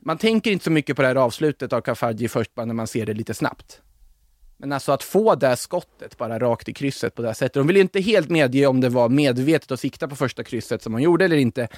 man 0.05 0.19
tänker 0.19 0.51
inte 0.51 0.65
så 0.65 0.71
mycket 0.71 0.97
på 0.97 1.03
det 1.03 1.09
här 1.09 1.17
avslutet 1.17 1.73
av 1.73 1.81
Kafaji 1.81 2.29
först 2.29 2.55
bara 2.55 2.67
när 2.67 2.75
man 2.75 2.87
ser 2.87 3.07
det 3.07 3.15
lite 3.15 3.35
snabbt. 3.35 3.81
Men 4.57 4.73
alltså 4.73 4.93
att 4.93 5.03
få 5.03 5.35
det 5.35 5.57
skottet 5.57 6.19
bara 6.19 6.39
rakt 6.39 6.69
i 6.69 6.73
krysset 6.73 7.15
på 7.15 7.23
det 7.23 7.29
här 7.29 7.35
sättet. 7.35 7.55
De 7.55 7.67
vill 7.67 7.77
ju 7.77 7.83
inte 7.83 8.01
helt 8.01 8.31
medge 8.31 8.67
om 8.67 8.81
det 8.81 8.89
var 8.89 9.09
medvetet 9.09 9.71
att 9.71 9.81
sikta 9.81 10.09
på 10.09 10.17
första 10.17 10.45
krysset 10.45 10.83
som 10.83 10.93
hon 10.93 11.03
gjorde 11.03 11.25
eller 11.25 11.37
inte. 11.37 11.69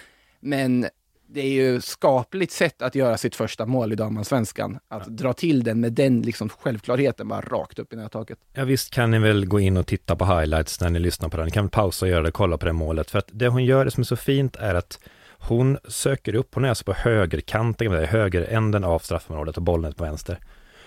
Men 0.40 0.86
det 1.26 1.40
är 1.40 1.50
ju 1.50 1.80
skapligt 1.80 2.52
sätt 2.52 2.82
att 2.82 2.94
göra 2.94 3.16
sitt 3.16 3.36
första 3.36 3.66
mål 3.66 3.92
i 3.92 3.96
damallsvenskan. 3.96 4.78
Att 4.88 5.02
ja. 5.06 5.12
dra 5.12 5.32
till 5.32 5.64
den 5.64 5.80
med 5.80 5.92
den 5.92 6.22
liksom 6.22 6.48
självklarheten 6.48 7.28
bara 7.28 7.40
rakt 7.40 7.78
upp 7.78 7.92
i 7.92 7.96
nättaket. 7.96 8.38
Ja 8.52 8.64
visst 8.64 8.90
kan 8.90 9.10
ni 9.10 9.18
väl 9.18 9.46
gå 9.46 9.60
in 9.60 9.76
och 9.76 9.86
titta 9.86 10.16
på 10.16 10.24
highlights 10.24 10.80
när 10.80 10.90
ni 10.90 10.98
lyssnar 10.98 11.28
på 11.28 11.36
den. 11.36 11.46
Ni 11.46 11.50
kan 11.50 11.68
pausa 11.68 12.06
och 12.06 12.10
göra 12.10 12.22
det, 12.22 12.30
kolla 12.30 12.58
på 12.58 12.66
det 12.66 12.72
målet. 12.72 13.10
För 13.10 13.18
att 13.18 13.28
det 13.32 13.48
hon 13.48 13.64
gör, 13.64 13.84
det 13.84 13.90
som 13.90 14.00
är 14.00 14.04
så 14.04 14.16
fint 14.16 14.56
är 14.56 14.74
att 14.74 14.98
hon 15.38 15.78
söker 15.88 16.34
upp, 16.34 16.54
hon 16.54 16.64
är 16.64 16.68
alltså 16.68 16.84
på 16.84 16.92
högerkanten, 16.92 17.92
högeränden 17.92 18.84
av 18.84 18.98
straffområdet 18.98 19.56
och 19.56 19.62
bollen 19.62 19.90
är 19.90 19.94
på 19.94 20.04
vänster. 20.04 20.38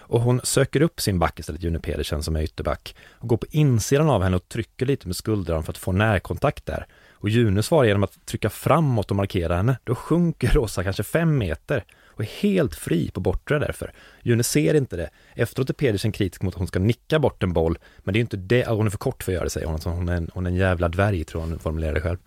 Och 0.10 0.21
hon 0.21 0.41
söker 0.43 0.82
upp 0.82 1.02
sin 1.02 1.19
back 1.19 1.39
istället, 1.39 1.63
June 1.63 1.80
Pedersen 1.80 2.23
som 2.23 2.36
är 2.36 2.41
ytterback, 2.41 2.95
och 3.12 3.28
går 3.28 3.38
på 3.38 3.45
insidan 3.50 4.10
av 4.10 4.23
henne 4.23 4.36
och 4.36 4.50
trycker 4.50 4.86
lite 4.86 5.08
med 5.08 5.15
skuldran 5.15 5.63
för 5.63 5.71
att 5.71 5.78
få 5.78 5.91
närkontakt 5.91 6.65
där. 6.65 6.88
Och 7.19 7.30
June 7.30 7.63
svarar 7.63 7.88
genom 7.88 8.03
att 8.03 8.25
trycka 8.25 8.49
framåt 8.49 9.12
och 9.12 9.17
markera 9.17 9.56
henne. 9.56 9.77
Då 9.84 9.95
sjunker 9.95 10.47
Rosa 10.47 10.84
kanske 10.84 11.03
fem 11.03 11.38
meter 11.38 11.84
och 12.17 12.21
är 12.21 12.41
helt 12.41 12.75
fri 12.75 13.12
på 13.12 13.19
bortre 13.19 13.60
därför. 13.60 13.91
June 14.23 14.43
ser 14.43 14.73
inte 14.73 14.97
det. 14.97 15.10
Efteråt 15.36 15.69
är 15.69 15.73
Pedersen 15.73 16.12
kritisk 16.12 16.41
mot 16.41 16.53
att 16.53 16.58
hon 16.58 16.67
ska 16.67 16.80
nicka 16.80 17.19
bort 17.19 17.43
en 17.43 17.53
boll, 17.53 17.77
men 17.97 18.13
det 18.13 18.19
är 18.19 18.21
inte 18.21 18.38
det, 18.38 18.67
hon 18.67 18.86
är 18.86 18.89
för 18.89 18.97
kort 18.97 19.23
för 19.23 19.32
att 19.32 19.34
göra 19.34 19.43
det 19.43 19.49
säger 19.49 19.67
hon, 19.67 19.73
alltså, 19.73 19.89
hon 19.89 20.10
är 20.10 20.17
en, 20.17 20.30
hon 20.34 20.45
är 20.45 20.49
en 20.49 20.56
jävla 20.56 20.89
dvärg 20.89 21.23
tror 21.23 21.41
hon 21.41 21.60
formulerar 21.60 21.93
det 21.93 22.01
själv. 22.01 22.17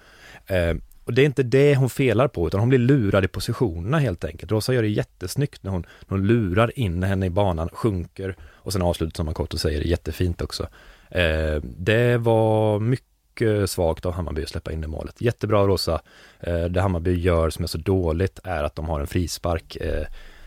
Eh, 0.46 0.74
och 1.04 1.14
det 1.14 1.22
är 1.22 1.26
inte 1.26 1.42
det 1.42 1.76
hon 1.76 1.90
felar 1.90 2.28
på, 2.28 2.46
utan 2.46 2.60
hon 2.60 2.68
blir 2.68 2.78
lurad 2.78 3.24
i 3.24 3.28
positionerna 3.28 3.98
helt 3.98 4.24
enkelt. 4.24 4.52
Rosa 4.52 4.74
gör 4.74 4.82
det 4.82 4.88
jättesnyggt 4.88 5.62
när 5.62 5.70
hon, 5.70 5.80
när 5.80 6.18
hon 6.18 6.26
lurar 6.26 6.78
in 6.78 7.02
henne 7.02 7.26
i 7.26 7.30
banan, 7.30 7.68
sjunker 7.72 8.36
och 8.42 8.72
sen 8.72 8.82
avslutar 8.82 9.24
man 9.24 9.34
kort 9.34 9.54
och 9.54 9.60
säger 9.60 9.80
det 9.80 9.88
jättefint 9.88 10.42
också. 10.42 10.68
Eh, 11.10 11.62
det 11.62 12.18
var 12.18 12.80
mycket 12.80 13.09
mycket 13.40 13.70
svagt 13.70 14.06
av 14.06 14.12
Hammarby 14.12 14.42
att 14.42 14.48
släppa 14.48 14.72
in 14.72 14.80
det 14.80 14.88
målet. 14.88 15.20
Jättebra 15.20 15.66
Rosa. 15.66 16.00
Eh, 16.40 16.64
det 16.64 16.80
Hammarby 16.80 17.20
gör 17.20 17.50
som 17.50 17.62
är 17.62 17.68
så 17.68 17.78
dåligt 17.78 18.38
är 18.44 18.64
att 18.64 18.74
de 18.74 18.88
har 18.88 19.00
en 19.00 19.06
frispark 19.06 19.76
eh, 19.76 20.06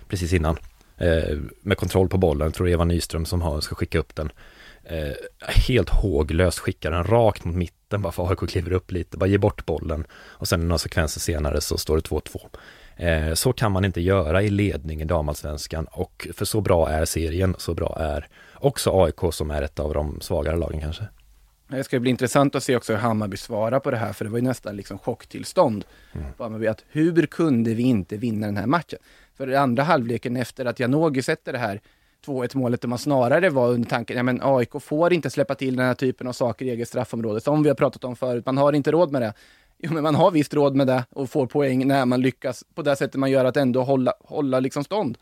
precis 0.10 0.34
innan. 0.34 0.58
Eh, 0.98 1.38
med 1.62 1.78
kontroll 1.78 2.10
på 2.10 2.18
bollen, 2.18 2.46
jag 2.46 2.54
tror 2.54 2.70
Eva 2.70 2.86
Nyström 2.86 3.26
som 3.26 3.42
har, 3.42 3.62
ska 3.62 3.76
skicka 3.76 4.00
upp 4.00 4.16
den. 4.16 4.32
Eh, 4.84 5.14
helt 5.68 5.90
håglöst 5.90 6.60
skickar 6.60 6.92
den 6.92 7.04
rakt 7.04 7.46
mot 7.46 7.56
mitten 7.56 8.02
bara 8.02 8.12
för 8.12 8.30
AIK 8.30 8.50
kliver 8.50 8.72
upp 8.72 8.92
lite, 8.92 9.18
bara 9.18 9.30
ger 9.30 9.38
bort 9.38 9.66
bollen. 9.66 10.06
Och 10.14 10.48
sen 10.48 10.68
några 10.68 10.78
sekvenser 10.78 11.20
senare 11.20 11.62
så 11.62 11.78
står 11.78 11.96
det 11.96 12.04
2-2. 12.04 12.40
Eh, 12.96 13.34
så 13.34 13.54
kan 13.54 13.72
man 13.72 13.86
inte 13.86 14.02
göra 14.02 14.42
i 14.42 14.50
ledning 14.50 15.02
i 15.02 15.06
damallsvenskan 15.06 15.88
och 15.92 16.28
för 16.34 16.46
så 16.46 16.62
bra 16.62 16.90
är 16.90 17.06
serien, 17.06 17.56
så 17.58 17.74
bra 17.74 17.98
är 18.00 18.28
också 18.56 19.04
AIK 19.04 19.34
som 19.34 19.52
är 19.52 19.62
ett 19.62 19.80
av 19.80 19.94
de 19.94 20.22
svagare 20.22 20.58
lagen 20.58 20.82
kanske. 20.82 21.04
Det 21.78 21.84
ska 21.84 22.00
bli 22.00 22.10
intressant 22.10 22.56
att 22.56 22.64
se 22.64 22.76
också 22.76 22.94
hur 22.94 23.00
Hammarby 23.00 23.38
svarar 23.38 23.80
på 23.80 23.92
det 23.92 23.98
här, 23.98 24.14
för 24.14 24.26
det 24.26 24.32
var 24.32 24.38
ju 24.38 24.44
nästan 24.44 24.76
liksom 24.76 24.98
chocktillstånd. 24.98 25.86
Mm. 26.14 26.34
På 26.34 26.44
Hammarby, 26.44 26.68
att 26.68 26.84
hur 26.88 27.26
kunde 27.26 27.74
vi 27.74 27.84
inte 27.84 28.18
vinna 28.18 28.46
den 28.48 28.58
här 28.58 28.66
matchen? 28.66 29.00
För 29.38 29.50
i 29.50 29.56
andra 29.56 29.84
halvleken 29.84 30.38
efter 30.38 30.66
att 30.66 30.80
Janogy 30.80 31.22
sätter 31.22 31.54
det 31.54 31.60
här 31.60 31.82
2-1 32.26 32.58
målet, 32.58 32.82
där 32.82 32.88
man 32.88 32.98
snarare 32.98 33.50
var 33.50 33.70
under 33.70 33.90
tanken, 33.90 34.18
ja 34.18 34.24
men 34.24 34.40
AIK 34.44 34.70
får 34.82 35.14
inte 35.14 35.30
släppa 35.30 35.56
till 35.56 35.76
den 35.76 35.86
här 35.86 35.94
typen 35.94 36.28
av 36.28 36.34
saker 36.34 36.66
i 36.66 36.70
eget 36.70 36.88
straffområde, 36.88 37.42
som 37.42 37.64
vi 37.64 37.70
har 37.70 37.76
pratat 37.76 38.04
om 38.04 38.16
förut, 38.16 38.46
man 38.46 38.58
har 38.58 38.74
inte 38.74 38.92
råd 38.92 39.12
med 39.12 39.22
det. 39.22 39.34
Jo, 39.78 39.94
men 39.94 40.04
man 40.04 40.16
har 40.16 40.32
visst 40.32 40.54
råd 40.54 40.76
med 40.76 40.88
det 40.88 41.06
och 41.10 41.30
får 41.30 41.48
poäng 41.48 41.88
när 41.88 42.06
man 42.06 42.22
lyckas 42.22 42.64
på 42.76 42.82
det 42.82 42.96
sättet 42.96 43.16
man 43.16 43.32
gör 43.32 43.46
att 43.46 43.58
ändå 43.58 43.84
hålla, 43.84 44.14
hålla 44.20 44.60
liksom 44.60 44.84
stånd 44.84 45.18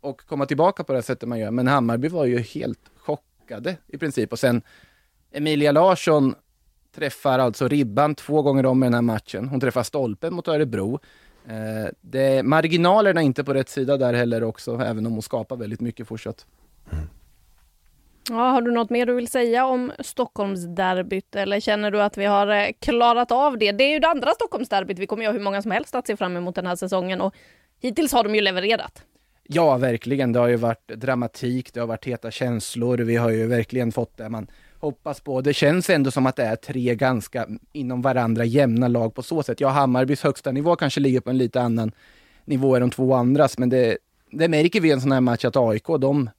och 0.00 0.20
komma 0.26 0.46
tillbaka 0.46 0.84
på 0.84 0.92
det 0.92 1.02
sättet 1.02 1.28
man 1.28 1.38
gör. 1.38 1.50
Men 1.50 1.66
Hammarby 1.66 2.08
var 2.08 2.24
ju 2.24 2.38
helt 2.38 2.90
chockade 2.96 3.76
i 3.86 3.98
princip 3.98 4.32
och 4.32 4.38
sen 4.38 4.62
Emilia 5.32 5.72
Larsson 5.72 6.34
träffar 6.94 7.38
alltså 7.38 7.68
ribban 7.68 8.14
två 8.14 8.42
gånger 8.42 8.66
om 8.66 8.82
i 8.82 8.86
den 8.86 8.94
här 8.94 9.02
matchen. 9.02 9.48
Hon 9.48 9.60
träffar 9.60 9.82
stolpen 9.82 10.34
mot 10.34 10.48
Örebro. 10.48 11.00
Eh, 11.48 11.90
det, 12.00 12.42
marginalerna 12.42 13.20
är 13.20 13.24
inte 13.24 13.44
på 13.44 13.54
rätt 13.54 13.68
sida 13.68 13.96
där 13.96 14.12
heller 14.12 14.42
också, 14.44 14.74
även 14.74 15.06
om 15.06 15.12
hon 15.12 15.22
skapar 15.22 15.56
väldigt 15.56 15.80
mycket 15.80 16.08
fortsatt. 16.08 16.46
Mm. 16.92 17.04
Ja, 18.28 18.50
har 18.50 18.62
du 18.62 18.70
något 18.70 18.90
mer 18.90 19.06
du 19.06 19.14
vill 19.14 19.28
säga 19.28 19.66
om 19.66 19.92
Stockholmsderbyt 19.98 21.36
eller 21.36 21.60
känner 21.60 21.90
du 21.90 22.02
att 22.02 22.18
vi 22.18 22.24
har 22.24 22.46
eh, 22.46 22.68
klarat 22.80 23.32
av 23.32 23.58
det? 23.58 23.72
Det 23.72 23.84
är 23.84 23.92
ju 23.92 23.98
det 23.98 24.08
andra 24.08 24.30
Stockholmsderbyt. 24.30 24.98
Vi 24.98 25.06
kommer 25.06 25.22
ju 25.22 25.28
ha 25.28 25.32
hur 25.32 25.40
många 25.40 25.62
som 25.62 25.70
helst 25.70 25.94
att 25.94 26.06
se 26.06 26.16
fram 26.16 26.36
emot 26.36 26.54
den 26.54 26.66
här 26.66 26.76
säsongen 26.76 27.20
och 27.20 27.34
hittills 27.80 28.12
har 28.12 28.24
de 28.24 28.34
ju 28.34 28.40
levererat. 28.40 29.02
Ja, 29.42 29.76
verkligen. 29.76 30.32
Det 30.32 30.38
har 30.38 30.48
ju 30.48 30.56
varit 30.56 30.88
dramatik, 30.88 31.74
det 31.74 31.80
har 31.80 31.86
varit 31.86 32.04
heta 32.04 32.30
känslor. 32.30 32.98
Vi 32.98 33.16
har 33.16 33.30
ju 33.30 33.46
verkligen 33.46 33.92
fått 33.92 34.16
det 34.16 34.28
man 34.28 34.50
hoppas 34.80 35.20
på. 35.20 35.40
Det 35.40 35.54
känns 35.54 35.90
ändå 35.90 36.10
som 36.10 36.26
att 36.26 36.36
det 36.36 36.44
är 36.44 36.56
tre 36.56 36.94
ganska 36.94 37.46
inom 37.72 38.02
varandra 38.02 38.44
jämna 38.44 38.88
lag 38.88 39.14
på 39.14 39.22
så 39.22 39.42
sätt. 39.42 39.60
Ja, 39.60 39.68
Hammarbys 39.68 40.22
högsta 40.22 40.52
nivå 40.52 40.76
kanske 40.76 41.00
ligger 41.00 41.20
på 41.20 41.30
en 41.30 41.38
lite 41.38 41.60
annan 41.60 41.92
nivå 42.44 42.74
än 42.74 42.80
de 42.80 42.90
två 42.90 43.14
andras, 43.14 43.58
men 43.58 43.68
det, 43.68 43.98
det 44.30 44.48
märker 44.48 44.80
vi 44.80 44.88
i 44.88 44.92
en 44.92 45.00
sån 45.00 45.12
här 45.12 45.20
match 45.20 45.44
att 45.44 45.56
AIK, 45.56 45.86
de, 45.86 46.30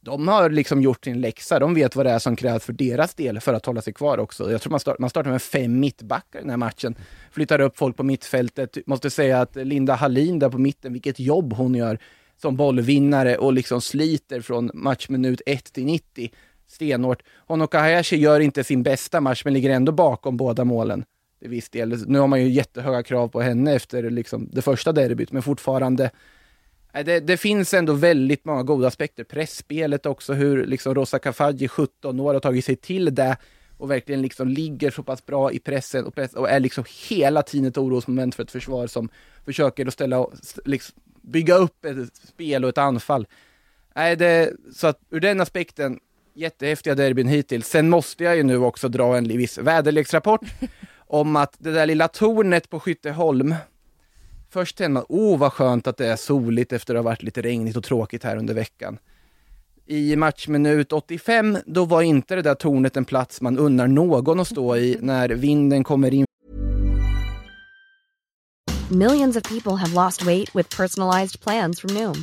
de 0.00 0.28
har 0.28 0.50
liksom 0.50 0.82
gjort 0.82 1.04
sin 1.04 1.20
läxa. 1.20 1.58
De 1.58 1.74
vet 1.74 1.96
vad 1.96 2.06
det 2.06 2.12
är 2.12 2.18
som 2.18 2.36
krävs 2.36 2.64
för 2.64 2.72
deras 2.72 3.14
del 3.14 3.40
för 3.40 3.54
att 3.54 3.66
hålla 3.66 3.82
sig 3.82 3.92
kvar 3.92 4.18
också. 4.18 4.52
Jag 4.52 4.62
tror 4.62 4.70
man, 4.70 4.80
start, 4.80 4.98
man 4.98 5.10
startar 5.10 5.30
med 5.30 5.42
fem 5.42 5.80
mittbackar 5.80 6.38
i 6.38 6.42
den 6.42 6.50
här 6.50 6.56
matchen. 6.56 6.94
Flyttar 7.30 7.60
upp 7.60 7.78
folk 7.78 7.96
på 7.96 8.02
mittfältet. 8.02 8.78
Måste 8.86 9.10
säga 9.10 9.40
att 9.40 9.56
Linda 9.56 9.94
Hallin 9.94 10.38
där 10.38 10.50
på 10.50 10.58
mitten, 10.58 10.92
vilket 10.92 11.20
jobb 11.20 11.52
hon 11.52 11.74
gör 11.74 11.98
som 12.36 12.56
bollvinnare 12.56 13.36
och 13.36 13.52
liksom 13.52 13.80
sliter 13.80 14.40
från 14.40 14.70
matchminut 14.74 15.42
1 15.46 15.72
till 15.72 15.84
90 15.84 16.30
stenhårt. 16.66 17.22
Honoka 17.46 17.80
Hayashi 17.80 18.16
gör 18.16 18.40
inte 18.40 18.64
sin 18.64 18.82
bästa 18.82 19.20
match, 19.20 19.42
men 19.44 19.54
ligger 19.54 19.70
ändå 19.70 19.92
bakom 19.92 20.36
båda 20.36 20.64
målen. 20.64 21.04
Det 21.40 21.48
viss 21.48 21.70
del. 21.70 22.04
Nu 22.06 22.18
har 22.18 22.26
man 22.26 22.40
ju 22.40 22.48
jättehöga 22.48 23.02
krav 23.02 23.28
på 23.28 23.40
henne 23.40 23.72
efter 23.74 24.10
liksom 24.10 24.48
det 24.52 24.62
första 24.62 24.92
derbyt, 24.92 25.32
men 25.32 25.42
fortfarande 25.42 26.10
eh, 26.92 27.04
det, 27.04 27.20
det, 27.20 27.36
finns 27.36 27.74
ändå 27.74 27.92
väldigt 27.92 28.44
många 28.44 28.62
goda 28.62 28.88
aspekter. 28.88 29.24
Pressspelet 29.24 30.06
också, 30.06 30.32
hur 30.32 30.66
liksom 30.66 30.94
Rosa 30.94 31.18
Kafaji, 31.18 31.68
17 31.68 32.20
år, 32.20 32.34
har 32.34 32.40
tagit 32.40 32.64
sig 32.64 32.76
till 32.76 33.14
det 33.14 33.36
och 33.78 33.90
verkligen 33.90 34.22
liksom 34.22 34.48
ligger 34.48 34.90
så 34.90 35.02
pass 35.02 35.26
bra 35.26 35.52
i 35.52 35.58
pressen 35.58 36.04
och, 36.04 36.14
press, 36.14 36.32
och 36.32 36.50
är 36.50 36.60
liksom 36.60 36.84
hela 37.08 37.42
tiden 37.42 37.68
ett 37.68 37.78
orosmoment 37.78 38.34
för 38.34 38.42
ett 38.42 38.50
försvar 38.50 38.86
som 38.86 39.08
försöker 39.44 39.86
att 39.86 39.92
ställa, 39.92 40.26
liksom, 40.64 40.94
bygga 41.22 41.54
upp 41.54 41.84
ett 41.84 42.16
spel 42.16 42.64
och 42.64 42.68
ett 42.68 42.78
anfall. 42.78 43.26
Nej, 43.94 44.16
det, 44.16 44.52
så 44.72 44.86
att 44.86 45.00
ur 45.10 45.20
den 45.20 45.40
aspekten, 45.40 46.00
jättehäftiga 46.34 46.94
derbyn 46.94 47.28
hittills. 47.28 47.68
Sen 47.68 47.90
måste 47.90 48.24
jag 48.24 48.36
ju 48.36 48.42
nu 48.42 48.56
också 48.56 48.88
dra 48.88 49.16
en 49.16 49.28
viss 49.28 49.58
väderleksrapport 49.58 50.40
om 50.96 51.36
att 51.36 51.54
det 51.58 51.72
där 51.72 51.86
lilla 51.86 52.08
tornet 52.08 52.70
på 52.70 52.80
Skytteholm, 52.80 53.54
först 54.50 54.76
tänkte 54.76 54.92
man, 54.92 55.04
åh 55.08 55.38
vad 55.38 55.52
skönt 55.52 55.86
att 55.86 55.96
det 55.96 56.06
är 56.06 56.16
soligt 56.16 56.72
efter 56.72 56.94
att 56.94 56.98
ha 56.98 57.10
varit 57.10 57.22
lite 57.22 57.42
regnigt 57.42 57.76
och 57.76 57.84
tråkigt 57.84 58.24
här 58.24 58.36
under 58.36 58.54
veckan. 58.54 58.98
I 59.86 60.16
matchminut 60.16 60.92
85, 60.92 61.58
då 61.66 61.84
var 61.84 62.02
inte 62.02 62.34
det 62.34 62.42
där 62.42 62.54
tornet 62.54 62.96
en 62.96 63.04
plats 63.04 63.40
man 63.40 63.58
unnar 63.58 63.86
någon 63.86 64.40
att 64.40 64.48
stå 64.48 64.76
i 64.76 64.98
när 65.00 65.28
vinden 65.28 65.84
kommer 65.84 66.14
in. 66.14 66.24
Millions 68.90 69.36
of 69.36 69.42
people 69.42 69.72
have 69.76 70.04
lost 70.04 70.22
weight 70.22 70.54
with 70.56 70.76
personalized 70.76 71.40
plans 71.40 71.80
from 71.80 71.94
Noom. 71.94 72.22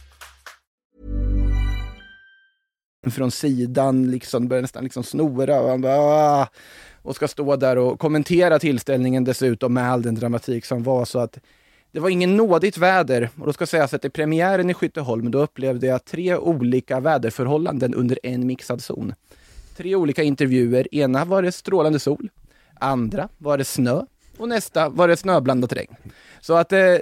Från 3.09 3.31
sidan, 3.31 4.11
liksom, 4.11 4.47
börjar 4.47 4.61
nästan 4.61 4.83
liksom 4.83 5.03
snora. 5.03 5.61
Och 5.61 5.69
han 5.69 5.81
bara, 5.81 5.97
ah. 5.97 6.47
och 7.01 7.15
ska 7.15 7.27
stå 7.27 7.55
där 7.55 7.77
och 7.77 7.99
kommentera 7.99 8.59
tillställningen 8.59 9.23
dessutom 9.23 9.73
med 9.73 9.91
all 9.91 10.01
den 10.01 10.15
dramatik 10.15 10.65
som 10.65 10.83
var. 10.83 11.05
Så 11.05 11.19
att 11.19 11.39
det 11.91 11.99
var 11.99 12.09
ingen 12.09 12.37
nådigt 12.37 12.77
väder 12.77 13.29
och 13.39 13.45
då 13.45 13.53
ska 13.53 13.65
sägas 13.65 13.93
att 13.93 14.05
i 14.05 14.09
premiären 14.09 14.69
i 14.69 14.73
Skytteholm 14.73 15.31
då 15.31 15.39
upplevde 15.39 15.87
jag 15.87 16.05
tre 16.05 16.35
olika 16.35 16.99
väderförhållanden 16.99 17.93
under 17.93 18.19
en 18.23 18.47
mixad 18.47 18.83
zon. 18.83 19.13
Tre 19.77 19.95
olika 19.95 20.23
intervjuer. 20.23 20.95
Ena 20.95 21.25
var 21.25 21.41
det 21.41 21.51
strålande 21.51 21.99
sol, 21.99 22.29
andra 22.79 23.29
var 23.37 23.57
det 23.57 23.65
snö 23.65 24.01
och 24.41 24.49
nästa 24.49 24.89
var 24.89 25.07
det 25.07 25.17
snöblandat 25.17 25.73
regn. 25.73 25.95
Så 26.41 26.53
att 26.53 26.73
eh, 26.73 26.95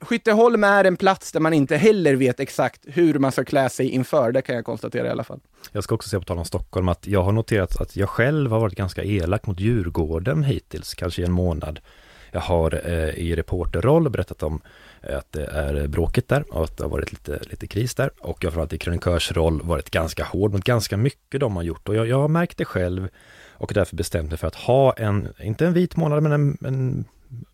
Skytteholm 0.00 0.64
är 0.64 0.84
en 0.84 0.96
plats 0.96 1.32
där 1.32 1.40
man 1.40 1.52
inte 1.52 1.76
heller 1.76 2.14
vet 2.14 2.40
exakt 2.40 2.80
hur 2.84 3.18
man 3.18 3.32
ska 3.32 3.44
klä 3.44 3.68
sig 3.68 3.88
inför, 3.88 4.32
det 4.32 4.42
kan 4.42 4.54
jag 4.54 4.64
konstatera 4.64 5.06
i 5.06 5.10
alla 5.10 5.24
fall. 5.24 5.40
Jag 5.72 5.84
ska 5.84 5.94
också 5.94 6.08
säga 6.08 6.20
på 6.20 6.26
tal 6.26 6.38
om 6.38 6.44
Stockholm 6.44 6.88
att 6.88 7.06
jag 7.06 7.22
har 7.22 7.32
noterat 7.32 7.80
att 7.80 7.96
jag 7.96 8.08
själv 8.08 8.50
har 8.50 8.60
varit 8.60 8.74
ganska 8.74 9.04
elak 9.04 9.46
mot 9.46 9.60
Djurgården 9.60 10.44
hittills, 10.44 10.94
kanske 10.94 11.22
i 11.22 11.24
en 11.24 11.32
månad. 11.32 11.80
Jag 12.32 12.40
har 12.40 12.80
eh, 12.84 13.08
i 13.08 13.36
reporterroll 13.36 14.10
berättat 14.10 14.42
om 14.42 14.60
eh, 15.02 15.18
att 15.18 15.32
det 15.32 15.44
är 15.44 15.86
bråkigt 15.86 16.28
där 16.28 16.44
och 16.50 16.64
att 16.64 16.76
det 16.76 16.84
har 16.84 16.90
varit 16.90 17.12
lite, 17.12 17.38
lite 17.42 17.66
kris 17.66 17.94
där. 17.94 18.10
Och 18.18 18.44
jag 18.44 18.46
har 18.46 18.50
framförallt 18.50 18.72
i 18.72 18.78
krönikörsroll 18.78 19.62
varit 19.62 19.90
ganska 19.90 20.24
hård 20.24 20.52
mot 20.52 20.64
ganska 20.64 20.96
mycket 20.96 21.40
de 21.40 21.56
har 21.56 21.62
gjort. 21.62 21.88
Och 21.88 21.94
jag, 21.94 22.06
jag 22.06 22.20
har 22.20 22.28
märkt 22.28 22.58
det 22.58 22.64
själv 22.64 23.08
och 23.62 23.72
därför 23.74 23.96
bestämt 23.96 24.30
mig 24.30 24.38
för 24.38 24.46
att 24.46 24.54
ha 24.54 24.92
en, 24.92 25.28
inte 25.40 25.66
en 25.66 25.72
vit 25.72 25.96
månad, 25.96 26.22
men 26.22 26.32
en, 26.32 26.58
en 26.64 27.04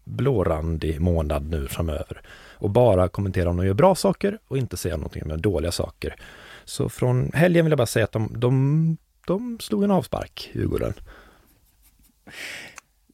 blårandig 0.05 1.01
månad 1.01 1.51
nu 1.51 1.69
framöver. 1.69 2.23
Och 2.55 2.71
bara 2.71 3.09
kommentera 3.09 3.51
om 3.51 3.57
de 3.57 3.67
gör 3.67 3.75
bra 3.75 3.95
saker 3.95 4.39
och 4.49 4.59
inte 4.59 4.77
säga 4.77 4.97
någonting 4.97 5.33
om 5.33 5.41
dåliga 5.41 5.73
saker. 5.73 6.17
Så 6.65 6.89
från 6.89 7.33
helgen 7.35 7.65
vill 7.65 7.71
jag 7.71 7.79
bara 7.79 7.87
säga 7.87 8.05
att 8.05 8.13
de, 8.13 8.33
de, 8.37 8.97
de 9.27 9.59
slog 9.61 9.85
en 9.85 9.91
avspark, 9.91 10.51
Djurgården. 10.53 10.95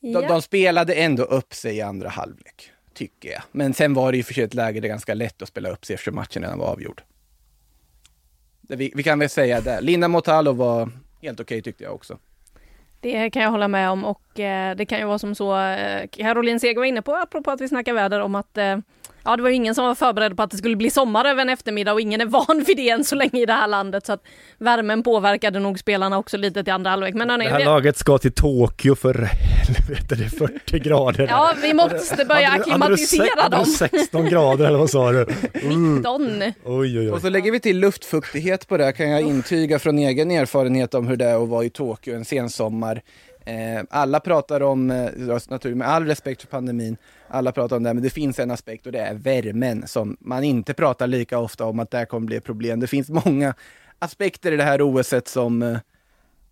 Ja. 0.01 0.21
De, 0.21 0.29
de, 0.29 0.43
spelade 0.43 0.95
ändå 0.95 1.23
upp 1.23 1.55
sig 1.55 1.77
i 1.77 1.81
andra 1.81 2.09
halvlek, 2.09 2.71
tycker 2.95 3.31
jag. 3.31 3.43
Men 3.53 3.75
sen 3.75 3.95
var 3.95 4.13
det 4.13 4.17
ju 4.17 4.23
för 4.23 4.35
sig 4.35 4.45
ett 4.45 4.55
läge 4.55 4.77
där 4.77 4.81
det 4.81 4.87
är 4.87 4.89
ganska 4.89 5.15
lätt 5.15 5.43
att 5.43 5.49
spela 5.49 5.69
upp 5.69 5.85
sig 5.85 5.95
eftersom 5.95 6.15
matchen 6.15 6.43
redan 6.43 6.59
var 6.59 6.67
avgjord. 6.67 7.03
Vi, 8.61 8.93
vi 8.95 9.03
kan 9.03 9.19
väl 9.19 9.29
säga 9.29 9.61
det. 9.61 9.81
Linda 9.81 10.09
Motalo 10.09 10.53
var 10.53 10.91
helt 11.23 11.41
okej 11.41 11.55
okay, 11.57 11.63
tyckte 11.63 11.85
jag 11.85 11.95
också. 11.95 12.19
Det 13.05 13.31
kan 13.31 13.43
jag 13.43 13.51
hålla 13.51 13.69
med 13.69 13.91
om 13.91 14.05
och 14.05 14.41
eh, 14.41 14.77
det 14.77 14.87
kan 14.87 14.99
ju 14.99 15.05
vara 15.05 15.19
som 15.19 15.35
så, 15.35 15.59
eh, 15.59 16.07
Caroline 16.07 16.61
Seger 16.61 16.77
var 16.77 16.85
inne 16.85 17.03
på, 17.03 17.15
apropå 17.15 17.51
att 17.51 17.61
vi 17.61 17.69
snackar 17.69 17.93
väder, 17.95 18.21
om 18.21 18.35
att 18.35 18.59
eh, 18.59 18.79
Ja, 19.25 19.37
det 19.37 19.43
var 19.43 19.51
ju 19.51 19.57
ingen 19.57 19.75
som 19.75 19.85
var 19.85 19.95
förberedd 19.95 20.37
på 20.37 20.43
att 20.43 20.51
det 20.51 20.57
skulle 20.57 20.77
bli 20.77 20.91
sommar 20.91 21.25
över 21.25 21.43
en 21.43 21.49
eftermiddag 21.49 21.93
och 21.93 22.01
ingen 22.01 22.21
är 22.21 22.27
van 22.27 22.65
vid 22.67 22.77
det 22.77 22.89
än 22.91 23.05
så 23.05 23.15
länge 23.15 23.41
i 23.43 23.47
det 23.47 23.53
här 23.53 23.69
landet. 23.69 24.07
Så 24.07 24.13
att 24.13 24.23
värmen 24.59 25.03
påverkade 25.03 25.61
nog 25.61 25.79
spelarna 25.79 26.19
också 26.19 26.37
lite 26.37 26.65
till 26.65 26.73
andra 26.73 26.91
halvlek. 26.91 27.15
Men 27.15 27.31
hörni, 27.31 27.45
Det 27.45 27.51
här 27.51 27.59
vi- 27.59 27.65
laget 27.65 27.97
ska 27.97 28.19
till 28.19 28.33
Tokyo 28.33 28.95
för 28.95 29.15
helvete, 29.15 30.15
det 30.15 30.25
är 30.25 30.29
40 30.29 30.79
grader. 30.79 31.27
Ja, 31.31 31.53
vi 31.63 31.75
måste 31.75 32.25
börja 32.25 32.49
hade 32.49 32.65
dem. 33.57 33.65
du 33.67 33.89
16 33.99 34.25
grader 34.29 34.65
eller 34.67 34.79
vad 34.79 34.91
sa 34.91 35.13
du? 35.13 35.27
19. 35.63 36.43
Oj, 36.43 36.53
oj, 36.65 37.09
Och 37.09 37.15
oj. 37.17 37.21
så 37.21 37.29
lägger 37.29 37.53
vi 37.53 37.61
till 37.61 37.79
luftfuktighet 37.81 38.69
på 38.69 38.77
det 38.77 38.93
kan 38.93 39.11
jag 39.11 39.21
intyga 39.21 39.79
från 39.79 39.99
egen 39.99 40.31
erfarenhet 40.31 40.95
om 40.95 41.07
hur 41.09 41.17
det 41.17 41.25
är 41.25 41.43
att 41.43 41.49
vara 41.49 41.65
i 41.65 41.71
Tokyo 41.71 42.15
en 42.15 42.25
sensommar. 42.25 43.03
Eh, 43.47 43.83
alla 43.91 44.21
pratar 44.21 44.61
om, 44.63 44.91
eh, 44.91 44.97
naturligtvis 45.17 45.75
med 45.75 45.89
all 45.89 46.07
respekt 46.07 46.41
för 46.41 46.49
pandemin, 46.49 46.97
alla 47.29 47.53
pratar 47.53 47.77
om 47.77 47.83
det, 47.83 47.95
men 47.95 48.03
det 48.03 48.11
finns 48.11 48.39
en 48.39 48.51
aspekt 48.51 48.87
och 48.87 48.93
det 48.93 48.99
är 49.01 49.15
värmen 49.15 49.87
som 49.87 50.17
man 50.21 50.45
inte 50.45 50.75
pratar 50.75 51.07
lika 51.07 51.39
ofta 51.39 51.65
om 51.65 51.81
att 51.81 51.91
det 51.91 51.99
här 51.99 52.05
kommer 52.05 52.27
bli 52.27 52.37
ett 52.37 52.45
problem. 52.45 52.81
Det 52.81 52.87
finns 52.87 53.09
många 53.09 53.55
aspekter 53.99 54.53
i 54.53 54.57
det 54.57 54.63
här 54.63 54.83
OSet 54.83 55.29
som, 55.29 55.63
eh, 55.63 55.79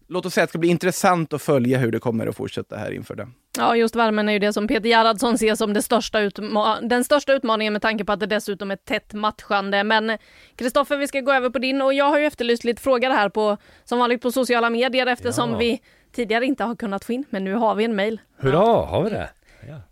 låt 0.08 0.26
oss 0.26 0.34
säga 0.34 0.42
att 0.44 0.48
det 0.48 0.52
ska 0.52 0.58
bli 0.58 0.68
intressant 0.68 1.32
att 1.32 1.42
följa 1.42 1.78
hur 1.78 1.92
det 1.92 1.98
kommer 1.98 2.26
att 2.26 2.36
fortsätta 2.36 2.76
här 2.76 2.90
inför 2.90 3.14
det. 3.14 3.28
Ja, 3.58 3.76
just 3.76 3.96
värmen 3.96 4.28
är 4.28 4.32
ju 4.32 4.38
det 4.38 4.52
som 4.52 4.68
Peter 4.68 4.88
Gerhardsson 4.88 5.38
ser 5.38 5.54
som 5.54 5.72
det 5.72 5.82
största 5.82 6.18
utma- 6.20 6.80
den 6.88 7.04
största 7.04 7.32
utmaningen 7.32 7.72
med 7.72 7.82
tanke 7.82 8.04
på 8.04 8.12
att 8.12 8.20
det 8.20 8.26
dessutom 8.26 8.70
är 8.70 8.76
tätt 8.76 9.12
matchande. 9.12 9.84
Men 9.84 10.18
Kristoffer, 10.56 10.96
vi 10.96 11.08
ska 11.08 11.20
gå 11.20 11.32
över 11.32 11.50
på 11.50 11.58
din 11.58 11.82
och 11.82 11.94
jag 11.94 12.04
har 12.10 12.18
ju 12.18 12.26
efterlyst 12.26 12.64
lite 12.64 12.82
frågor 12.82 13.10
här 13.10 13.28
på 13.28 13.56
som 13.84 13.98
vanligt 13.98 14.22
på 14.22 14.32
sociala 14.32 14.70
medier 14.70 15.06
eftersom 15.06 15.50
Ja. 15.50 15.56
vi 15.58 15.80
tidigare 16.12 16.46
inte 16.46 16.64
har 16.64 16.76
kunnat 16.76 17.04
få 17.04 17.12
in, 17.12 17.24
men 17.30 17.44
nu 17.44 17.54
har 17.54 17.74
vi 17.74 17.84
en 17.84 17.96
mail. 17.96 18.20
Hurra, 18.38 18.58
har 18.86 19.02
vi 19.02 19.10
det? 19.10 19.30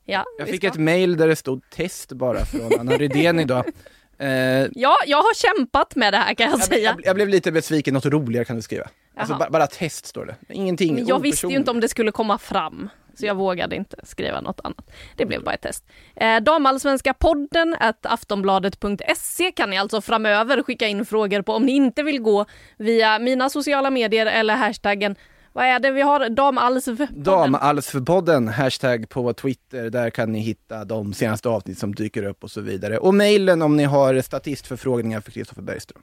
Ja, 0.05 0.25
Jag 0.39 0.49
fick 0.49 0.65
ett 0.65 0.77
mail 0.79 1.17
där 1.17 1.29
det 1.29 1.37
stod 1.37 1.71
test 1.71 2.13
bara 2.13 2.45
från 2.45 2.81
Anna 2.81 2.93
Rydén 2.97 3.41
idag. 3.41 3.65
Eh, 4.19 4.67
Ja, 4.75 4.97
jag 5.07 5.19
har 5.19 5.35
kämpat 5.35 5.97
med 5.97 6.13
det 6.13 6.17
här 6.17 6.35
kan 6.35 6.47
jag 6.51 6.59
Jag, 6.59 6.65
säga. 6.65 6.81
jag, 6.91 7.01
jag 7.07 7.15
blev 7.15 7.29
lite 7.29 7.53
besviken, 7.53 7.95
något 7.95 8.07
roligare 8.07 8.45
kan 8.45 8.57
du 8.57 8.63
skriva. 8.63 8.89
Alltså, 9.17 9.35
bara, 9.35 9.51
bara 9.51 9.67
test 9.67 10.07
står 10.07 10.27
det. 10.27 10.55
Ingenting 10.55 10.95
Men 10.95 11.07
jag 11.07 11.19
visste 11.23 11.47
ju 11.47 11.57
inte 11.57 11.71
om 11.71 11.81
det 11.81 11.89
skulle 11.89 12.13
komma 12.13 12.39
fram, 12.39 12.89
så 13.15 13.27
jag 13.27 13.35
vågade 13.35 13.77
inte 13.77 13.97
skriva 14.03 14.41
något 14.41 14.61
annat. 14.65 14.91
Det 15.17 15.27
blev 15.27 15.43
bara 15.45 15.55
ett 15.55 15.61
test. 15.61 15.85
Eh, 16.17 16.37
Damallsvenska 16.41 17.15
podden 17.15 17.77
at 17.81 18.07
aftonbladet.se 18.07 19.53
kan 19.53 19.71
ni 19.71 19.79
alltså 19.79 20.01
framöver 20.01 20.63
skicka 20.63 20.87
in 20.89 21.05
frågor 21.07 21.43
på 21.43 21.53
om 21.53 21.63
ni 21.67 21.73
inte 21.73 22.03
vill 22.03 22.21
gå 22.21 22.47
via 22.77 23.19
mina 23.19 23.51
sociala 23.51 23.91
medier 23.91 24.27
eller 24.27 24.55
hashtaggen 24.57 25.17
vad 25.53 25.65
är 25.65 25.79
det 25.79 25.91
vi 25.91 26.03
har? 26.03 26.29
Damalsv? 26.29 27.07
Damalsfpodden, 27.11 28.49
hashtag 28.49 29.09
på 29.09 29.33
Twitter, 29.33 29.91
där 29.91 30.11
kan 30.11 30.33
ni 30.33 30.39
hitta 30.39 30.85
de 30.85 31.15
senaste 31.15 31.49
avsnitt 31.49 31.79
som 31.79 31.95
dyker 31.95 32.23
upp 32.23 32.45
och 32.45 32.51
så 32.51 32.61
vidare. 32.61 32.99
Och 32.99 33.15
mejlen 33.15 33.63
om 33.63 33.77
ni 33.77 33.85
har 33.85 34.21
statistförfrågningar 34.21 35.21
för 35.21 35.31
Kristoffer 35.31 35.63
Bergström. 35.63 36.03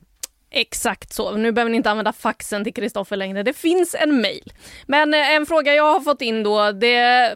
Exakt 0.49 1.13
så. 1.13 1.31
Nu 1.31 1.51
behöver 1.51 1.71
ni 1.71 1.77
inte 1.77 1.91
använda 1.91 2.13
faxen 2.13 2.63
till 2.63 2.73
Kristoffer 2.73 3.15
längre. 3.15 3.43
Det 3.43 3.53
finns 3.53 3.95
en 3.95 4.21
mail. 4.21 4.53
Men 4.85 5.13
eh, 5.13 5.31
en 5.35 5.45
fråga 5.45 5.73
jag 5.73 5.93
har 5.93 5.99
fått 5.99 6.21
in 6.21 6.43
då, 6.43 6.71
det 6.71 7.35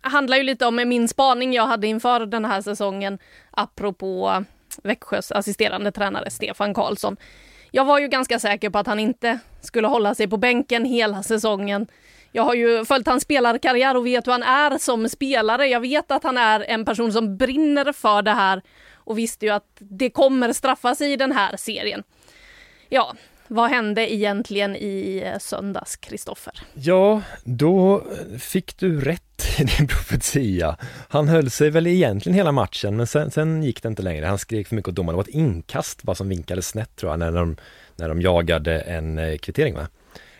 handlar 0.00 0.36
ju 0.36 0.42
lite 0.42 0.66
om 0.66 0.76
min 0.76 1.08
spaning 1.08 1.52
jag 1.52 1.66
hade 1.66 1.86
inför 1.86 2.26
den 2.26 2.44
här 2.44 2.62
säsongen 2.62 3.18
apropå 3.50 4.44
Växjös 4.82 5.32
assisterande 5.32 5.92
tränare 5.92 6.30
Stefan 6.30 6.74
Karlsson. 6.74 7.16
Jag 7.70 7.84
var 7.84 7.98
ju 7.98 8.08
ganska 8.08 8.38
säker 8.38 8.70
på 8.70 8.78
att 8.78 8.86
han 8.86 9.00
inte 9.00 9.38
skulle 9.60 9.88
hålla 9.88 10.14
sig 10.14 10.28
på 10.28 10.36
bänken 10.36 10.84
hela 10.84 11.22
säsongen. 11.22 11.86
Jag 12.32 12.42
har 12.42 12.54
ju 12.54 12.84
följt 12.84 13.06
hans 13.06 13.22
spelarkarriär 13.22 13.96
och 13.96 14.06
vet 14.06 14.26
hur 14.26 14.32
han 14.32 14.42
är 14.42 14.78
som 14.78 15.08
spelare. 15.08 15.66
Jag 15.66 15.80
vet 15.80 16.10
att 16.10 16.22
han 16.22 16.36
är 16.36 16.60
en 16.60 16.84
person 16.84 17.12
som 17.12 17.36
brinner 17.36 17.92
för 17.92 18.22
det 18.22 18.30
här 18.30 18.62
och 18.94 19.18
visste 19.18 19.46
ju 19.46 19.52
att 19.52 19.76
det 19.78 20.10
kommer 20.10 20.52
straffa 20.52 20.94
sig 20.94 21.12
i 21.12 21.16
den 21.16 21.32
här 21.32 21.56
serien. 21.56 22.02
Ja, 22.88 23.14
vad 23.50 23.70
hände 23.70 24.14
egentligen 24.14 24.76
i 24.76 25.22
eh, 25.26 25.38
söndags, 25.38 25.96
Kristoffer? 25.96 26.52
Ja, 26.74 27.22
då 27.44 28.04
fick 28.38 28.78
du 28.78 29.00
rätt 29.00 29.58
i 29.58 29.64
din 29.64 29.86
profetia. 29.88 30.76
Han 31.08 31.28
höll 31.28 31.50
sig 31.50 31.70
väl 31.70 31.86
egentligen 31.86 32.36
hela 32.36 32.52
matchen, 32.52 32.96
men 32.96 33.06
sen, 33.06 33.30
sen 33.30 33.62
gick 33.62 33.82
det 33.82 33.88
inte 33.88 34.02
längre. 34.02 34.26
Han 34.26 34.38
skrek 34.38 34.68
för 34.68 34.76
mycket 34.76 34.88
åt 34.88 34.94
domaren. 34.94 35.14
Det 35.14 35.16
var 35.16 35.22
ett 35.22 35.34
inkast 35.34 36.02
bara 36.02 36.14
som 36.14 36.28
vinkade 36.28 36.62
snett 36.62 36.96
tror 36.96 37.12
jag, 37.12 37.18
när 37.18 37.32
de, 37.32 37.56
när 37.96 38.08
de 38.08 38.20
jagade 38.20 38.80
en 38.80 39.18
eh, 39.18 39.36
kvittering. 39.38 39.74
Va? 39.74 39.88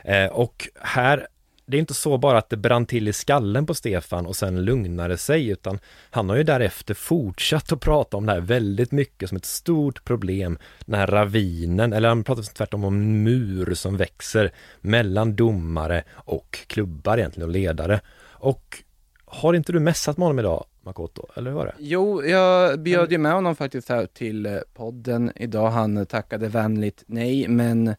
Eh, 0.04 0.26
och 0.26 0.68
här, 0.80 1.26
det 1.70 1.76
är 1.76 1.78
inte 1.78 1.94
så 1.94 2.18
bara 2.18 2.38
att 2.38 2.50
det 2.50 2.56
brann 2.56 2.86
till 2.86 3.08
i 3.08 3.12
skallen 3.12 3.66
på 3.66 3.74
Stefan 3.74 4.26
och 4.26 4.36
sen 4.36 4.64
lugnade 4.64 5.18
sig, 5.18 5.48
utan 5.48 5.78
han 6.10 6.28
har 6.28 6.36
ju 6.36 6.42
därefter 6.42 6.94
fortsatt 6.94 7.72
att 7.72 7.80
prata 7.80 8.16
om 8.16 8.26
det 8.26 8.32
här 8.32 8.40
väldigt 8.40 8.92
mycket 8.92 9.28
som 9.28 9.36
ett 9.36 9.44
stort 9.44 10.04
problem, 10.04 10.58
den 10.86 10.94
här 10.94 11.06
ravinen, 11.06 11.92
eller 11.92 12.08
han 12.08 12.24
pratar 12.24 12.42
tvärtom 12.42 12.84
om 12.84 12.94
en 12.94 13.22
mur 13.22 13.74
som 13.74 13.96
växer 13.96 14.52
mellan 14.80 15.36
domare 15.36 16.04
och 16.12 16.58
klubbar 16.66 17.18
egentligen 17.18 17.48
och 17.48 17.52
ledare. 17.52 18.00
Och 18.22 18.82
har 19.24 19.54
inte 19.54 19.72
du 19.72 19.80
mässat 19.80 20.16
med 20.16 20.26
honom 20.26 20.38
idag, 20.38 20.64
Makoto, 20.82 21.26
eller 21.36 21.50
hur 21.50 21.56
var 21.56 21.66
det? 21.66 21.74
Jo, 21.78 22.24
jag 22.24 22.80
bjöd 22.80 23.12
ju 23.12 23.18
med 23.18 23.32
honom 23.32 23.56
faktiskt 23.56 23.88
här 23.88 24.06
till 24.06 24.46
eh, 24.46 24.58
podden 24.74 25.32
idag. 25.36 25.70
Han 25.70 26.06
tackade 26.06 26.48
vänligt 26.48 27.04
nej, 27.06 27.48
men 27.48 27.94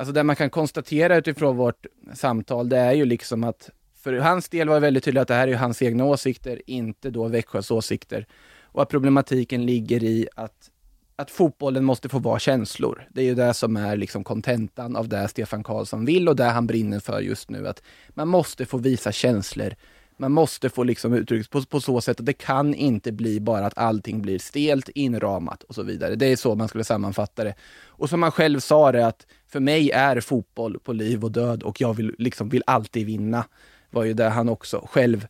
alltså 0.00 0.12
det 0.12 0.22
man 0.22 0.36
kan 0.36 0.50
konstatera 0.50 1.16
utifrån 1.16 1.56
vårt 1.56 1.86
samtal, 2.14 2.68
det 2.68 2.78
är 2.78 2.92
ju 2.92 3.04
liksom 3.04 3.44
att 3.44 3.70
för 4.02 4.12
hans 4.12 4.48
del 4.48 4.68
var 4.68 4.74
det 4.74 4.80
väldigt 4.80 5.04
tydligt 5.04 5.20
att 5.22 5.28
det 5.28 5.34
här 5.34 5.42
är 5.42 5.52
ju 5.52 5.56
hans 5.56 5.82
egna 5.82 6.04
åsikter, 6.04 6.62
inte 6.66 7.10
då 7.10 7.28
Växjös 7.28 7.70
åsikter. 7.70 8.26
Och 8.62 8.82
att 8.82 8.88
problematiken 8.88 9.66
ligger 9.66 10.04
i 10.04 10.28
att, 10.36 10.70
att 11.16 11.30
fotbollen 11.30 11.84
måste 11.84 12.08
få 12.08 12.18
vara 12.18 12.38
känslor. 12.38 13.08
Det 13.10 13.20
är 13.20 13.24
ju 13.24 13.34
det 13.34 13.54
som 13.54 13.76
är 13.76 13.96
liksom 13.96 14.24
kontentan 14.24 14.96
av 14.96 15.08
det 15.08 15.28
Stefan 15.28 15.64
Karlsson 15.64 16.04
vill 16.04 16.28
och 16.28 16.36
det 16.36 16.44
han 16.44 16.66
brinner 16.66 17.00
för 17.00 17.20
just 17.20 17.50
nu. 17.50 17.68
Att 17.68 17.82
man 18.08 18.28
måste 18.28 18.66
få 18.66 18.78
visa 18.78 19.12
känslor 19.12 19.74
man 20.20 20.32
måste 20.32 20.70
få 20.70 20.82
liksom 20.82 21.12
uttryckt 21.12 21.50
på, 21.50 21.62
på 21.62 21.80
så 21.80 22.00
sätt 22.00 22.20
att 22.20 22.26
det 22.26 22.32
kan 22.32 22.74
inte 22.74 23.12
bli 23.12 23.40
bara 23.40 23.66
att 23.66 23.78
allting 23.78 24.22
blir 24.22 24.38
stelt, 24.38 24.88
inramat 24.88 25.62
och 25.62 25.74
så 25.74 25.82
vidare. 25.82 26.14
Det 26.14 26.26
är 26.26 26.36
så 26.36 26.54
man 26.54 26.68
skulle 26.68 26.84
sammanfatta 26.84 27.44
det. 27.44 27.54
Och 27.84 28.08
som 28.08 28.22
han 28.22 28.32
själv 28.32 28.60
sa 28.60 28.92
det 28.92 29.06
att 29.06 29.26
för 29.48 29.60
mig 29.60 29.90
är 29.90 30.20
fotboll 30.20 30.78
på 30.78 30.92
liv 30.92 31.24
och 31.24 31.32
död 31.32 31.62
och 31.62 31.80
jag 31.80 31.94
vill, 31.94 32.14
liksom, 32.18 32.48
vill 32.48 32.62
alltid 32.66 33.06
vinna. 33.06 33.44
Var 33.90 34.04
ju 34.04 34.12
det 34.12 34.28
han 34.28 34.48
också 34.48 34.88
själv 34.90 35.26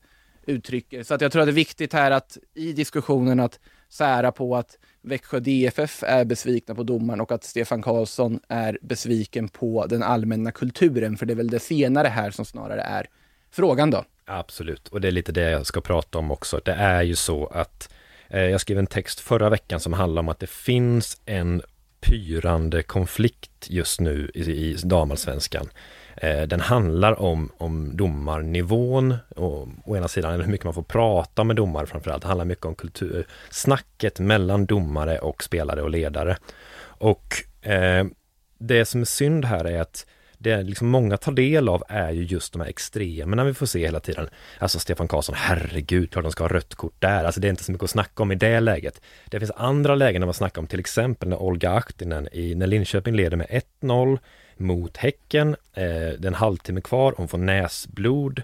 uttrycker. 0.47 1.03
Så 1.03 1.15
att 1.15 1.21
jag 1.21 1.33
tror 1.33 1.43
att 1.43 1.47
det 1.47 1.53
är 1.53 1.65
viktigt 1.65 1.93
här 1.93 2.11
att 2.11 2.39
i 2.55 2.73
diskussionen 2.73 3.41
att 3.41 3.61
sära 3.89 4.33
på 4.33 4.57
att 4.57 4.79
Växjö 5.03 5.41
DFF 5.41 6.03
är 6.03 6.25
besvikna 6.25 6.75
på 6.75 6.83
domaren 6.83 7.21
och 7.21 7.33
att 7.33 7.45
Stefan 7.45 7.83
Karlsson 7.83 8.41
är 8.49 8.79
besviken 8.83 9.49
på 9.49 9.87
den 9.87 10.03
allmänna 10.03 10.53
kulturen. 10.53 11.17
För 11.17 11.27
det 11.27 11.33
är 11.33 11.37
väl 11.37 11.51
det 11.51 11.61
senare 11.61 12.09
här 12.09 12.31
som 12.31 12.45
snarare 12.45 12.83
är 12.83 13.07
frågan 13.51 13.91
då. 13.91 14.05
Absolut, 14.33 14.89
och 14.89 15.01
det 15.01 15.09
är 15.09 15.13
lite 15.13 15.33
det 15.33 15.51
jag 15.51 15.67
ska 15.67 15.81
prata 15.81 16.19
om 16.19 16.31
också. 16.31 16.61
Det 16.65 16.73
är 16.73 17.03
ju 17.03 17.17
så 17.17 17.47
att 17.47 17.93
eh, 18.29 18.43
jag 18.43 18.61
skrev 18.61 18.79
en 18.79 18.87
text 18.87 19.21
förra 19.21 19.51
veckan 19.51 19.81
som 19.81 19.93
handlar 19.93 20.21
om 20.21 20.29
att 20.29 20.39
det 20.39 20.51
finns 20.51 21.21
en 21.27 21.63
pyrande 22.01 22.83
konflikt 22.83 23.67
just 23.71 24.01
nu 24.01 24.31
i, 24.35 24.41
i 24.41 24.77
damallsvenskan. 24.85 25.69
Eh, 26.17 26.43
den 26.43 26.61
handlar 26.61 27.21
om, 27.21 27.53
om 27.59 27.97
domarnivån 27.97 29.15
och, 29.37 29.69
å 29.85 29.97
ena 29.97 30.09
sidan, 30.09 30.35
eller 30.35 30.45
hur 30.45 30.53
mycket 30.53 30.65
man 30.65 30.75
får 30.75 30.83
prata 30.83 31.45
med 31.45 31.57
domare 31.57 31.87
framförallt. 31.87 32.23
Det 32.23 32.29
handlar 32.29 32.45
mycket 32.45 32.67
om 32.67 32.75
kultur, 32.75 33.27
snacket 33.51 34.19
mellan 34.19 34.67
domare 34.67 35.19
och 35.19 35.43
spelare 35.43 35.83
och 35.83 35.91
ledare. 35.91 36.37
Och 36.83 37.35
eh, 37.63 38.05
det 38.59 38.85
som 38.85 39.01
är 39.01 39.05
synd 39.05 39.45
här 39.45 39.65
är 39.65 39.81
att 39.81 40.07
det 40.43 40.63
liksom 40.63 40.89
många 40.89 41.17
tar 41.17 41.33
del 41.33 41.69
av 41.69 41.83
är 41.89 42.11
ju 42.11 42.25
just 42.25 42.53
de 42.53 42.61
här 42.61 42.69
extremerna 42.69 43.45
vi 43.45 43.55
får 43.55 43.67
se 43.67 43.79
hela 43.79 44.01
tiden. 44.01 44.29
Alltså 44.59 44.79
Stefan 44.79 45.09
Karlsson, 45.09 45.35
herregud, 45.39 46.11
klart 46.11 46.25
de 46.25 46.33
ska 46.33 46.45
ha 46.45 46.49
rött 46.49 46.75
kort 46.75 46.95
där. 46.99 47.25
Alltså 47.25 47.41
det 47.41 47.49
är 47.49 47.51
inte 47.51 47.65
så 47.65 47.73
mycket 47.73 47.85
att 47.85 47.91
snacka 47.91 48.23
om 48.23 48.33
i 48.33 48.35
det 48.35 48.61
läget. 48.61 49.01
Det 49.27 49.39
finns 49.39 49.53
andra 49.57 49.95
lägen 49.95 50.21
när 50.21 50.27
man 50.27 50.35
snackar 50.35 50.61
om 50.61 50.67
till 50.67 50.81
exempel 50.81 51.29
när 51.29 51.43
Olga 51.43 51.71
Ahtinen 51.71 52.29
i, 52.33 52.55
när 52.55 52.67
Linköping 52.67 53.15
leder 53.15 53.37
med 53.37 53.63
1-0 53.81 54.19
mot 54.57 54.97
Häcken. 54.97 55.49
Eh, 55.75 55.85
det 55.85 56.23
är 56.23 56.27
en 56.27 56.35
halvtimme 56.35 56.81
kvar, 56.81 57.15
hon 57.17 57.29
får 57.29 57.39
näsblod. 57.39 58.43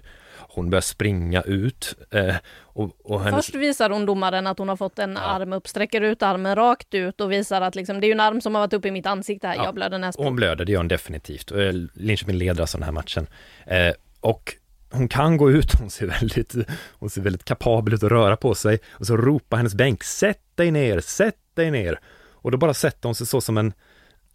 Hon 0.57 0.69
börjar 0.69 0.81
springa 0.81 1.41
ut. 1.41 1.95
Eh, 2.11 2.35
och, 2.61 2.91
och 3.03 3.21
hennes... 3.23 3.45
Först 3.45 3.55
visar 3.55 3.89
hon 3.89 4.05
domaren 4.05 4.47
att 4.47 4.59
hon 4.59 4.69
har 4.69 4.75
fått 4.75 4.99
en 4.99 5.17
arm 5.17 5.53
upp, 5.53 5.67
sträcker 5.67 6.01
ut 6.01 6.23
armen 6.23 6.55
rakt 6.55 6.93
ut 6.93 7.21
och 7.21 7.31
visar 7.31 7.61
att 7.61 7.75
liksom, 7.75 7.99
det 8.01 8.07
är 8.07 8.11
en 8.11 8.19
arm 8.19 8.41
som 8.41 8.55
har 8.55 8.61
varit 8.61 8.73
uppe 8.73 8.87
i 8.87 8.91
mitt 8.91 9.05
ansikte 9.05 9.47
här, 9.47 9.55
Ja. 9.55 9.65
jag 9.65 9.75
blöder 9.75 9.97
näsblod. 9.97 10.27
hon 10.27 10.35
blöder, 10.35 10.65
det 10.65 10.71
gör 10.71 10.79
hon 10.79 10.87
definitivt. 10.87 11.51
Eh, 11.51 11.57
Linköping 11.93 12.35
leder 12.35 12.61
alltså 12.61 12.77
den 12.77 12.85
här 12.85 12.91
matchen. 12.91 13.27
Eh, 13.65 13.93
och 14.21 14.53
hon 14.91 15.07
kan 15.07 15.37
gå 15.37 15.51
ut, 15.51 15.73
hon 15.79 15.89
ser 15.89 16.07
väldigt, 16.07 16.55
hon 16.99 17.09
ser 17.09 17.21
väldigt 17.21 17.43
kapabel 17.45 17.93
ut 17.93 18.03
att 18.03 18.11
röra 18.11 18.37
på 18.37 18.55
sig. 18.55 18.79
Och 18.91 19.07
så 19.07 19.17
ropar 19.17 19.57
hennes 19.57 19.75
bänk, 19.75 20.03
sätt 20.03 20.41
dig 20.55 20.71
ner, 20.71 20.99
sätt 20.99 21.35
dig 21.55 21.71
ner. 21.71 21.99
Och 22.31 22.51
då 22.51 22.57
bara 22.57 22.73
sätter 22.73 23.07
hon 23.09 23.15
sig 23.15 23.27
så 23.27 23.41
som 23.41 23.57
en, 23.57 23.73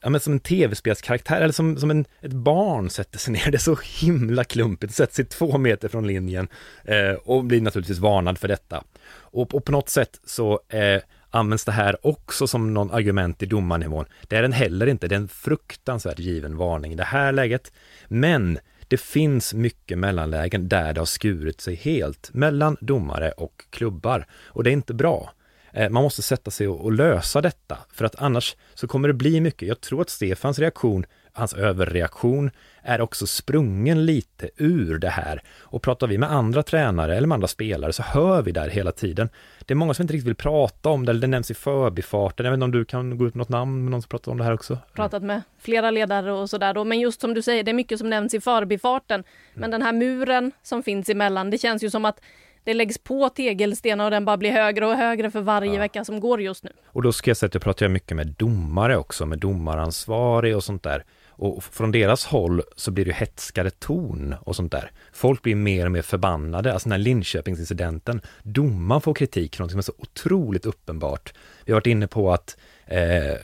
ja 0.03 0.11
men 0.11 0.21
som 0.21 0.33
en 0.33 0.41
tv-spelskaraktär, 0.41 1.41
eller 1.41 1.53
som, 1.53 1.77
som 1.77 1.91
en, 1.91 2.05
ett 2.21 2.33
barn 2.33 2.91
sätter 2.91 3.19
sig 3.19 3.33
ner. 3.33 3.47
Det 3.51 3.57
är 3.57 3.59
så 3.59 3.79
himla 4.01 4.45
klumpigt, 4.45 4.95
sätter 4.95 5.15
sig 5.15 5.25
två 5.25 5.59
meter 5.59 5.89
från 5.89 6.07
linjen 6.07 6.49
eh, 6.85 7.13
och 7.13 7.45
blir 7.45 7.61
naturligtvis 7.61 7.99
varnad 7.99 8.39
för 8.39 8.49
detta. 8.49 8.85
Och, 9.15 9.55
och 9.55 9.65
på 9.65 9.73
något 9.73 9.89
sätt 9.89 10.21
så 10.25 10.61
eh, 10.69 11.03
används 11.31 11.65
det 11.65 11.73
här 11.73 12.07
också 12.07 12.47
som 12.47 12.75
någon 12.75 12.91
argument 12.91 13.43
i 13.43 13.47
domarnivån. 13.47 14.05
Det 14.29 14.37
är 14.37 14.43
den 14.43 14.53
heller 14.53 14.87
inte, 14.87 15.09
det 15.09 15.15
är 15.15 15.21
en 15.21 15.29
fruktansvärt 15.29 16.19
given 16.19 16.57
varning 16.57 16.93
i 16.93 16.97
det 16.97 17.05
här 17.05 17.33
läget. 17.33 17.73
Men 18.09 18.59
det 18.89 19.01
finns 19.01 19.55
mycket 19.55 19.99
mellanlägen 19.99 20.69
där 20.69 20.93
det 20.93 21.01
har 21.01 21.07
skurit 21.07 21.61
sig 21.61 21.75
helt 21.75 22.31
mellan 22.35 22.77
domare 22.81 23.31
och 23.31 23.65
klubbar 23.71 24.27
och 24.45 24.65
det 24.65 24.71
är 24.71 24.73
inte 24.73 24.95
bra. 24.95 25.33
Eh, 25.73 25.91
man 25.91 26.03
måste 26.03 26.23
sätta 26.23 26.51
sig 26.51 26.69
och 26.69 26.93
lösa 26.93 27.41
detta 27.41 27.79
för 27.93 28.05
att 28.05 28.15
annars 28.23 28.57
så 28.75 28.87
kommer 28.87 29.09
det 29.09 29.15
bli 29.15 29.41
mycket. 29.41 29.69
Jag 29.69 29.81
tror 29.81 30.01
att 30.01 30.11
Stefans 30.11 30.59
reaktion 30.59 31.07
hans 31.33 31.55
överreaktion 31.55 32.51
är 32.83 33.01
också 33.01 33.27
sprungen 33.27 34.07
lite 34.07 34.51
ur 34.57 34.99
det 34.99 35.09
här. 35.09 35.43
Och 35.61 35.83
pratar 35.83 36.07
vi 36.07 36.19
med 36.19 36.33
andra 36.33 36.63
tränare 36.63 37.17
eller 37.17 37.29
med 37.29 37.35
andra 37.35 37.49
spelare 37.49 37.93
så 37.93 38.03
hör 38.03 38.43
vi 38.43 38.53
där 38.53 38.69
hela 38.69 38.93
tiden. 38.93 39.29
Det 39.67 39.75
är 39.75 39.77
många 39.77 39.95
som 39.95 40.03
inte 40.03 40.15
riktigt 40.15 40.29
vill 40.29 40.35
prata 40.35 40.89
om 40.89 41.07
det, 41.07 41.11
eller 41.11 41.21
det 41.21 41.27
nämns 41.27 41.51
i 41.51 41.55
förbifarten. 41.55 42.45
Jag 42.47 42.51
vet 42.51 42.57
inte 42.57 42.65
om 42.65 42.71
du 42.71 42.85
kan 42.85 43.19
gå 43.19 43.27
ut 43.27 43.35
med 43.35 43.39
något 43.39 43.49
namn 43.49 43.85
med 43.85 43.91
någon 43.91 44.03
som 44.03 44.09
pratar 44.09 44.33
om 44.33 44.39
det 44.39 44.45
här 44.45 44.53
också? 44.53 44.79
Pratat 44.93 45.23
med 45.23 45.43
flera 45.59 45.91
ledare 45.91 46.33
och 46.33 46.51
sådär 46.51 46.75
då, 46.75 46.85
men 46.85 47.01
just 47.01 47.21
som 47.21 47.35
du 47.35 47.43
säger, 47.43 47.63
det 47.63 47.71
är 47.71 47.75
mycket 47.75 47.99
som 47.99 48.11
nämns 48.11 48.35
i 48.35 48.41
förbifarten. 48.41 49.25
Men 49.55 49.71
den 49.71 49.83
här 49.83 49.93
muren 49.93 50.53
som 50.63 50.83
finns 50.83 51.09
emellan, 51.09 51.51
det 51.51 51.59
känns 51.59 51.83
ju 51.83 51.91
som 51.91 52.05
att 52.05 52.21
det 52.65 52.75
läggs 52.75 52.99
på 52.99 53.29
tegelstenar 53.29 54.05
och 54.05 54.11
den 54.11 54.25
bara 54.25 54.37
blir 54.37 54.53
högre 54.53 54.87
och 54.87 54.95
högre 54.95 55.31
för 55.31 55.41
varje 55.41 55.73
ja. 55.75 55.79
vecka 55.79 56.05
som 56.05 56.21
går 56.21 56.41
just 56.41 56.65
nu. 56.65 56.71
Och 56.87 57.03
då 57.03 57.13
ska 57.13 57.31
jag 57.31 57.37
säga 57.37 57.47
att 57.47 57.55
jag 57.55 57.63
pratar 57.63 57.89
mycket 57.89 58.17
med 58.17 58.27
domare 58.27 58.97
också, 58.97 59.27
med 59.27 59.39
domaransvarig 59.39 60.57
och 60.57 60.65
sånt 60.65 60.83
där. 60.83 61.05
Och 61.29 61.65
från 61.65 61.93
deras 61.93 62.25
håll 62.25 62.63
så 62.77 62.91
blir 62.91 63.05
det 63.05 63.13
hetskare 63.13 63.71
ton 63.71 64.35
och 64.41 64.57
sånt 64.57 64.73
där. 64.73 64.91
Folk 65.13 65.43
blir 65.43 65.55
mer 65.55 65.85
och 65.85 65.93
mer 65.93 66.03
förbannade. 66.03 66.73
Alltså 66.73 66.89
den 66.89 66.93
här 66.93 66.99
Linköpingsincidenten, 66.99 68.21
domaren 68.43 69.01
får 69.01 69.15
kritik 69.15 69.57
för 69.57 69.63
något 69.63 69.71
som 69.71 69.79
är 69.79 69.83
så 69.83 69.95
otroligt 69.99 70.67
uppenbart. 70.67 71.35
Vi 71.65 71.73
har 71.73 71.77
varit 71.77 71.87
inne 71.87 72.07
på 72.07 72.33
att 72.33 72.57
eh, 72.87 73.37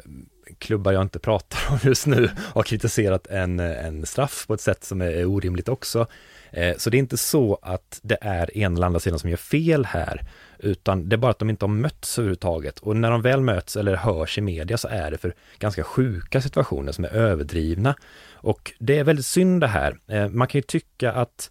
klubbar 0.59 0.93
jag 0.93 1.03
inte 1.03 1.19
pratar 1.19 1.59
om 1.73 1.79
just 1.83 2.07
nu 2.07 2.31
har 2.55 2.62
kritiserat 2.62 3.27
en, 3.27 3.61
en 3.61 4.07
straff 4.07 4.45
på 4.47 4.55
ett 4.55 4.61
sätt 4.61 4.85
som 4.85 5.03
är 5.03 5.25
orimligt 5.25 5.69
också. 5.69 6.07
Eh, 6.51 6.76
så 6.76 6.90
det 6.90 6.96
är 6.96 6.99
inte 6.99 7.16
så 7.16 7.59
att 7.62 8.01
det 8.03 8.18
är 8.20 8.59
en 8.59 8.76
eller 8.76 8.86
andra 8.86 9.01
sidan 9.01 9.18
som 9.18 9.30
gör 9.30 9.36
fel 9.36 9.84
här, 9.84 10.22
utan 10.59 11.09
det 11.09 11.16
är 11.16 11.18
bara 11.18 11.30
att 11.30 11.38
de 11.38 11.51
inte 11.51 11.64
har 11.64 11.70
mötts 11.70 12.18
överhuvudtaget. 12.18 12.78
Och 12.78 12.96
när 12.96 13.11
de 13.11 13.22
väl 13.22 13.40
möts 13.40 13.76
eller 13.76 13.96
hörs 13.96 14.38
i 14.38 14.40
media 14.40 14.76
så 14.76 14.88
är 14.88 15.11
det 15.11 15.18
för 15.18 15.34
ganska 15.59 15.84
sjuka 15.84 16.40
situationer 16.40 16.92
som 16.92 17.05
är 17.05 17.09
överdrivna. 17.09 17.94
Och 18.32 18.72
det 18.78 18.99
är 18.99 19.05
väldigt 19.05 19.26
synd 19.26 19.61
det 19.61 19.66
här. 19.66 19.99
Eh, 20.07 20.28
man 20.28 20.49
kan 20.49 20.59
ju 20.59 20.62
tycka 20.62 21.12
att 21.12 21.51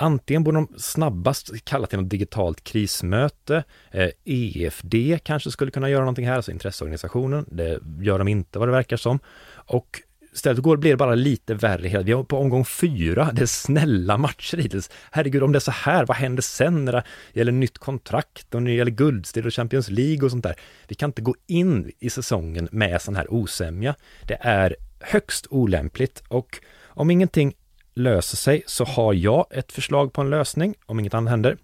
Antingen 0.00 0.44
borde 0.44 0.58
de 0.58 0.68
snabbast 0.78 1.64
kalla 1.64 1.86
till 1.86 1.98
något 1.98 2.10
digitalt 2.10 2.64
krismöte. 2.64 3.64
Eh, 3.90 4.08
EFD 4.24 4.94
kanske 5.24 5.50
skulle 5.50 5.70
kunna 5.70 5.90
göra 5.90 6.00
någonting 6.00 6.26
här, 6.26 6.36
alltså 6.36 6.50
intresseorganisationen. 6.50 7.44
Det 7.48 7.78
gör 8.00 8.18
de 8.18 8.28
inte 8.28 8.58
vad 8.58 8.68
det 8.68 8.72
verkar 8.72 8.96
som. 8.96 9.18
Och 9.50 10.02
Istället 10.32 10.62
går, 10.62 10.76
blir 10.76 10.90
det 10.90 10.96
bara 10.96 11.14
lite 11.14 11.54
värre. 11.54 12.02
Vi 12.02 12.12
är 12.12 12.22
på 12.22 12.38
omgång 12.38 12.64
fyra, 12.64 13.30
det 13.32 13.42
är 13.42 13.46
snälla 13.46 14.18
matcher 14.18 14.56
hittills. 14.56 14.90
Herregud, 15.10 15.42
om 15.42 15.52
det 15.52 15.58
är 15.58 15.60
så 15.60 15.70
här, 15.70 16.06
vad 16.06 16.16
händer 16.16 16.42
sen 16.42 16.84
när 16.84 16.92
det 16.92 17.04
gäller 17.32 17.52
nytt 17.52 17.78
kontrakt 17.78 18.54
och 18.54 18.62
när 18.62 18.70
det 18.70 18.76
gäller 18.76 18.90
guldstrid 18.90 19.46
och 19.46 19.54
Champions 19.54 19.90
League 19.90 20.24
och 20.24 20.30
sånt 20.30 20.44
där? 20.44 20.54
Vi 20.88 20.94
kan 20.94 21.08
inte 21.08 21.22
gå 21.22 21.34
in 21.46 21.92
i 21.98 22.10
säsongen 22.10 22.68
med 22.72 23.02
sån 23.02 23.16
här 23.16 23.32
osämja. 23.32 23.94
Det 24.26 24.38
är 24.40 24.76
högst 25.00 25.46
olämpligt 25.50 26.22
och 26.28 26.60
om 26.86 27.10
ingenting 27.10 27.54
löser 27.94 28.36
sig 28.36 28.62
så 28.66 28.84
har 28.84 29.14
jag 29.14 29.46
ett 29.50 29.72
förslag 29.72 30.12
på 30.12 30.20
en 30.20 30.30
lösning, 30.30 30.74
om 30.86 31.00
inget 31.00 31.14
annat 31.14 31.30
händer, 31.30 31.56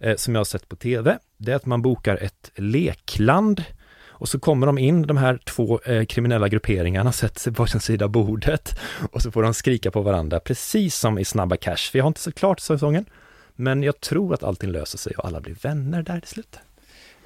eh, 0.00 0.16
som 0.16 0.34
jag 0.34 0.40
har 0.40 0.44
sett 0.44 0.68
på 0.68 0.76
TV. 0.76 1.18
Det 1.36 1.52
är 1.52 1.56
att 1.56 1.66
man 1.66 1.82
bokar 1.82 2.16
ett 2.16 2.50
lekland 2.54 3.64
och 4.18 4.28
så 4.28 4.38
kommer 4.38 4.66
de 4.66 4.78
in, 4.78 5.02
de 5.02 5.16
här 5.16 5.38
två 5.44 5.80
eh, 5.80 6.04
kriminella 6.04 6.48
grupperingarna, 6.48 7.12
sätter 7.12 7.40
sig 7.40 7.52
på 7.52 7.62
varsin 7.62 7.80
sida 7.80 8.04
av 8.04 8.10
bordet 8.10 8.78
och 9.12 9.22
så 9.22 9.30
får 9.30 9.42
de 9.42 9.54
skrika 9.54 9.90
på 9.90 10.02
varandra, 10.02 10.40
precis 10.40 10.96
som 10.96 11.18
i 11.18 11.24
Snabba 11.24 11.56
Cash. 11.56 11.90
För 11.90 11.98
jag 11.98 12.04
har 12.04 12.08
inte 12.08 12.20
sett 12.20 12.34
klart 12.34 12.60
säsongen, 12.60 13.04
men 13.56 13.82
jag 13.82 14.00
tror 14.00 14.34
att 14.34 14.42
allting 14.42 14.70
löser 14.70 14.98
sig 14.98 15.12
och 15.16 15.24
alla 15.24 15.40
blir 15.40 15.54
vänner 15.62 16.02
där 16.02 16.20
till 16.20 16.28
slut. 16.28 16.58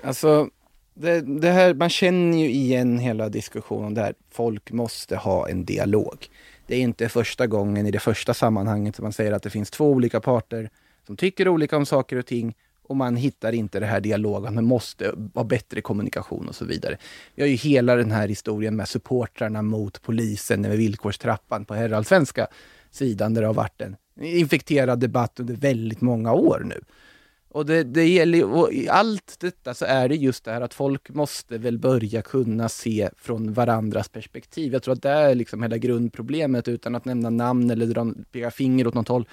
Alltså, 0.02 0.48
det, 0.94 1.20
det, 1.20 1.50
här, 1.50 1.74
man 1.74 1.90
känner 1.90 2.38
ju 2.38 2.50
igen 2.50 2.98
hela 2.98 3.28
diskussionen 3.28 3.94
där 3.94 4.14
folk 4.30 4.72
måste 4.72 5.16
ha 5.16 5.48
en 5.48 5.64
dialog. 5.64 6.26
Det 6.66 6.76
är 6.76 6.80
inte 6.80 7.08
första 7.08 7.46
gången 7.46 7.86
i 7.86 7.90
det 7.90 7.98
första 7.98 8.34
sammanhanget 8.34 8.96
som 8.96 9.02
man 9.02 9.12
säger 9.12 9.32
att 9.32 9.42
det 9.42 9.50
finns 9.50 9.70
två 9.70 9.90
olika 9.90 10.20
parter 10.20 10.70
som 11.06 11.16
tycker 11.16 11.48
olika 11.48 11.76
om 11.76 11.86
saker 11.86 12.16
och 12.16 12.26
ting 12.26 12.54
och 12.92 12.96
man 12.96 13.16
hittar 13.16 13.52
inte 13.52 13.80
det 13.80 13.86
här 13.86 14.00
dialogen, 14.00 14.54
man 14.54 14.64
måste 14.64 15.14
ha 15.34 15.44
bättre 15.44 15.80
kommunikation 15.80 16.48
och 16.48 16.54
så 16.54 16.64
vidare. 16.64 16.96
Vi 17.34 17.42
har 17.42 17.48
ju 17.48 17.54
hela 17.54 17.96
den 17.96 18.10
här 18.10 18.28
historien 18.28 18.76
med 18.76 18.88
supportrarna 18.88 19.62
mot 19.62 20.02
polisen 20.02 20.60
med 20.60 20.76
villkorstrappan 20.76 21.64
på 21.64 21.74
herrallsvenska 21.74 22.46
sidan 22.90 23.34
där 23.34 23.40
det 23.40 23.46
har 23.46 23.54
varit 23.54 23.80
en 23.80 23.96
infekterad 24.20 25.00
debatt 25.00 25.40
under 25.40 25.54
väldigt 25.54 26.00
många 26.00 26.32
år 26.32 26.62
nu. 26.66 26.80
Och 27.48 27.66
det, 27.66 27.82
det 27.82 28.08
gäller, 28.08 28.44
och 28.44 28.72
i 28.72 28.88
allt 28.88 29.36
detta 29.40 29.74
så 29.74 29.84
är 29.84 30.08
det 30.08 30.16
just 30.16 30.44
det 30.44 30.52
här 30.52 30.60
att 30.60 30.74
folk 30.74 31.10
måste 31.10 31.58
väl 31.58 31.78
börja 31.78 32.22
kunna 32.22 32.68
se 32.68 33.10
från 33.16 33.52
varandras 33.52 34.08
perspektiv. 34.08 34.72
Jag 34.72 34.82
tror 34.82 34.94
att 34.94 35.02
det 35.02 35.10
är 35.10 35.34
liksom 35.34 35.62
hela 35.62 35.78
grundproblemet 35.78 36.68
utan 36.68 36.94
att 36.94 37.04
nämna 37.04 37.30
namn 37.30 37.70
eller 37.70 37.86
dra, 37.86 38.06
peka 38.32 38.50
finger 38.50 38.86
åt 38.86 38.94
något 38.94 39.08
håll 39.08 39.26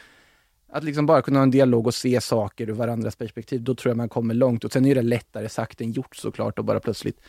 att 0.72 0.84
liksom 0.84 1.05
bara 1.05 1.22
kunna 1.22 1.39
ha 1.39 1.43
en 1.43 1.51
dialog 1.51 1.88
och 1.88 1.93
se 1.93 2.22
saker 2.22 2.70
ur 2.70 2.74
varandras 2.74 3.15
perspektiv, 3.15 3.61
då 3.61 3.76
tror 3.76 3.89
jag 3.89 3.97
man 3.97 4.09
kommer 4.09 4.34
långt. 4.34 4.63
Och 4.63 4.72
sen 4.72 4.86
är 4.86 4.95
det 4.95 5.01
lättare 5.01 5.49
sagt 5.49 5.82
än 5.82 5.91
gjort 5.91 6.15
såklart, 6.15 6.59
att 6.59 6.65
bara 6.65 6.80
plötsligt 6.80 7.22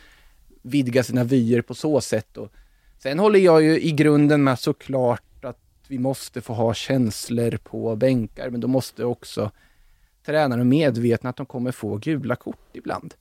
vidga 0.62 1.02
sina 1.02 1.24
vyer 1.24 1.62
på 1.62 1.74
så 1.74 2.00
sätt. 2.00 2.36
Och 2.36 2.52
sen 2.98 3.18
håller 3.18 3.40
jag 3.40 3.62
ju 3.62 3.80
i 3.80 3.92
grunden 3.92 4.44
med 4.44 4.58
såklart 4.58 5.44
att 5.44 5.58
vi 5.88 5.98
måste 5.98 6.40
få 6.40 6.52
ha 6.52 6.74
känslor 6.74 7.56
på 7.56 7.96
bänkar, 7.96 8.50
men 8.50 8.60
då 8.60 8.68
måste 8.68 9.04
också 9.04 9.50
tränarna 10.26 10.64
medvetna 10.64 11.30
att 11.30 11.36
de 11.36 11.46
kommer 11.46 11.72
få 11.72 11.96
gula 11.96 12.36
kort 12.36 12.68
ibland. 12.72 13.14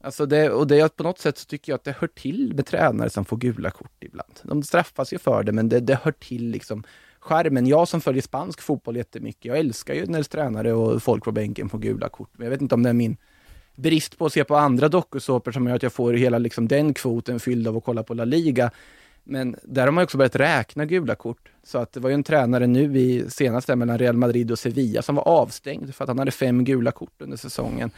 Alltså 0.00 0.26
det, 0.26 0.50
och 0.50 0.66
det, 0.66 0.96
på 0.96 1.02
något 1.02 1.18
sätt 1.18 1.38
så 1.38 1.46
tycker 1.46 1.72
jag 1.72 1.76
att 1.76 1.84
det 1.84 1.96
hör 1.98 2.08
till 2.08 2.52
med 2.54 2.66
tränare 2.66 3.10
som 3.10 3.24
får 3.24 3.36
gula 3.36 3.70
kort 3.70 4.04
ibland. 4.04 4.40
De 4.42 4.62
straffas 4.62 5.12
ju 5.12 5.18
för 5.18 5.42
det, 5.42 5.52
men 5.52 5.68
det, 5.68 5.80
det 5.80 5.98
hör 6.02 6.12
till 6.12 6.50
liksom 6.50 6.84
skärmen. 7.24 7.66
Jag 7.66 7.88
som 7.88 8.00
följer 8.00 8.22
spansk 8.22 8.60
fotboll 8.60 8.96
jättemycket, 8.96 9.44
jag 9.44 9.58
älskar 9.58 9.94
ju 9.94 10.06
när 10.06 10.22
tränare 10.22 10.72
och 10.72 11.02
folk 11.02 11.24
på 11.24 11.32
bänken 11.32 11.68
får 11.68 11.78
gula 11.78 12.08
kort. 12.08 12.30
Men 12.32 12.44
jag 12.44 12.50
vet 12.50 12.60
inte 12.60 12.74
om 12.74 12.82
det 12.82 12.88
är 12.88 12.92
min 12.94 13.16
brist 13.74 14.18
på 14.18 14.26
att 14.26 14.32
se 14.32 14.44
på 14.44 14.56
andra 14.56 14.88
dokusåpor 14.88 15.52
som 15.52 15.66
gör 15.66 15.76
att 15.76 15.82
jag 15.82 15.92
får 15.92 16.12
hela 16.12 16.38
liksom 16.38 16.68
den 16.68 16.94
kvoten 16.94 17.40
fylld 17.40 17.68
av 17.68 17.76
att 17.76 17.84
kolla 17.84 18.02
på 18.02 18.14
La 18.14 18.24
Liga. 18.24 18.70
Men 19.24 19.56
där 19.62 19.84
har 19.84 19.92
man 19.92 20.04
också 20.04 20.18
börjat 20.18 20.36
räkna 20.36 20.84
gula 20.84 21.14
kort. 21.14 21.48
Så 21.62 21.78
att 21.78 21.92
det 21.92 22.00
var 22.00 22.10
ju 22.10 22.14
en 22.14 22.24
tränare 22.24 22.66
nu 22.66 22.98
i 22.98 23.24
senaste 23.28 23.76
mellan 23.76 23.98
Real 23.98 24.16
Madrid 24.16 24.50
och 24.50 24.58
Sevilla 24.58 25.02
som 25.02 25.14
var 25.14 25.28
avstängd 25.28 25.94
för 25.94 26.04
att 26.04 26.08
han 26.08 26.18
hade 26.18 26.30
fem 26.30 26.64
gula 26.64 26.92
kort 26.92 27.22
under 27.22 27.36
säsongen. 27.36 27.90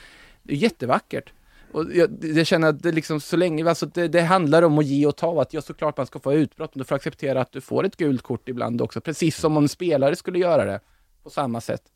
Det 0.42 0.52
är 0.52 0.58
jättevackert. 0.58 1.32
Och 1.76 1.86
jag, 1.94 2.24
jag, 2.24 2.46
känner 2.46 2.68
att 2.68 2.82
det 2.82 2.92
liksom 2.92 3.20
så 3.20 3.36
länge, 3.36 3.68
alltså 3.68 3.86
det, 3.86 4.08
det, 4.08 4.20
handlar 4.20 4.62
om 4.62 4.78
att 4.78 4.86
ge 4.86 5.06
och 5.06 5.16
ta, 5.16 5.42
att 5.42 5.54
jag 5.54 5.64
såklart 5.64 5.96
man 5.96 6.06
ska 6.06 6.18
få 6.18 6.34
utbrott, 6.34 6.74
men 6.74 6.78
du 6.78 6.84
får 6.84 6.96
acceptera 6.96 7.40
att 7.40 7.52
du 7.52 7.60
får 7.60 7.86
ett 7.86 7.96
gult 7.96 8.22
kort 8.22 8.48
ibland 8.48 8.82
också, 8.82 9.00
precis 9.00 9.36
som 9.36 9.56
om 9.56 9.62
en 9.62 9.68
spelare 9.68 10.16
skulle 10.16 10.38
göra 10.38 10.64
det 10.64 10.80
på 11.22 11.30
samma 11.30 11.60
sätt. 11.60 11.82
Ja, 11.84 11.92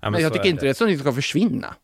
men, 0.00 0.12
men 0.12 0.22
jag 0.22 0.32
tycker 0.32 0.48
inte 0.48 0.64
det 0.64 0.70
är 0.70 0.74
som 0.74 0.98
ska 0.98 1.12
försvinna. 1.12 1.74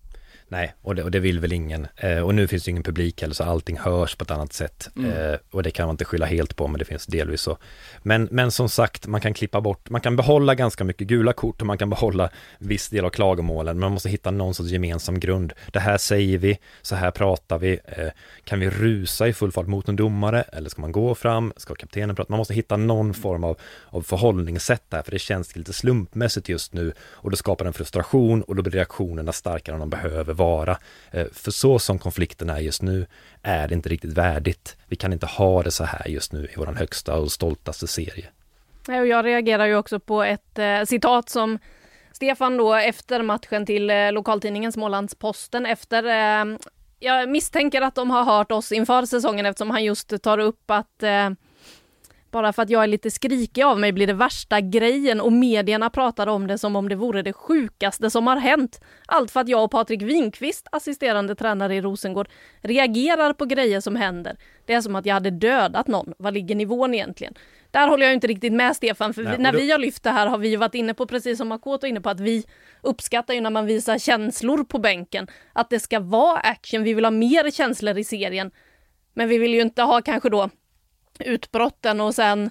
Nej, 0.49 0.75
och 0.83 0.95
det, 0.95 1.03
och 1.03 1.11
det 1.11 1.21
vill 1.21 1.41
väl 1.41 1.53
ingen. 1.53 1.87
Eh, 1.97 2.19
och 2.19 2.35
nu 2.35 2.47
finns 2.47 2.65
det 2.65 2.71
ingen 2.71 2.83
publik 2.83 3.21
heller, 3.21 3.35
så 3.35 3.45
allting 3.45 3.79
hörs 3.79 4.15
på 4.15 4.23
ett 4.23 4.31
annat 4.31 4.53
sätt. 4.53 4.89
Mm. 4.97 5.11
Eh, 5.11 5.39
och 5.51 5.63
det 5.63 5.71
kan 5.71 5.87
man 5.87 5.95
inte 5.95 6.05
skylla 6.05 6.27
helt 6.27 6.57
på, 6.57 6.67
men 6.67 6.79
det 6.79 6.85
finns 6.85 7.07
delvis 7.07 7.41
så. 7.41 7.59
Men, 8.03 8.29
men 8.31 8.51
som 8.51 8.69
sagt, 8.69 9.07
man 9.07 9.21
kan 9.21 9.35
klippa 9.35 9.61
bort, 9.61 9.91
man 9.91 10.01
kan 10.01 10.17
behålla 10.17 10.55
ganska 10.55 10.85
mycket 10.85 11.09
gula 11.09 11.33
kort 11.33 11.61
och 11.61 11.67
man 11.67 11.79
kan 11.79 11.91
behålla 11.91 12.31
viss 12.59 12.89
del 12.89 13.05
av 13.05 13.11
klagomålen, 13.11 13.77
men 13.77 13.81
man 13.81 13.93
måste 13.93 14.09
hitta 14.09 14.31
någon 14.31 14.55
sorts 14.55 14.71
gemensam 14.71 15.21
grund. 15.21 15.53
Det 15.73 15.81
här 15.81 15.99
säger 15.99 16.39
vi, 16.39 16.59
så 16.83 16.95
här 16.95 17.11
pratar 17.11 17.59
vi. 17.59 17.79
Eh, 17.85 18.09
kan 18.45 18.61
vi 18.61 18.71
rusa 18.71 19.29
i 19.29 19.33
full 19.33 19.53
fart 19.53 19.67
mot 19.67 19.89
en 19.89 19.97
domare, 19.97 20.43
eller 20.43 20.71
ska 20.71 20.81
man 20.81 20.93
gå 20.93 21.15
fram? 21.15 21.53
Ska 21.57 21.75
kaptenen 21.75 22.17
prata? 22.17 22.33
Man 22.33 22.39
måste 22.39 22.55
hitta 22.55 22.77
någon 22.77 23.15
form 23.15 23.45
av, 23.45 23.59
av 23.85 24.03
förhållningssätt 24.03 24.83
där, 24.89 25.03
för 25.03 25.11
det 25.11 25.19
känns 25.19 25.57
lite 25.57 25.73
slumpmässigt 25.73 26.49
just 26.49 26.73
nu. 26.73 26.93
Och 27.01 27.31
det 27.31 27.37
skapar 27.37 27.65
en 27.65 27.73
frustration 27.73 28.43
och 28.43 28.57
då 28.57 28.63
blir 28.63 28.73
reaktionerna 28.73 29.33
starkare 29.33 29.75
än 29.75 29.81
de 29.81 29.91
behöver 29.91 30.36
vara. 30.37 30.79
Eh, 31.11 31.27
för 31.33 31.51
så 31.51 31.79
som 31.79 31.99
konflikten 31.99 32.51
är 32.51 32.59
just 32.59 32.83
nu 32.83 33.07
är 33.43 33.69
det 33.69 33.75
inte 33.75 33.89
riktigt 33.89 34.13
värdigt. 34.13 34.77
Vi 34.87 34.97
kan 34.97 35.13
inte 35.13 35.27
ha 35.27 35.63
det 35.63 35.71
så 35.71 35.85
här 35.85 36.09
just 36.09 36.33
nu 36.33 36.45
i 36.45 36.55
vår 36.57 36.67
högsta 36.67 37.17
och 37.17 37.33
stoltaste 37.33 37.87
serie. 37.87 38.27
Jag 38.87 39.25
reagerar 39.25 39.67
ju 39.67 39.77
också 39.77 40.01
på 40.01 40.23
ett 40.23 40.59
eh, 40.59 40.83
citat 40.85 41.29
som 41.29 41.59
Stefan 42.13 42.57
då 42.57 42.75
efter 42.75 43.23
matchen 43.23 43.67
till 43.67 43.91
eh, 43.91 44.13
lokaltidningen 44.13 44.73
Smålandsposten 44.73 45.67
efter 45.67 46.05
jag 46.99 47.29
misstänker 47.29 47.83
att 47.83 47.95
de 47.95 48.11
har 48.11 48.25
hört 48.25 48.53
oss 48.53 48.73
inför 48.73 49.07
säsongen 49.07 49.47
eftersom 49.47 49.71
han 49.71 49.85
just 49.85 50.23
tar 50.23 50.39
upp 50.39 50.71
att 50.71 51.03
eh, 51.03 51.31
bara 52.37 52.53
för 52.53 52.63
att 52.63 52.71
jag 52.71 52.83
är 52.83 52.87
lite 52.87 53.11
skrikig 53.11 53.63
av 53.63 53.79
mig 53.81 53.93
blir 53.93 54.07
det 54.07 54.13
värsta 54.13 54.61
grejen 54.61 55.21
och 55.21 55.33
medierna 55.33 55.91
pratar 55.91 56.27
om 56.27 56.47
det 56.47 56.59
som 56.59 56.77
om 56.77 56.89
det 56.89 56.95
vore 56.95 57.23
det 57.23 57.33
sjukaste 57.33 58.11
som 58.11 58.27
har 58.27 58.37
hänt. 58.37 58.81
Allt 59.07 59.31
för 59.31 59.41
att 59.41 59.49
jag 59.49 59.65
och 59.65 59.71
Patrik 59.71 60.03
Winqvist, 60.03 60.67
assisterande 60.73 61.35
tränare 61.35 61.75
i 61.77 61.81
Rosengård, 61.81 62.29
reagerar 62.61 63.33
på 63.33 63.45
grejer 63.45 63.81
som 63.81 63.97
händer. 63.97 64.37
Det 64.67 64.73
är 64.75 64.81
som 64.81 64.97
att 64.97 65.07
jag 65.07 65.15
hade 65.15 65.31
dödat 65.31 65.87
någon. 65.87 66.13
Vad 66.19 66.35
ligger 66.35 66.55
nivån 66.55 66.95
egentligen? 66.95 67.35
Där 67.71 67.89
håller 67.89 68.07
jag 68.07 68.15
inte 68.15 68.27
riktigt 68.27 68.53
med 68.53 68.77
Stefan, 68.77 69.15
för 69.15 69.23
Nej, 69.23 69.37
vi, 69.37 69.43
när 69.43 69.53
då- 69.53 69.59
vi 69.59 69.71
har 69.71 69.79
lyft 69.79 70.03
det 70.03 70.11
här 70.11 70.27
har 70.27 70.39
vi 70.39 70.57
varit 70.57 70.75
inne 70.75 70.95
på, 70.95 71.07
precis 71.07 71.39
som 71.39 71.49
Makoto 71.49 71.87
inne 71.87 72.01
på, 72.01 72.11
att 72.11 72.21
vi 72.21 72.45
uppskattar 72.83 73.35
ju 73.35 73.41
när 73.41 73.51
man 73.51 73.67
visar 73.67 73.99
känslor 73.99 74.65
på 74.65 74.79
bänken. 74.79 75.27
Att 75.53 75.71
det 75.71 75.81
ska 75.81 76.01
vara 76.01 76.39
action, 76.39 76.83
vi 76.83 76.95
vill 76.95 77.05
ha 77.05 77.11
mer 77.11 77.51
känslor 77.51 77.99
i 77.99 78.05
serien. 78.05 78.51
Men 79.15 79.29
vi 79.29 79.39
vill 79.39 79.55
ju 79.55 79.61
inte 79.61 79.83
ha 79.83 80.03
kanske 80.03 80.29
då 80.31 80.51
utbrotten 81.21 82.01
och 82.01 82.15
sen 82.15 82.51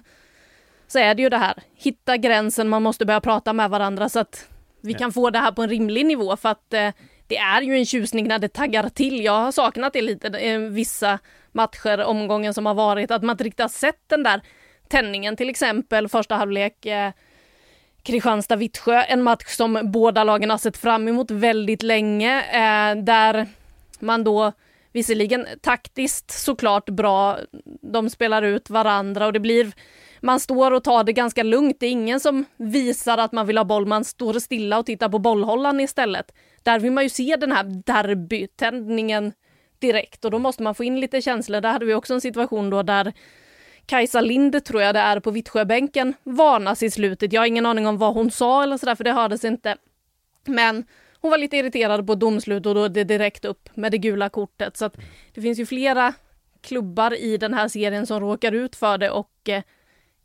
så 0.86 0.98
är 0.98 1.14
det 1.14 1.22
ju 1.22 1.28
det 1.28 1.38
här, 1.38 1.54
hitta 1.74 2.16
gränsen, 2.16 2.68
man 2.68 2.82
måste 2.82 3.06
börja 3.06 3.20
prata 3.20 3.52
med 3.52 3.70
varandra 3.70 4.08
så 4.08 4.18
att 4.18 4.48
vi 4.80 4.94
kan 4.94 5.12
få 5.12 5.30
det 5.30 5.38
här 5.38 5.52
på 5.52 5.62
en 5.62 5.68
rimlig 5.68 6.06
nivå 6.06 6.36
för 6.36 6.48
att 6.48 6.74
eh, 6.74 6.90
det 7.26 7.36
är 7.36 7.62
ju 7.62 7.76
en 7.76 7.86
tjusning 7.86 8.28
när 8.28 8.38
det 8.38 8.48
taggar 8.48 8.88
till. 8.88 9.24
Jag 9.24 9.32
har 9.32 9.52
saknat 9.52 9.92
det 9.92 10.02
lite 10.02 10.38
eh, 10.38 10.58
vissa 10.58 11.18
matcher, 11.52 12.04
omgången 12.04 12.54
som 12.54 12.66
har 12.66 12.74
varit, 12.74 13.10
att 13.10 13.22
man 13.22 13.34
inte 13.34 13.44
riktigt 13.44 13.60
har 13.60 13.68
sett 13.68 14.08
den 14.08 14.22
där 14.22 14.40
tändningen, 14.88 15.36
till 15.36 15.50
exempel 15.50 16.08
första 16.08 16.34
halvlek 16.34 16.86
eh, 16.86 17.10
Kristianstad-Vittsjö, 18.02 19.04
en 19.08 19.22
match 19.22 19.46
som 19.46 19.80
båda 19.84 20.24
lagen 20.24 20.50
har 20.50 20.58
sett 20.58 20.76
fram 20.76 21.08
emot 21.08 21.30
väldigt 21.30 21.82
länge, 21.82 22.42
eh, 22.42 23.02
där 23.02 23.46
man 23.98 24.24
då 24.24 24.52
visserligen 24.96 25.46
taktiskt 25.62 26.30
såklart 26.30 26.90
bra, 26.90 27.38
de 27.82 28.10
spelar 28.10 28.42
ut 28.42 28.70
varandra 28.70 29.26
och 29.26 29.32
det 29.32 29.40
blir 29.40 29.72
man 30.20 30.40
står 30.40 30.70
och 30.70 30.84
tar 30.84 31.04
det 31.04 31.12
ganska 31.12 31.42
lugnt. 31.42 31.76
Det 31.80 31.86
är 31.86 31.90
ingen 31.90 32.20
som 32.20 32.44
visar 32.56 33.18
att 33.18 33.32
man 33.32 33.46
vill 33.46 33.58
ha 33.58 33.64
boll. 33.64 33.86
Man 33.86 34.04
står 34.04 34.38
stilla 34.38 34.78
och 34.78 34.86
tittar 34.86 35.08
på 35.08 35.18
bollhållaren 35.18 35.80
istället. 35.80 36.34
Där 36.62 36.78
vill 36.80 36.92
man 36.92 37.04
ju 37.04 37.10
se 37.10 37.36
den 37.36 37.52
här 37.52 37.64
derbytändningen 37.64 39.32
direkt 39.78 40.24
och 40.24 40.30
då 40.30 40.38
måste 40.38 40.62
man 40.62 40.74
få 40.74 40.84
in 40.84 41.00
lite 41.00 41.22
känslor. 41.22 41.60
Där 41.60 41.72
hade 41.72 41.86
vi 41.86 41.94
också 41.94 42.14
en 42.14 42.20
situation 42.20 42.70
då 42.70 42.82
där 42.82 43.12
Kajsa 43.86 44.20
Lind 44.20 44.64
tror 44.64 44.82
jag 44.82 44.94
det 44.94 45.00
är 45.00 45.20
på 45.20 45.30
Vittsjöbänken 45.30 46.14
varnas 46.24 46.82
i 46.82 46.90
slutet. 46.90 47.32
Jag 47.32 47.40
har 47.40 47.46
ingen 47.46 47.66
aning 47.66 47.86
om 47.86 47.98
vad 47.98 48.14
hon 48.14 48.30
sa 48.30 48.62
eller 48.62 48.76
sådär 48.76 48.94
för 48.94 49.04
det 49.04 49.12
hördes 49.12 49.44
inte. 49.44 49.76
Men 50.46 50.84
hon 51.26 51.30
var 51.30 51.38
lite 51.38 51.56
irriterad 51.56 52.06
på 52.06 52.14
domslut 52.14 52.66
och 52.66 52.74
då 52.74 52.84
är 52.84 52.88
det 52.88 53.04
direkt 53.04 53.44
upp 53.44 53.68
med 53.74 53.92
det 53.92 53.98
gula 53.98 54.28
kortet. 54.28 54.76
Så 54.76 54.84
att 54.84 54.96
det 55.34 55.40
finns 55.40 55.58
ju 55.58 55.66
flera 55.66 56.14
klubbar 56.60 57.14
i 57.20 57.36
den 57.36 57.54
här 57.54 57.68
serien 57.68 58.06
som 58.06 58.20
råkar 58.20 58.52
ut 58.52 58.76
för 58.76 58.98
det 58.98 59.10
och 59.10 59.48
eh, 59.48 59.62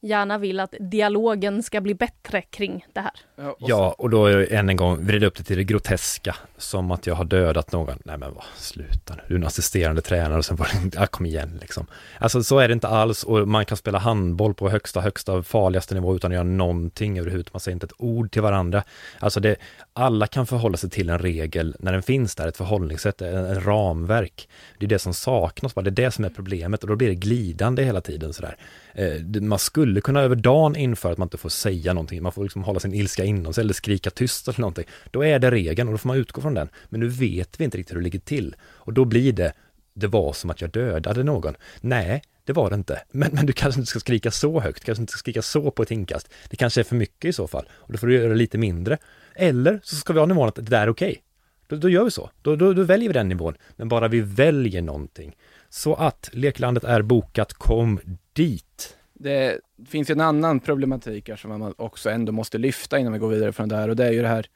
gärna 0.01 0.37
vill 0.37 0.59
att 0.59 0.75
dialogen 0.79 1.63
ska 1.63 1.81
bli 1.81 1.93
bättre 1.93 2.41
kring 2.41 2.85
det 2.93 2.99
här. 2.99 3.11
Ja, 3.35 3.51
och 3.51 3.69
Ja, 3.69 3.95
och 3.97 4.09
då 4.09 4.25
är 4.25 4.37
jag 4.37 4.51
än 4.51 4.69
en 4.69 4.77
gång 4.77 5.05
vrida 5.05 5.27
upp 5.27 5.35
det 5.37 5.43
till 5.43 5.57
det 5.57 5.63
groteska, 5.63 6.35
som 6.57 6.91
att 6.91 7.07
jag 7.07 7.15
har 7.15 7.25
dödat 7.25 7.71
någon. 7.71 7.97
Nej 8.03 8.17
men 8.17 8.33
vad, 8.33 8.43
sluta 8.55 9.15
nu, 9.15 9.21
du 9.27 9.33
är 9.33 9.39
en 9.39 9.45
assisterande 9.45 10.01
tränare 10.01 10.37
och 10.37 10.45
sen 10.45 10.57
var 10.57 10.65
det, 10.73 10.97
ja, 10.99 11.07
kom 11.07 11.25
igen 11.25 11.57
liksom. 11.61 11.87
Alltså 12.19 12.43
så 12.43 12.59
är 12.59 12.67
det 12.67 12.73
inte 12.73 12.87
alls 12.87 13.23
och 13.23 13.47
man 13.47 13.65
kan 13.65 13.77
spela 13.77 13.97
handboll 13.97 14.53
på 14.53 14.69
högsta, 14.69 15.01
högsta, 15.01 15.43
farligaste 15.43 15.95
nivå 15.95 16.15
utan 16.15 16.31
att 16.31 16.35
göra 16.35 16.43
någonting 16.43 17.19
överhuvudtaget. 17.19 17.53
Man 17.53 17.59
säger 17.59 17.75
inte 17.75 17.85
ett 17.85 17.93
ord 17.97 18.31
till 18.31 18.41
varandra. 18.41 18.83
Alltså 19.19 19.39
det, 19.39 19.55
alla 19.93 20.27
kan 20.27 20.47
förhålla 20.47 20.77
sig 20.77 20.89
till 20.89 21.09
en 21.09 21.19
regel 21.19 21.75
när 21.79 21.91
den 21.91 22.03
finns 22.03 22.35
där, 22.35 22.47
ett 22.47 22.57
förhållningssätt, 22.57 23.21
en, 23.21 23.61
ramverk. 23.61 24.49
Det 24.79 24.85
är 24.85 24.89
det 24.89 24.99
som 24.99 25.13
saknas, 25.13 25.75
bara. 25.75 25.81
det 25.81 25.89
är 25.89 26.05
det 26.05 26.11
som 26.11 26.25
är 26.25 26.29
problemet 26.29 26.83
och 26.83 26.87
då 26.89 26.95
blir 26.95 27.07
det 27.07 27.15
glidande 27.15 27.83
hela 27.83 28.01
tiden 28.01 28.33
sådär. 28.33 28.57
Eh, 28.93 29.41
man 29.41 29.59
skulle 29.59 29.90
skulle 29.91 30.01
kunna 30.01 30.21
över 30.21 30.35
dagen 30.35 30.75
införa 30.75 31.11
att 31.11 31.17
man 31.17 31.25
inte 31.25 31.37
får 31.37 31.49
säga 31.49 31.93
någonting, 31.93 32.23
man 32.23 32.31
får 32.31 32.43
liksom 32.43 32.63
hålla 32.63 32.79
sin 32.79 32.93
ilska 32.93 33.23
inom 33.23 33.53
sig 33.53 33.61
eller 33.61 33.73
skrika 33.73 34.09
tyst 34.09 34.47
eller 34.47 34.59
någonting. 34.59 34.85
Då 35.11 35.25
är 35.25 35.39
det 35.39 35.51
regeln 35.51 35.87
och 35.87 35.93
då 35.93 35.97
får 35.97 36.07
man 36.07 36.17
utgå 36.17 36.41
från 36.41 36.53
den. 36.53 36.69
Men 36.89 36.99
nu 36.99 37.07
vet 37.07 37.59
vi 37.59 37.63
inte 37.63 37.77
riktigt 37.77 37.95
hur 37.95 37.99
det 37.99 38.03
ligger 38.03 38.19
till. 38.19 38.55
Och 38.63 38.93
då 38.93 39.05
blir 39.05 39.33
det, 39.33 39.53
det 39.93 40.07
var 40.07 40.33
som 40.33 40.49
att 40.49 40.61
jag 40.61 40.69
dödade 40.69 41.23
någon. 41.23 41.55
Nej, 41.81 42.21
det 42.43 42.53
var 42.53 42.69
det 42.69 42.75
inte. 42.75 43.01
Men, 43.11 43.29
men 43.33 43.45
du 43.45 43.53
kanske 43.53 43.79
inte 43.79 43.89
ska 43.89 43.99
skrika 43.99 44.31
så 44.31 44.59
högt, 44.59 44.83
kanske 44.83 45.01
inte 45.01 45.11
ska 45.11 45.19
skrika 45.19 45.41
så 45.41 45.71
på 45.71 45.83
ett 45.83 45.91
inkast. 45.91 46.33
Det 46.49 46.55
kanske 46.55 46.81
är 46.81 46.83
för 46.83 46.95
mycket 46.95 47.29
i 47.29 47.33
så 47.33 47.47
fall. 47.47 47.65
Och 47.71 47.91
då 47.91 47.97
får 47.97 48.07
du 48.07 48.15
göra 48.15 48.33
lite 48.33 48.57
mindre. 48.57 48.97
Eller 49.35 49.79
så 49.83 49.95
ska 49.95 50.13
vi 50.13 50.19
ha 50.19 50.25
nivån 50.25 50.47
att 50.47 50.55
det 50.55 50.61
där 50.61 50.81
är 50.81 50.89
okej. 50.89 51.23
Då, 51.67 51.75
då 51.75 51.89
gör 51.89 52.03
vi 52.03 52.11
så. 52.11 52.29
Då, 52.41 52.55
då, 52.55 52.73
då 52.73 52.83
väljer 52.83 53.09
vi 53.09 53.13
den 53.13 53.29
nivån. 53.29 53.55
Men 53.75 53.89
bara 53.89 54.07
vi 54.07 54.21
väljer 54.21 54.81
någonting. 54.81 55.35
Så 55.69 55.95
att 55.95 56.29
Leklandet 56.33 56.83
är 56.83 57.01
bokat, 57.01 57.53
kom 57.53 57.99
dit. 58.33 58.97
Det 59.21 59.59
finns 59.87 60.09
ju 60.09 60.11
en 60.11 60.21
annan 60.21 60.59
problematik 60.59 61.29
här 61.29 61.35
som 61.35 61.59
man 61.59 61.73
också 61.77 62.09
ändå 62.09 62.31
måste 62.31 62.57
lyfta 62.57 62.99
innan 62.99 63.13
vi 63.13 63.19
går 63.19 63.29
vidare 63.29 63.51
från 63.51 63.69
det 63.69 63.75
här 63.75 63.89
och 63.89 63.95
det 63.95 64.05
är 64.05 64.11
ju 64.11 64.21
det 64.21 64.27
här 64.27 64.47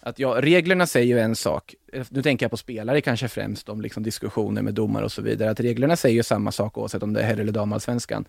att 0.00 0.18
ja, 0.18 0.36
reglerna 0.40 0.86
säger 0.86 1.06
ju 1.06 1.20
en 1.20 1.36
sak. 1.36 1.74
Nu 2.08 2.22
tänker 2.22 2.44
jag 2.44 2.50
på 2.50 2.56
spelare 2.56 3.00
kanske 3.00 3.28
främst 3.28 3.68
om 3.68 3.80
liksom 3.80 4.02
diskussioner 4.02 4.62
med 4.62 4.74
domare 4.74 5.04
och 5.04 5.12
så 5.12 5.22
vidare. 5.22 5.50
Att 5.50 5.60
reglerna 5.60 5.96
säger 5.96 6.16
ju 6.16 6.22
samma 6.22 6.52
sak 6.52 6.78
oavsett 6.78 7.02
om 7.02 7.12
det 7.12 7.20
är 7.20 7.24
herr 7.24 7.40
eller 7.40 7.52
damallsvenskan. 7.52 8.24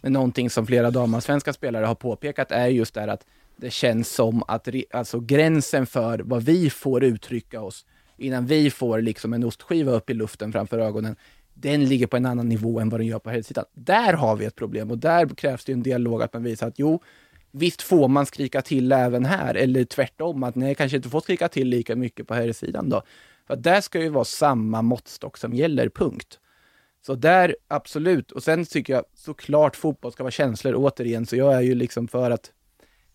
Men 0.00 0.12
någonting 0.12 0.50
som 0.50 0.66
flera 0.66 0.90
damallsvenska 0.90 1.52
spelare 1.52 1.86
har 1.86 1.94
påpekat 1.94 2.52
är 2.52 2.66
just 2.66 2.94
det 2.94 3.00
här 3.00 3.08
att 3.08 3.26
det 3.56 3.70
känns 3.70 4.14
som 4.14 4.42
att 4.48 4.68
alltså 4.90 5.20
gränsen 5.20 5.86
för 5.86 6.18
vad 6.18 6.42
vi 6.42 6.70
får 6.70 7.04
uttrycka 7.04 7.60
oss 7.60 7.86
innan 8.16 8.46
vi 8.46 8.70
får 8.70 9.00
liksom 9.00 9.32
en 9.32 9.44
ostskiva 9.44 9.92
upp 9.92 10.10
i 10.10 10.14
luften 10.14 10.52
framför 10.52 10.78
ögonen 10.78 11.16
den 11.60 11.84
ligger 11.84 12.06
på 12.06 12.16
en 12.16 12.26
annan 12.26 12.48
nivå 12.48 12.80
än 12.80 12.88
vad 12.88 13.00
den 13.00 13.06
gör 13.06 13.18
på 13.18 13.30
herrsidan. 13.30 13.64
Där 13.74 14.12
har 14.12 14.36
vi 14.36 14.44
ett 14.44 14.54
problem 14.54 14.90
och 14.90 14.98
där 14.98 15.28
krävs 15.28 15.64
det 15.64 15.72
en 15.72 15.82
dialog 15.82 16.22
att 16.22 16.32
man 16.32 16.42
visar 16.42 16.68
att 16.68 16.78
jo, 16.78 17.02
visst 17.50 17.82
får 17.82 18.08
man 18.08 18.26
skrika 18.26 18.62
till 18.62 18.92
även 18.92 19.24
här, 19.24 19.54
eller 19.54 19.84
tvärtom, 19.84 20.42
att 20.42 20.54
nej, 20.54 20.74
kanske 20.74 20.96
inte 20.96 21.08
får 21.08 21.20
skrika 21.20 21.48
till 21.48 21.68
lika 21.68 21.96
mycket 21.96 22.26
på 22.26 22.34
herrsidan 22.34 22.88
då. 22.88 23.02
För 23.46 23.54
att 23.54 23.62
där 23.62 23.80
ska 23.80 24.00
ju 24.00 24.08
vara 24.08 24.24
samma 24.24 24.82
måttstock 24.82 25.36
som 25.36 25.54
gäller, 25.54 25.88
punkt. 25.88 26.38
Så 27.06 27.14
där, 27.14 27.56
absolut. 27.68 28.32
Och 28.32 28.42
sen 28.42 28.64
tycker 28.64 28.92
jag 28.92 29.04
såklart 29.14 29.76
fotboll 29.76 30.12
ska 30.12 30.22
vara 30.22 30.30
känslor, 30.30 30.74
återigen, 30.76 31.26
så 31.26 31.36
jag 31.36 31.54
är 31.54 31.60
ju 31.60 31.74
liksom 31.74 32.08
för 32.08 32.30
att 32.30 32.52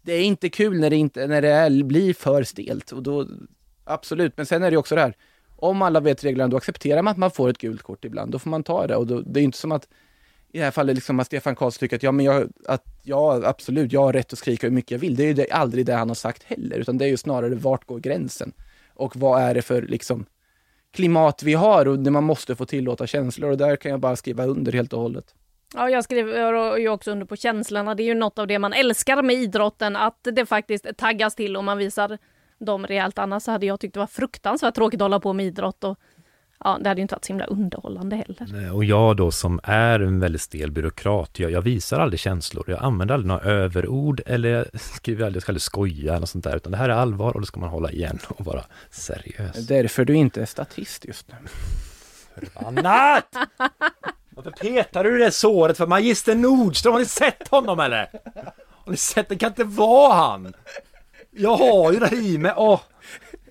det 0.02 0.14
är 0.14 0.24
inte 0.24 0.50
kul 0.50 0.80
när 0.80 0.90
det, 0.90 0.96
inte, 0.96 1.28
när 1.28 1.42
det 1.42 1.50
är, 1.50 1.84
blir 1.84 2.14
för 2.14 2.44
stelt. 2.44 2.92
Och 2.92 3.04
då, 3.04 3.28
absolut, 3.84 4.38
men 4.38 4.46
sen 4.46 4.64
är 4.64 4.72
det 4.72 4.74
ju 4.74 4.78
också 4.78 4.96
det 4.96 5.02
här, 5.02 5.16
om 5.64 5.82
alla 5.82 6.00
vet 6.00 6.24
reglerna, 6.24 6.48
då 6.48 6.58
accepterar 6.58 7.02
man 7.02 7.12
att 7.12 7.18
man 7.18 7.32
får 7.32 7.50
ett 7.50 7.58
gult 7.58 7.84
kort 7.84 8.06
ibland. 8.06 8.32
Då 8.32 8.40
får 8.40 8.50
man 8.50 8.64
ta 8.64 8.88
det. 8.88 8.96
Och 8.96 9.08
då, 9.08 9.22
det 9.22 9.40
är 9.40 9.44
inte 9.44 9.58
som 9.58 9.72
att 9.72 9.88
i 10.52 10.58
det 10.58 10.64
här 10.64 10.72
fallet 10.72 10.96
liksom 10.96 11.20
att 11.20 11.28
Stefan 11.28 11.56
Karlsson 11.56 11.80
tycker 11.80 11.96
att 11.96 12.04
ja, 12.04 12.12
men 12.12 12.26
jag, 12.26 12.50
att 12.68 12.84
ja, 13.04 13.42
absolut, 13.44 13.92
jag 13.94 14.02
har 14.02 14.14
rätt 14.14 14.34
att 14.34 14.40
skrika 14.40 14.68
hur 14.68 14.74
mycket 14.74 14.92
jag 14.92 15.00
vill. 15.00 15.16
Det 15.16 15.24
är 15.24 15.28
ju 15.28 15.34
det, 15.34 15.52
aldrig 15.52 15.86
det 15.86 15.94
han 15.94 16.10
har 16.10 16.16
sagt 16.16 16.44
heller, 16.44 16.80
utan 16.80 16.98
det 16.98 17.06
är 17.06 17.10
ju 17.10 17.18
snarare 17.18 17.56
vart 17.56 17.86
går 17.86 18.00
gränsen? 18.00 18.54
Och 18.94 19.16
vad 19.16 19.42
är 19.42 19.54
det 19.54 19.62
för 19.62 19.82
liksom 19.82 20.26
klimat 20.94 21.44
vi 21.44 21.54
har 21.54 21.88
och 21.88 22.00
man 22.00 22.24
måste 22.24 22.56
få 22.56 22.66
tillåta 22.66 23.08
känslor 23.08 23.52
och 23.52 23.58
där 23.58 23.76
kan 23.76 23.92
jag 23.92 24.00
bara 24.00 24.16
skriva 24.16 24.46
under 24.46 24.72
helt 24.72 24.94
och 24.94 25.00
hållet. 25.00 25.36
Ja, 25.76 25.90
jag 25.90 26.04
skriver 26.04 26.78
ju 26.78 26.90
också 26.90 27.12
under 27.12 27.26
på 27.26 27.36
känslorna. 27.36 27.96
Det 27.96 28.04
är 28.04 28.06
ju 28.06 28.14
något 28.14 28.40
av 28.40 28.48
det 28.48 28.60
man 28.60 28.74
älskar 28.74 29.22
med 29.22 29.36
idrotten, 29.36 29.96
att 29.96 30.20
det 30.24 30.46
faktiskt 30.46 30.98
taggas 30.98 31.36
till 31.36 31.58
och 31.58 31.64
man 31.64 31.78
visar 31.78 32.18
dem 32.66 32.88
rejält. 32.88 33.20
Annars 33.20 33.48
hade 33.48 33.66
jag 33.66 33.80
tyckt 33.80 33.94
det 33.94 34.00
var 34.00 34.08
fruktansvärt 34.08 34.76
tråkigt 34.76 35.02
att 35.02 35.06
hålla 35.06 35.20
på 35.20 35.34
med 35.34 35.46
idrott 35.46 35.84
och 35.84 36.00
ja, 36.64 36.78
det 36.82 36.90
hade 36.90 37.00
ju 37.00 37.02
inte 37.02 37.16
varit 37.16 37.26
så 37.26 37.34
himla 37.34 37.46
underhållande 37.46 38.16
heller. 38.16 38.74
Och 38.74 38.86
jag 38.86 39.18
då 39.18 39.32
som 39.32 39.60
är 39.64 40.00
en 40.00 40.20
väldigt 40.20 40.42
stel 40.42 40.72
byråkrat, 40.72 41.40
jag, 41.40 41.52
jag 41.52 41.62
visar 41.62 42.00
aldrig 42.00 42.20
känslor. 42.20 42.66
Jag 42.68 42.84
använder 42.84 43.14
aldrig 43.14 43.28
några 43.28 43.42
överord 43.42 44.22
eller 44.26 44.50
jag 44.50 44.66
skriver 44.80 45.26
aldrig, 45.26 45.36
jag 45.36 45.44
ska 45.44 45.52
aldrig 45.52 45.62
skoja 45.62 46.16
eller 46.16 46.26
sånt 46.26 46.44
där. 46.44 46.56
Utan 46.56 46.72
det 46.72 46.78
här 46.78 46.90
är 46.90 46.94
allvar 46.94 47.34
och 47.34 47.40
då 47.42 47.46
ska 47.46 47.60
man 47.60 47.70
hålla 47.70 47.92
igen 47.92 48.20
och 48.28 48.46
vara 48.46 48.64
seriös. 48.92 49.68
Därför 49.68 50.06
du 50.06 50.14
inte 50.16 50.42
är 50.42 50.46
statist 50.46 51.06
just 51.06 51.28
nu. 51.28 51.36
Annat! 52.54 53.36
Varför 54.30 54.52
petar 54.52 55.04
du 55.04 55.18
det 55.18 55.32
såret 55.32 55.78
för 55.78 55.88
Magister 55.88 56.36
Nordström? 56.36 56.94
Har 56.94 57.00
ni 57.00 57.06
sett 57.06 57.48
honom 57.48 57.80
eller? 57.80 58.08
Har 58.70 58.92
ni 58.92 58.98
sett? 58.98 59.30
Det 59.30 59.36
kan 59.36 59.50
inte 59.50 59.64
vara 59.64 60.14
han! 60.14 60.54
Jag 61.36 61.58
har 61.58 61.92
ju 61.94 62.00
det 62.00 62.16
i 62.16 62.38
mig. 62.38 62.54
Åh! 62.58 62.82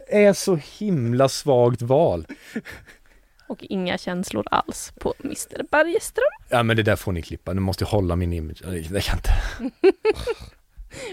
Är 0.09 0.33
så 0.33 0.59
himla 0.79 1.29
svagt 1.29 1.83
val. 1.83 2.27
Och 3.47 3.65
inga 3.65 3.99
känslor 3.99 4.45
alls 4.51 4.93
på 5.01 5.15
Mr 5.25 5.63
Bergström. 5.71 6.25
Ja 6.49 6.63
men 6.63 6.77
det 6.77 6.83
där 6.83 6.97
får 6.97 7.13
ni 7.13 7.23
klippa, 7.23 7.53
nu 7.53 7.61
måste 7.61 7.85
jag 7.85 7.89
hålla 7.89 8.17
min 8.17 8.33
image. 8.33 8.63
Det 8.91 9.01
kan 9.05 9.19
inte. 9.19 9.31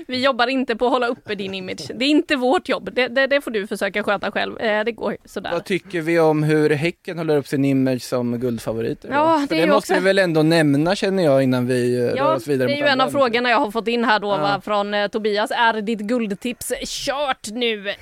Vi 0.08 0.24
jobbar 0.24 0.48
inte 0.48 0.76
på 0.76 0.86
att 0.86 0.92
hålla 0.92 1.08
uppe 1.08 1.36
din 1.36 1.54
image. 1.54 1.92
Det 1.96 2.06
är 2.06 2.10
inte 2.10 2.36
vårt 2.36 2.70
jobb. 2.70 2.90
Det, 2.94 3.08
det, 3.08 3.28
det 3.28 3.42
får 3.42 3.52
du 3.52 3.68
försöka 3.68 4.04
sköta 4.04 4.32
själv. 4.32 4.60
Eh, 4.60 4.84
Det 4.84 4.92
går 4.92 5.18
sådär. 5.26 5.52
Vad 5.52 5.66
tycker 5.66 6.02
vi 6.02 6.20
om 6.20 6.44
hur 6.44 6.70
Häcken 6.70 7.18
håller 7.18 7.38
upp 7.38 7.48
sin 7.48 7.66
image 7.66 8.02
som 8.02 8.40
guldfavoriter? 8.40 9.10
Ja, 9.12 9.46
det 9.50 9.56
det 9.56 9.68
måste 9.68 9.76
också- 9.78 9.94
vi 9.94 10.00
väl 10.00 10.20
ändå 10.20 10.44
nämna 10.44 10.96
känner 10.96 11.24
jag 11.24 11.44
innan 11.44 11.68
vi 11.68 11.96
eh, 11.98 12.02
rör 12.04 12.18
Ja, 12.18 12.36
oss 12.36 12.48
vidare 12.48 12.68
det 12.68 12.74
är 12.74 12.78
ju 12.78 12.86
en 12.86 13.02
av 13.02 13.10
frågorna 13.10 13.50
jag 13.50 13.58
har 13.60 13.72
fått 13.72 13.88
in 13.88 14.04
här 14.06 14.20
då 14.20 14.28
Ja. 14.28 14.38
va, 14.38 14.62
från 14.66 14.94
eh, 14.94 15.08
Tobias. 15.08 15.52
Är 15.52 15.82
ditt 15.82 16.00
guldtips 16.00 16.74
kört 16.86 17.48
nu? 17.52 17.84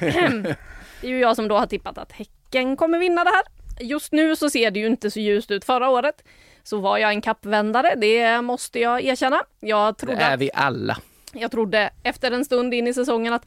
det 1.01 1.07
är 1.07 1.07
ju 1.09 1.19
jag 1.19 1.35
som 1.35 1.47
då 1.47 1.57
har 1.57 1.65
tippat 1.65 1.97
att 1.97 2.11
Häcken 2.11 2.75
kommer 2.77 2.99
vinna 2.99 3.23
det 3.23 3.29
här. 3.29 3.43
Just 3.79 4.11
nu 4.11 4.35
så 4.35 4.49
ser 4.49 4.71
det 4.71 4.79
ju 4.79 4.87
inte 4.87 5.11
så 5.11 5.19
ljust 5.19 5.51
ut. 5.51 5.65
Förra 5.65 5.89
året 5.89 6.23
så 6.63 6.77
var 6.79 6.97
jag 6.97 7.09
en 7.11 7.21
kappvändare, 7.21 7.93
det 7.97 8.41
måste 8.41 8.79
jag 8.79 9.05
erkänna. 9.05 9.41
Jag 9.59 9.93
Det 9.93 9.99
trodde, 10.05 10.21
är 10.21 10.37
vi 10.37 10.49
alla 10.53 10.97
jag 11.33 11.51
trodde 11.51 11.89
efter 12.03 12.31
en 12.31 12.45
stund 12.45 12.73
in 12.73 12.87
i 12.87 12.93
säsongen 12.93 13.33
att 13.33 13.45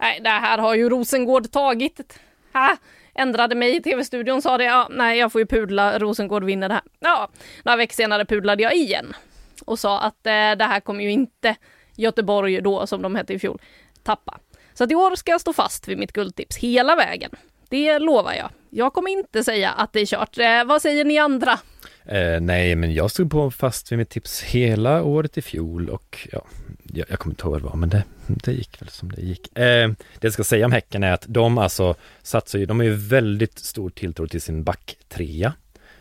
nej, 0.00 0.20
det 0.20 0.28
här 0.28 0.58
har 0.58 0.74
ju 0.74 0.88
Rosengård 0.88 1.50
tagit. 1.50 2.20
Ha, 2.52 2.76
ändrade 3.14 3.54
mig 3.54 3.76
i 3.76 3.82
tv-studion, 3.82 4.42
sa 4.42 4.58
det, 4.58 4.64
ja, 4.64 4.88
nej 4.90 5.18
jag 5.18 5.32
får 5.32 5.40
ju 5.40 5.46
pudla, 5.46 5.98
Rosengård 5.98 6.44
vinner 6.44 6.68
det 6.68 6.74
här. 6.74 6.82
Ja, 7.00 7.28
några 7.62 7.76
veckor 7.76 7.94
senare 7.94 8.24
pudlade 8.24 8.62
jag 8.62 8.76
igen 8.76 9.14
och 9.64 9.78
sa 9.78 10.00
att 10.00 10.26
eh, 10.26 10.30
det 10.32 10.64
här 10.64 10.80
kommer 10.80 11.04
ju 11.04 11.10
inte 11.10 11.56
Göteborg 11.96 12.60
då, 12.60 12.86
som 12.86 13.02
de 13.02 13.14
hette 13.14 13.34
i 13.34 13.38
fjol, 13.38 13.60
tappa. 14.02 14.38
Så 14.74 14.84
att 14.84 14.92
i 14.92 14.94
år 14.94 15.16
ska 15.16 15.30
jag 15.30 15.40
stå 15.40 15.52
fast 15.52 15.88
vid 15.88 15.98
mitt 15.98 16.12
guldtips 16.12 16.56
hela 16.56 16.96
vägen. 16.96 17.30
Det 17.68 17.98
lovar 17.98 18.32
jag. 18.32 18.50
Jag 18.70 18.92
kommer 18.92 19.10
inte 19.10 19.44
säga 19.44 19.70
att 19.70 19.92
det 19.92 20.00
är 20.00 20.06
kört. 20.06 20.38
Eh, 20.38 20.64
vad 20.64 20.82
säger 20.82 21.04
ni 21.04 21.18
andra? 21.18 21.58
Eh, 22.04 22.40
nej, 22.40 22.76
men 22.76 22.94
jag 22.94 23.10
stod 23.10 23.30
på 23.30 23.50
fast 23.50 23.92
vid 23.92 23.98
mitt 23.98 24.10
tips 24.10 24.42
hela 24.42 25.02
året 25.02 25.38
i 25.38 25.42
fjol 25.42 25.90
och 25.90 26.28
ja, 26.32 26.42
jag, 26.92 27.06
jag 27.10 27.18
kommer 27.18 27.32
inte 27.32 27.42
ihåg 27.42 27.52
vad 27.52 27.62
det 27.62 27.66
var, 27.66 27.76
men 27.76 27.88
det, 27.88 28.04
det 28.26 28.52
gick 28.52 28.82
väl 28.82 28.88
som 28.88 29.12
det 29.12 29.22
gick. 29.22 29.58
Eh, 29.58 29.88
det 29.88 30.20
jag 30.20 30.32
ska 30.32 30.44
säga 30.44 30.66
om 30.66 30.72
Häcken 30.72 31.02
är 31.02 31.12
att 31.12 31.24
de 31.28 31.58
alltså 31.58 31.94
satsar 32.22 32.58
ju, 32.58 32.66
de 32.66 32.78
har 32.78 32.84
ju 32.84 32.94
väldigt 32.94 33.58
stor 33.58 33.90
tilltro 33.90 34.26
till 34.26 34.40
sin 34.40 34.64
backtrea. 34.64 35.52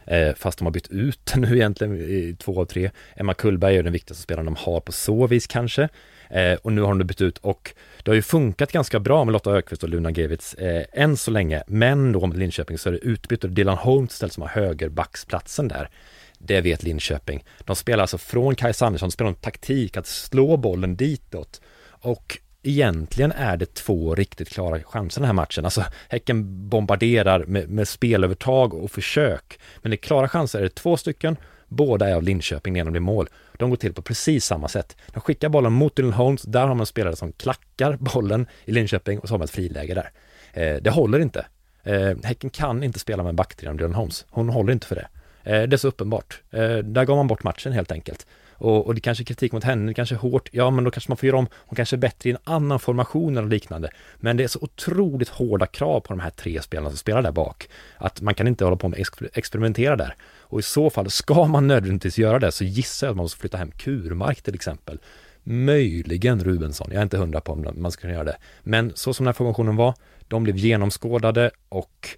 Eh, 0.05 0.35
fast 0.35 0.57
de 0.57 0.65
har 0.65 0.71
bytt 0.71 0.87
ut 0.87 1.19
den 1.33 1.41
nu 1.49 1.55
egentligen 1.55 1.95
i 1.95 2.35
två 2.39 2.61
av 2.61 2.65
tre. 2.65 2.91
Emma 3.15 3.33
Kullberg 3.33 3.77
är 3.77 3.83
den 3.83 3.93
viktigaste 3.93 4.23
spelaren 4.23 4.45
de 4.45 4.55
har 4.55 4.79
på 4.79 4.91
så 4.91 5.27
vis 5.27 5.47
kanske. 5.47 5.89
Eh, 6.29 6.53
och 6.53 6.73
nu 6.73 6.81
har 6.81 6.95
de 6.95 7.07
bytt 7.07 7.21
ut 7.21 7.37
och 7.37 7.73
det 8.03 8.11
har 8.11 8.15
ju 8.15 8.21
funkat 8.21 8.71
ganska 8.71 8.99
bra 8.99 9.25
med 9.25 9.31
Lotta 9.31 9.51
Ökvist 9.51 9.83
och 9.83 9.89
Luna 9.89 10.11
Gevitz 10.11 10.53
eh, 10.53 10.85
än 10.93 11.17
så 11.17 11.31
länge. 11.31 11.63
Men 11.67 12.11
då 12.11 12.27
med 12.27 12.37
Linköping 12.37 12.77
så 12.77 12.89
är 12.89 12.93
det 12.93 12.99
utbytt 12.99 13.43
och 13.43 13.49
Dylan 13.49 13.77
Holmes 13.77 14.11
ställs 14.11 14.33
som 14.33 14.41
har 14.41 14.49
högerbacksplatsen 14.49 15.67
där. 15.67 15.89
Det 16.37 16.61
vet 16.61 16.83
Linköping. 16.83 17.43
De 17.59 17.75
spelar 17.75 18.01
alltså 18.01 18.17
från 18.17 18.55
Kajsa 18.55 18.85
Andersson, 18.85 19.09
de 19.09 19.11
spelar 19.11 19.29
en 19.29 19.35
taktik 19.35 19.97
att 19.97 20.07
slå 20.07 20.57
bollen 20.57 20.95
ditåt. 20.95 21.61
Och 21.87 22.39
egentligen 22.63 23.31
är 23.31 23.57
det 23.57 23.73
två 23.73 24.15
riktigt 24.15 24.49
klara 24.49 24.83
chanser 24.83 25.21
den 25.21 25.25
här 25.25 25.33
matchen. 25.33 25.65
Alltså 25.65 25.83
Häcken 26.09 26.69
bombarderar 26.69 27.45
med, 27.45 27.69
med 27.69 27.87
spelövertag 27.87 28.73
och 28.73 28.91
försök. 28.91 29.59
Men 29.81 29.91
det 29.91 29.97
klara 29.97 30.29
chanser 30.29 30.59
är 30.59 30.63
det 30.63 30.75
två 30.75 30.97
stycken. 30.97 31.37
Båda 31.67 32.09
är 32.09 32.15
av 32.15 32.23
Linköping 32.23 32.75
genom 32.75 32.93
det 32.93 32.99
mål. 32.99 33.29
De 33.57 33.69
går 33.69 33.77
till 33.77 33.93
på 33.93 34.01
precis 34.01 34.45
samma 34.45 34.67
sätt. 34.67 34.97
De 35.07 35.21
skickar 35.21 35.49
bollen 35.49 35.73
mot 35.73 35.95
Dylan 35.95 36.13
Holmes. 36.13 36.41
Där 36.41 36.67
har 36.67 36.75
man 36.75 36.85
spelare 36.85 37.15
som 37.15 37.31
klackar 37.31 37.97
bollen 37.99 38.47
i 38.65 38.71
Linköping 38.71 39.19
och 39.19 39.27
så 39.27 39.33
har 39.33 39.39
man 39.39 39.45
ett 39.45 39.51
friläge 39.51 39.93
där. 39.93 40.11
Eh, 40.53 40.81
det 40.81 40.89
håller 40.89 41.19
inte. 41.19 41.45
Eh, 41.83 42.13
häcken 42.23 42.49
kan 42.49 42.83
inte 42.83 42.99
spela 42.99 43.23
med 43.23 43.29
en 43.29 43.35
backtrea 43.35 43.71
om 43.71 43.77
Dylan 43.77 43.93
Holmes. 43.93 44.25
Hon 44.29 44.49
håller 44.49 44.73
inte 44.73 44.87
för 44.87 44.95
det. 44.95 45.07
Eh, 45.47 45.63
det 45.63 45.75
är 45.75 45.77
så 45.77 45.87
uppenbart. 45.87 46.41
Eh, 46.51 46.77
där 46.77 47.05
gav 47.05 47.17
man 47.17 47.27
bort 47.27 47.43
matchen 47.43 47.71
helt 47.71 47.91
enkelt. 47.91 48.27
Och, 48.59 48.85
och 48.85 48.95
det 48.95 49.01
kanske 49.01 49.21
är 49.21 49.25
kritik 49.25 49.51
mot 49.51 49.63
henne, 49.63 49.87
det 49.87 49.93
kanske 49.93 50.15
är 50.15 50.19
hårt. 50.19 50.49
Ja, 50.51 50.69
men 50.69 50.83
då 50.83 50.91
kanske 50.91 51.11
man 51.11 51.17
får 51.17 51.27
göra 51.27 51.37
om. 51.37 51.47
Hon 51.53 51.75
kanske 51.75 51.95
är 51.95 51.97
bättre 51.97 52.29
i 52.29 52.31
en 52.31 52.37
annan 52.43 52.79
formation 52.79 53.37
eller 53.37 53.49
liknande. 53.49 53.89
Men 54.17 54.37
det 54.37 54.43
är 54.43 54.47
så 54.47 54.59
otroligt 54.61 55.29
hårda 55.29 55.65
krav 55.65 55.99
på 55.99 56.13
de 56.13 56.19
här 56.19 56.29
tre 56.29 56.61
spelarna 56.61 56.89
som 56.89 56.97
spelar 56.97 57.21
där 57.21 57.31
bak. 57.31 57.69
Att 57.97 58.21
man 58.21 58.33
kan 58.33 58.47
inte 58.47 58.63
hålla 58.63 58.77
på 58.77 58.89
med 58.89 58.99
exper- 58.99 59.29
experimentera 59.33 59.95
där. 59.95 60.15
Och 60.39 60.59
i 60.59 60.63
så 60.63 60.89
fall, 60.89 61.09
ska 61.09 61.45
man 61.45 61.67
nödvändigtvis 61.67 62.17
göra 62.17 62.39
det 62.39 62.51
så 62.51 62.63
gissar 62.63 63.07
jag 63.07 63.11
att 63.11 63.17
man 63.17 63.23
måste 63.23 63.39
flytta 63.39 63.57
hem 63.57 63.71
Kurmark 63.71 64.41
till 64.41 64.55
exempel. 64.55 64.99
Möjligen 65.43 66.43
Rubensson, 66.43 66.87
jag 66.91 66.99
är 66.99 67.03
inte 67.03 67.17
hundra 67.17 67.41
på 67.41 67.51
om 67.51 67.73
man 67.75 67.91
ska 67.91 68.01
kunna 68.01 68.13
göra 68.13 68.23
det. 68.23 68.37
Men 68.63 68.91
så 68.95 69.13
som 69.13 69.23
den 69.23 69.27
här 69.27 69.33
formationen 69.33 69.75
var, 69.75 69.93
de 70.27 70.43
blev 70.43 70.57
genomskådade 70.57 71.51
och 71.69 72.17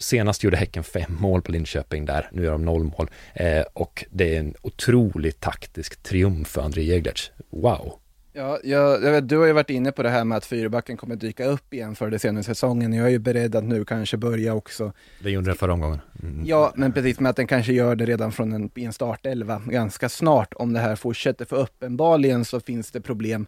senast 0.00 0.44
gjorde 0.44 0.56
Häcken 0.56 0.84
fem 0.84 1.16
mål 1.20 1.42
på 1.42 1.52
Linköping 1.52 2.04
där, 2.04 2.28
nu 2.32 2.44
gör 2.44 2.52
de 2.52 2.64
noll 2.64 2.84
mål. 2.84 3.10
Eh, 3.34 3.64
och 3.72 4.04
det 4.10 4.36
är 4.36 4.40
en 4.40 4.54
otrolig 4.62 5.40
taktisk 5.40 6.02
triumf 6.02 6.48
för 6.48 6.62
André 6.62 6.82
Jeglertz. 6.82 7.30
Wow! 7.50 7.98
Ja, 8.36 8.58
jag, 8.64 9.04
jag 9.04 9.12
vet, 9.12 9.28
du 9.28 9.38
har 9.38 9.46
ju 9.46 9.52
varit 9.52 9.70
inne 9.70 9.92
på 9.92 10.02
det 10.02 10.10
här 10.10 10.24
med 10.24 10.38
att 10.38 10.46
fyrbacken 10.46 10.96
kommer 10.96 11.16
dyka 11.16 11.44
upp 11.44 11.74
igen 11.74 11.94
för 11.94 12.10
det 12.10 12.18
senaste 12.18 12.54
säsongen. 12.54 12.92
Jag 12.92 13.06
är 13.06 13.10
ju 13.10 13.18
beredd 13.18 13.56
att 13.56 13.64
nu 13.64 13.84
kanske 13.84 14.16
börja 14.16 14.54
också. 14.54 14.92
Det 15.22 15.30
gjorde 15.30 15.46
den 15.46 15.56
förra 15.56 15.72
omgången. 15.72 16.00
Mm. 16.22 16.42
Ja, 16.46 16.72
men 16.76 16.92
precis 16.92 17.20
med 17.20 17.30
att 17.30 17.36
den 17.36 17.46
kanske 17.46 17.72
gör 17.72 17.96
det 17.96 18.06
redan 18.06 18.32
från 18.32 18.52
en, 18.52 18.70
en 18.74 18.92
startelva 18.92 19.62
ganska 19.66 20.08
snart 20.08 20.54
om 20.54 20.72
det 20.72 20.80
här 20.80 20.96
fortsätter. 20.96 21.44
För 21.44 21.56
uppenbarligen 21.56 22.44
så 22.44 22.60
finns 22.60 22.90
det 22.90 23.00
problem, 23.00 23.46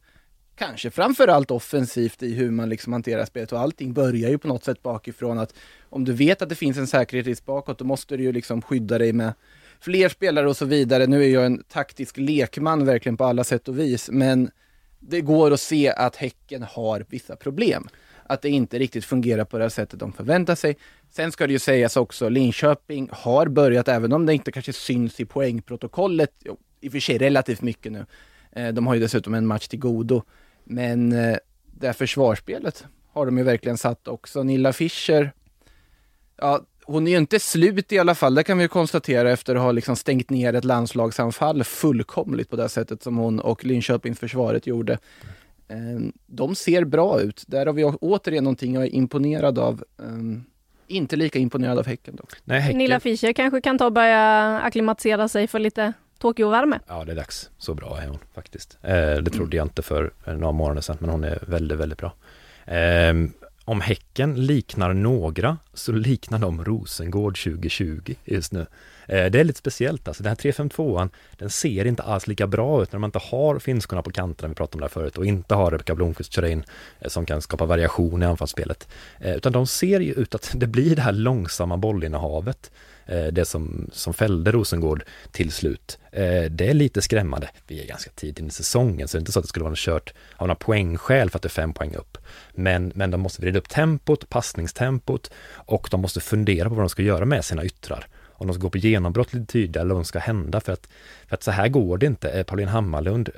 kanske 0.59 0.91
framförallt 0.91 1.51
offensivt 1.51 2.23
i 2.23 2.35
hur 2.35 2.51
man 2.51 2.69
liksom 2.69 2.93
hanterar 2.93 3.25
spelet 3.25 3.53
och 3.53 3.61
allting 3.61 3.93
börjar 3.93 4.31
ju 4.31 4.39
på 4.39 4.49
något 4.49 4.65
sätt 4.65 4.83
bakifrån 4.83 5.39
att 5.39 5.55
om 5.91 6.05
du 6.05 6.13
vet 6.13 6.43
att 6.43 6.49
det 6.49 6.55
finns 6.55 6.79
en 6.79 6.87
säkerhetsrisk 6.87 7.45
bakåt, 7.45 7.79
då 7.79 7.85
måste 7.85 8.17
du 8.17 8.23
ju 8.23 8.33
liksom 8.33 8.63
skydda 8.63 8.99
dig 8.99 9.13
med 9.13 9.33
fler 9.81 10.09
spelare 10.09 10.49
och 10.49 10.57
så 10.57 10.65
vidare. 10.65 11.07
Nu 11.07 11.25
är 11.25 11.29
jag 11.29 11.47
en 11.47 11.63
taktisk 11.63 12.17
lekman 12.17 12.87
verkligen 12.87 13.17
på 13.17 13.25
alla 13.25 13.45
sätt 13.45 13.69
och 13.69 13.79
vis, 13.79 14.11
men 14.13 14.51
det 14.99 15.21
går 15.21 15.51
att 15.51 15.61
se 15.61 15.91
att 15.91 16.17
Häcken 16.17 16.63
har 16.63 17.05
vissa 17.09 17.37
problem. 17.37 17.89
Att 18.23 18.43
det 18.43 18.49
inte 18.49 18.79
riktigt 18.79 19.05
fungerar 19.05 19.45
på 19.45 19.59
det 19.59 19.65
här 19.65 19.69
sättet 19.69 20.01
de 20.01 20.13
förväntar 20.13 20.55
sig. 20.55 20.77
Sen 21.11 21.33
ska 21.33 21.47
det 21.47 21.53
ju 21.53 21.59
sägas 21.59 21.97
också, 21.97 22.29
Linköping 22.29 23.09
har 23.13 23.47
börjat, 23.47 23.89
även 23.89 24.13
om 24.13 24.27
det 24.27 24.35
inte 24.35 24.53
kanske 24.53 24.73
syns 24.73 25.21
i 25.21 25.25
poängprotokollet, 25.25 26.31
jo, 26.45 26.59
i 26.81 26.89
och 26.89 26.93
för 26.93 27.01
sig 27.01 27.19
relativt 27.19 27.63
mycket 27.63 27.93
nu. 27.93 28.07
Eh, 28.53 28.69
de 28.69 28.87
har 28.87 28.95
ju 28.95 29.01
dessutom 29.01 29.35
en 29.35 29.47
match 29.47 29.69
till 29.69 29.79
godo. 29.79 30.23
Men 30.69 31.13
eh, 31.13 31.37
det 31.67 31.87
här 31.87 31.93
försvarsspelet 31.95 32.87
har 33.13 33.27
de 33.27 33.39
ju 33.39 33.45
verkligen 33.45 33.79
satt 33.79 34.09
också. 34.09 34.43
Nilla 34.43 34.73
Fischer, 34.73 35.33
ja, 36.37 36.61
hon 36.85 37.07
är 37.07 37.11
ju 37.11 37.17
inte 37.19 37.41
slut 37.41 37.93
i 37.93 37.99
alla 37.99 38.15
fall, 38.15 38.35
det 38.35 38.43
kan 38.45 38.59
vi 38.59 38.65
ju 38.65 38.69
konstatera 38.69 39.31
efter 39.31 39.55
att 39.55 39.63
ha 39.63 39.73
liksom 39.73 39.97
stängt 39.97 40.31
ner 40.31 40.55
ett 40.55 40.65
landslagsanfall 40.65 41.65
fullkomligt 41.65 42.51
på 42.51 42.57
det 42.57 42.69
sättet 42.69 43.03
som 43.03 43.17
hon 43.17 43.41
och 43.41 43.65
Linköpings 43.65 44.19
försvaret 44.19 44.67
gjorde. 44.67 44.93
Eh, 45.69 45.77
De 46.27 46.55
ser 46.55 46.85
bra 46.85 47.21
ut. 47.21 47.45
Där 47.47 47.67
har 47.67 47.73
vi 47.73 47.85
återigen 47.85 48.45
någonting 48.45 48.75
jag 48.75 48.85
är 48.85 48.95
imponerad 48.95 49.59
av. 49.59 49.85
Eh, 49.99 50.07
Inte 50.87 51.17
lika 51.17 51.39
imponerad 51.39 51.79
av 51.79 51.87
Häcken 51.87 52.17
då. 52.17 52.25
Nej, 52.45 52.61
Häcken. 52.61 52.79
Nilla 52.79 53.01
Fischer 53.01 53.33
kanske 53.33 53.61
kan 53.61 53.79
ta 53.79 53.87
och 53.87 53.93
börja 53.93 54.59
acklimatisera 54.61 55.29
sig 55.29 55.47
för 55.47 55.59
lite 55.59 55.93
Tokyo-värme. 56.19 56.81
Ja, 56.87 57.05
det 57.05 57.13
är 57.13 57.17
dags. 57.17 57.51
Så 57.59 57.75
bra 57.75 57.99
är 58.03 58.09
hon 58.09 58.19
faktiskt. 58.35 58.79
Eh, 58.83 59.15
det 59.17 59.31
trodde 59.31 59.57
jag 59.57 59.67
inte 59.67 59.83
för 59.83 60.11
eh, 60.25 60.35
några 60.35 60.53
månader 60.53 60.81
sedan, 60.81 60.97
men 61.01 61.11
hon 61.11 61.25
är 61.25 61.39
väldigt, 61.47 61.79
väldigt 61.79 61.99
bra. 61.99 62.13
Eh, 62.75 63.15
om 63.69 63.81
Häcken 63.81 64.47
liknar 64.47 64.93
några 64.95 65.59
så 65.75 65.93
liknar 65.93 66.39
de 66.39 66.65
Rosengård 66.65 67.39
2020 67.39 68.15
just 68.25 68.53
nu. 68.53 68.67
Eh, 69.07 69.31
det 69.31 69.41
är 69.41 69.45
lite 69.45 69.59
speciellt 69.59 70.09
alltså. 70.09 70.23
Den 70.23 70.31
här 70.31 70.37
352an, 70.37 71.11
den 71.39 71.51
ser 71.51 71.85
inte 71.85 72.03
alls 72.03 72.27
lika 72.27 72.47
bra 72.47 72.83
ut 72.83 72.93
när 72.93 72.99
man 72.99 73.09
inte 73.09 73.19
har 73.19 73.59
finskorna 73.59 74.03
på 74.03 74.11
kanterna, 74.11 74.49
vi 74.49 74.55
pratade 74.55 74.75
om 74.77 74.81
det 74.81 74.85
här 74.85 75.03
förut, 75.03 75.19
och 75.19 75.27
inte 75.27 75.55
har 75.55 75.71
Rebecka 75.71 75.95
Blomqvist 75.95 76.33
köra 76.33 76.49
in 76.49 76.65
eh, 77.01 77.09
som 77.09 77.27
kan 77.27 77.43
skapa 77.43 77.67
variation 77.67 78.23
i 78.23 78.27
anfallsspelet. 78.27 78.89
Eh, 79.21 79.37
utan 79.37 79.53
de 79.53 79.67
ser 79.67 80.01
ju 80.01 80.13
ut 80.13 80.35
att 80.35 80.53
det 80.55 80.67
blir 80.67 80.97
det 80.97 81.03
här 81.03 81.13
långsamma 81.13 81.77
bollinnehavet 81.77 82.71
Eh, 83.09 83.27
det 83.27 83.45
som, 83.45 83.91
som 83.93 84.15
fällde 84.15 84.53
Rosengård 84.53 85.05
till 85.33 85.53
slut. 85.53 85.99
Eh, 86.13 86.43
det 86.51 86.69
är 86.69 86.75
lite 86.75 87.03
skrämmande. 87.03 87.49
Vi 87.67 87.83
är 87.83 87.87
ganska 87.87 88.11
tidigt 88.15 88.39
in 88.39 88.47
i 88.47 88.51
säsongen, 88.51 89.09
så 89.09 89.17
det 89.17 89.19
är 89.19 89.21
inte 89.21 89.33
så 89.33 89.39
att 89.39 89.45
det 89.45 89.49
skulle 89.49 89.63
vara 89.63 89.71
något 89.71 89.79
kört 89.79 90.13
av 90.37 90.47
några 90.47 90.59
poängskäl 90.59 91.31
för 91.31 91.39
att 91.39 91.43
det 91.43 91.47
är 91.47 91.51
fem 91.51 91.73
poäng 91.73 91.95
upp. 91.95 92.19
Men, 92.53 92.93
men 92.95 93.11
de 93.11 93.21
måste 93.21 93.43
vrida 93.43 93.59
upp 93.59 93.69
tempot, 93.69 94.29
passningstempot 94.29 95.31
och 95.51 95.89
de 95.91 96.01
måste 96.01 96.21
fundera 96.21 96.69
på 96.69 96.75
vad 96.75 96.85
de 96.85 96.89
ska 96.89 97.03
göra 97.03 97.25
med 97.25 97.45
sina 97.45 97.65
yttrar. 97.65 98.07
Om 98.27 98.47
de 98.47 98.53
ska 98.53 98.63
gå 98.63 98.71
på 98.71 98.79
genombrott 98.79 99.33
lite 99.33 99.53
tydligare 99.53 99.85
eller 99.85 99.95
vad 99.95 100.07
som 100.07 100.09
ska 100.09 100.19
hända 100.19 100.61
för 100.61 100.73
att, 100.73 100.89
för 101.27 101.35
att 101.35 101.43
så 101.43 101.51
här 101.51 101.69
går 101.69 101.99
det 101.99 102.07
inte. 102.07 102.31
Eh, 102.31 102.45
Pauline 102.45 102.69
Hammarlund 102.69 103.31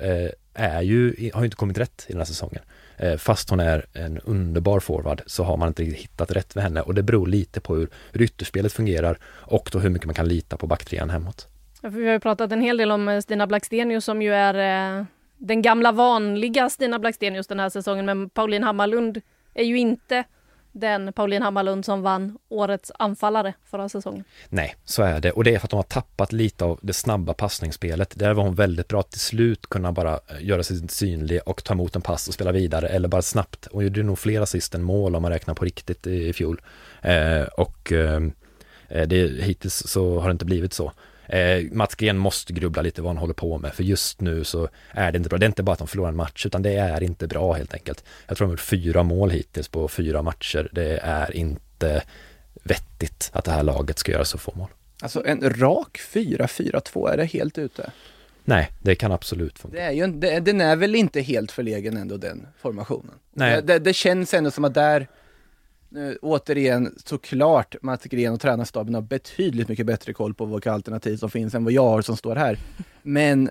är 0.53 0.81
ju, 0.81 1.31
har 1.33 1.41
ju 1.41 1.45
inte 1.45 1.57
kommit 1.57 1.77
rätt 1.77 2.05
i 2.07 2.11
den 2.11 2.17
här 2.17 2.25
säsongen. 2.25 2.61
Eh, 3.01 3.17
fast 3.17 3.49
hon 3.49 3.59
är 3.59 3.85
en 3.93 4.19
underbar 4.19 4.79
forward 4.79 5.21
så 5.25 5.43
har 5.43 5.57
man 5.57 5.67
inte 5.67 5.83
riktigt 5.83 6.03
hittat 6.03 6.31
rätt 6.31 6.55
med 6.55 6.63
henne 6.63 6.81
och 6.81 6.93
det 6.93 7.03
beror 7.03 7.27
lite 7.27 7.61
på 7.61 7.75
hur, 7.75 7.89
hur 8.11 8.21
ytterspelet 8.21 8.73
fungerar 8.73 9.17
och 9.25 9.69
då 9.71 9.79
hur 9.79 9.89
mycket 9.89 10.05
man 10.05 10.15
kan 10.15 10.27
lita 10.27 10.57
på 10.57 10.67
backtrean 10.67 11.09
hemåt. 11.09 11.47
Ja, 11.81 11.89
Vi 11.89 12.05
har 12.05 12.13
ju 12.13 12.19
pratat 12.19 12.51
en 12.51 12.61
hel 12.61 12.77
del 12.77 12.91
om 12.91 13.07
eh, 13.09 13.19
Stina 13.19 13.47
Blackstenius 13.47 14.05
som 14.05 14.21
ju 14.21 14.33
är 14.33 14.53
eh, 14.99 15.05
den 15.37 15.61
gamla 15.61 15.91
vanliga 15.91 16.69
Stina 16.69 16.99
Blackstenius 16.99 17.47
den 17.47 17.59
här 17.59 17.69
säsongen, 17.69 18.05
men 18.05 18.29
Pauline 18.29 18.63
Hammarlund 18.63 19.21
är 19.53 19.63
ju 19.63 19.77
inte 19.77 20.23
den 20.71 21.13
Pauline 21.13 21.41
Hammarlund 21.41 21.85
som 21.85 22.01
vann 22.01 22.37
årets 22.49 22.91
anfallare 22.99 23.53
förra 23.65 23.89
säsongen. 23.89 24.23
Nej, 24.49 24.75
så 24.85 25.03
är 25.03 25.19
det. 25.19 25.31
Och 25.31 25.43
det 25.43 25.55
är 25.55 25.59
för 25.59 25.67
att 25.67 25.71
de 25.71 25.75
har 25.75 25.83
tappat 25.83 26.31
lite 26.31 26.65
av 26.65 26.79
det 26.81 26.93
snabba 26.93 27.33
passningsspelet. 27.33 28.19
Där 28.19 28.33
var 28.33 28.43
hon 28.43 28.55
väldigt 28.55 28.87
bra 28.87 28.99
att 28.99 29.11
till 29.11 29.19
slut 29.19 29.67
kunna 29.67 29.91
bara 29.91 30.13
eh, 30.13 30.19
göra 30.39 30.63
sig 30.63 30.89
synlig 30.89 31.39
och 31.45 31.63
ta 31.63 31.73
emot 31.73 31.95
en 31.95 32.01
pass 32.01 32.27
och 32.27 32.33
spela 32.33 32.51
vidare 32.51 32.87
eller 32.87 33.07
bara 33.07 33.21
snabbt. 33.21 33.67
Hon 33.71 33.83
gjorde 33.83 34.03
nog 34.03 34.19
fler 34.19 34.41
assist 34.41 34.75
än 34.75 34.83
mål 34.83 35.15
om 35.15 35.21
man 35.21 35.31
räknar 35.31 35.53
på 35.53 35.65
riktigt 35.65 36.07
i, 36.07 36.27
i 36.27 36.33
fjol. 36.33 36.61
Eh, 37.01 37.43
och 37.43 37.91
eh, 37.91 38.21
eh 38.89 39.07
det, 39.07 39.43
hittills 39.43 39.83
så 39.87 40.19
har 40.19 40.27
det 40.27 40.31
inte 40.31 40.45
blivit 40.45 40.73
så. 40.73 40.91
Eh, 41.31 41.63
Mats 41.71 41.95
Gren 41.95 42.17
måste 42.17 42.53
grubbla 42.53 42.81
lite 42.81 43.01
vad 43.01 43.09
han 43.09 43.17
håller 43.17 43.33
på 43.33 43.57
med, 43.57 43.73
för 43.73 43.83
just 43.83 44.21
nu 44.21 44.43
så 44.43 44.69
är 44.91 45.11
det 45.11 45.17
inte 45.17 45.29
bra. 45.29 45.37
Det 45.37 45.45
är 45.45 45.47
inte 45.47 45.63
bara 45.63 45.73
att 45.73 45.79
de 45.79 45.87
förlorar 45.87 46.09
en 46.09 46.15
match, 46.15 46.45
utan 46.45 46.61
det 46.61 46.71
är 46.71 47.03
inte 47.03 47.27
bra 47.27 47.53
helt 47.53 47.73
enkelt. 47.73 48.03
Jag 48.27 48.37
tror 48.37 48.45
de 48.45 48.49
har 48.49 48.53
gjort 48.53 48.59
fyra 48.59 49.03
mål 49.03 49.29
hittills 49.29 49.67
på 49.67 49.87
fyra 49.87 50.21
matcher. 50.21 50.69
Det 50.71 50.99
är 51.03 51.35
inte 51.35 52.03
vettigt 52.63 53.29
att 53.33 53.45
det 53.45 53.51
här 53.51 53.63
laget 53.63 53.99
ska 53.99 54.11
göra 54.11 54.25
så 54.25 54.37
få 54.37 54.53
mål. 54.55 54.67
Alltså 55.01 55.25
en 55.25 55.59
rak 55.59 55.99
4-4-2, 56.13 57.09
är 57.09 57.17
det 57.17 57.25
helt 57.25 57.57
ute? 57.57 57.91
Nej, 58.43 58.71
det 58.81 58.95
kan 58.95 59.11
absolut 59.11 59.59
funka. 59.59 59.77
Det 59.77 59.83
är 59.83 59.91
ju, 59.91 60.07
det, 60.07 60.39
den 60.39 60.61
är 60.61 60.75
väl 60.75 60.95
inte 60.95 61.21
helt 61.21 61.51
förlegen 61.51 61.97
ändå 61.97 62.17
den 62.17 62.47
formationen? 62.57 63.15
Nej. 63.33 63.55
Det, 63.55 63.61
det, 63.61 63.79
det 63.79 63.93
känns 63.93 64.33
ändå 64.33 64.51
som 64.51 64.65
att 64.65 64.73
där, 64.73 65.07
nu, 65.91 66.17
återigen, 66.21 66.95
såklart 67.05 67.75
Mats 67.81 68.03
Gren 68.03 68.33
och 68.33 68.41
tränarstaben 68.41 68.93
har 68.93 69.01
betydligt 69.01 69.67
mycket 69.69 69.85
bättre 69.85 70.13
koll 70.13 70.33
på 70.33 70.45
vilka 70.45 70.71
alternativ 70.71 71.17
som 71.17 71.29
finns 71.29 71.55
än 71.55 71.63
vad 71.63 71.73
jag 71.73 71.83
har 71.89 72.01
som 72.01 72.17
står 72.17 72.35
här. 72.35 72.57
Men 73.01 73.49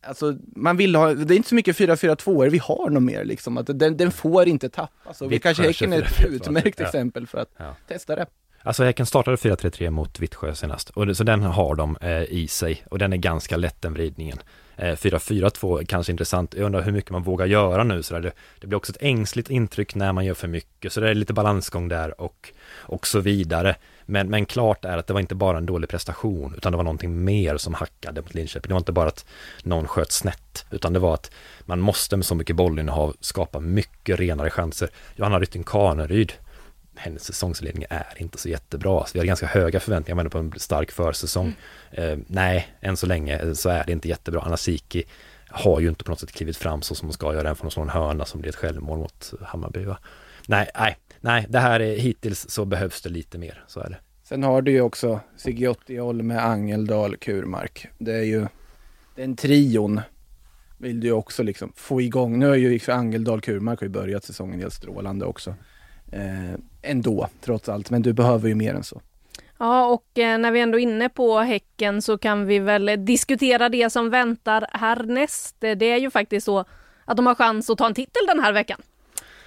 Alltså, 0.00 0.36
man 0.56 0.76
vill 0.76 0.94
ha, 0.94 1.14
det 1.14 1.34
är 1.34 1.36
inte 1.36 1.48
så 1.48 1.54
mycket 1.54 1.76
4-4-2 1.76 2.48
vi 2.48 2.58
har 2.58 2.90
något 2.90 3.02
mer 3.02 3.24
liksom, 3.24 3.58
att 3.58 3.66
den, 3.78 3.96
den 3.96 4.10
får 4.10 4.48
inte 4.48 4.68
tappas. 4.68 5.22
Och 5.22 5.32
vi 5.32 5.38
kanske 5.38 5.62
Häcken 5.62 5.92
är 5.92 6.02
ett 6.02 6.08
4-4-2, 6.08 6.26
utmärkt 6.26 6.80
ja. 6.80 6.86
exempel 6.86 7.26
för 7.26 7.38
att 7.38 7.50
Ja. 7.56 7.76
testa 7.88 8.16
det. 8.16 8.26
Alltså 8.68 8.84
Häcken 8.84 9.06
startade 9.06 9.36
4-3-3 9.36 9.90
mot 9.90 10.20
Vittsjö 10.20 10.54
senast 10.54 10.90
och 10.90 11.06
det, 11.06 11.14
så 11.14 11.24
den 11.24 11.42
har 11.42 11.74
de 11.74 11.96
eh, 12.00 12.22
i 12.22 12.48
sig 12.48 12.84
och 12.90 12.98
den 12.98 13.12
är 13.12 13.16
ganska 13.16 13.56
lätt 13.56 13.82
den 13.82 13.92
vridningen. 13.92 14.38
Eh, 14.76 14.92
4-4-2 14.92 15.84
kanske 15.84 16.12
intressant, 16.12 16.54
jag 16.54 16.66
undrar 16.66 16.82
hur 16.82 16.92
mycket 16.92 17.10
man 17.10 17.22
vågar 17.22 17.46
göra 17.46 17.84
nu 17.84 18.02
så 18.02 18.14
där. 18.14 18.20
Det, 18.20 18.32
det 18.60 18.66
blir 18.66 18.76
också 18.76 18.92
ett 18.92 19.02
ängsligt 19.02 19.50
intryck 19.50 19.94
när 19.94 20.12
man 20.12 20.24
gör 20.24 20.34
för 20.34 20.48
mycket 20.48 20.92
så 20.92 21.00
det 21.00 21.10
är 21.10 21.14
lite 21.14 21.32
balansgång 21.32 21.88
där 21.88 22.20
och, 22.20 22.52
och 22.76 23.06
så 23.06 23.20
vidare. 23.20 23.76
Men, 24.06 24.30
men 24.30 24.46
klart 24.46 24.84
är 24.84 24.98
att 24.98 25.06
det 25.06 25.12
var 25.12 25.20
inte 25.20 25.34
bara 25.34 25.58
en 25.58 25.66
dålig 25.66 25.90
prestation 25.90 26.54
utan 26.56 26.72
det 26.72 26.76
var 26.76 26.84
någonting 26.84 27.24
mer 27.24 27.56
som 27.56 27.74
hackade 27.74 28.22
mot 28.22 28.34
Linköping. 28.34 28.68
Det 28.68 28.74
var 28.74 28.80
inte 28.80 28.92
bara 28.92 29.08
att 29.08 29.26
någon 29.62 29.86
sköt 29.86 30.12
snett 30.12 30.66
utan 30.70 30.92
det 30.92 30.98
var 30.98 31.14
att 31.14 31.30
man 31.60 31.80
måste 31.80 32.16
med 32.16 32.26
så 32.26 32.34
mycket 32.34 32.56
bollinnehav 32.56 33.16
skapa 33.20 33.60
mycket 33.60 34.20
renare 34.20 34.50
chanser. 34.50 34.88
Johanna 35.16 35.40
Rytting 35.40 35.64
Kaneryd 35.64 36.32
hennes 36.98 37.24
säsongsledning 37.24 37.84
är 37.90 38.14
inte 38.16 38.38
så 38.38 38.48
jättebra. 38.48 39.06
Så 39.06 39.10
vi 39.12 39.18
hade 39.18 39.26
ganska 39.26 39.46
höga 39.46 39.80
förväntningar 39.80 40.14
med 40.14 40.22
henne 40.22 40.30
på 40.30 40.38
en 40.38 40.52
stark 40.56 40.92
försäsong. 40.92 41.54
Eh, 41.90 42.18
nej, 42.26 42.68
än 42.80 42.96
så 42.96 43.06
länge 43.06 43.38
eh, 43.38 43.52
så 43.52 43.68
är 43.68 43.84
det 43.86 43.92
inte 43.92 44.08
jättebra. 44.08 44.40
Anasiki 44.40 45.04
har 45.48 45.80
ju 45.80 45.88
inte 45.88 46.04
på 46.04 46.10
något 46.10 46.20
sätt 46.20 46.32
klivit 46.32 46.56
fram 46.56 46.82
så 46.82 46.94
som 46.94 47.08
hon 47.08 47.12
ska 47.12 47.34
göra, 47.34 47.50
även 47.50 47.70
från 47.70 47.84
en 47.84 47.88
hörna 47.88 48.24
som 48.24 48.40
blir 48.40 48.50
ett 48.50 48.56
självmål 48.56 48.98
mot 48.98 49.32
Hammarby. 49.42 49.84
Va? 49.84 49.98
Nej, 50.46 50.70
nej, 50.78 50.96
nej, 51.20 51.46
det 51.48 51.58
här 51.58 51.80
är 51.80 51.96
hittills 51.96 52.50
så 52.50 52.64
behövs 52.64 53.02
det 53.02 53.08
lite 53.08 53.38
mer, 53.38 53.64
så 53.66 53.80
är 53.80 53.90
det. 53.90 53.98
Sen 54.22 54.42
har 54.42 54.62
du 54.62 54.70
ju 54.70 54.80
också 54.80 55.20
Sigiotti, 55.36 56.00
Olme, 56.00 56.38
Angeldal, 56.38 57.16
Kurmark. 57.16 57.86
Det 57.98 58.12
är 58.12 58.24
ju 58.24 58.46
den 59.16 59.36
trion 59.36 60.00
vill 60.78 61.00
du 61.00 61.06
ju 61.06 61.12
också 61.12 61.42
liksom 61.42 61.72
få 61.76 62.00
igång. 62.00 62.38
Nu 62.38 62.46
har 62.46 62.54
ju 62.54 62.80
Angeldal, 62.88 63.40
Kurmark 63.40 63.80
har 63.80 63.84
ju 63.84 63.92
börjat 63.92 64.24
säsongen 64.24 64.60
helt 64.60 64.74
strålande 64.74 65.26
också. 65.26 65.54
Eh, 66.12 66.54
ändå, 66.82 67.28
trots 67.40 67.68
allt. 67.68 67.90
Men 67.90 68.02
du 68.02 68.12
behöver 68.12 68.48
ju 68.48 68.54
mer 68.54 68.74
än 68.74 68.84
så. 68.84 69.00
Ja, 69.58 69.86
och 69.86 70.18
eh, 70.18 70.38
när 70.38 70.50
vi 70.50 70.60
ändå 70.60 70.78
är 70.78 70.82
inne 70.82 71.08
på 71.08 71.38
Häcken 71.38 72.02
så 72.02 72.18
kan 72.18 72.46
vi 72.46 72.58
väl 72.58 73.04
diskutera 73.04 73.68
det 73.68 73.90
som 73.90 74.10
väntar 74.10 74.66
härnäst. 74.72 75.64
Eh, 75.64 75.76
Det 75.76 75.90
är 75.90 75.96
ju 75.98 76.10
faktiskt 76.10 76.44
så 76.44 76.64
att 77.04 77.16
de 77.16 77.26
har 77.26 77.34
chans 77.34 77.70
att 77.70 77.78
ta 77.78 77.86
en 77.86 77.94
titel 77.94 78.26
den 78.26 78.40
här 78.40 78.52
veckan. 78.52 78.80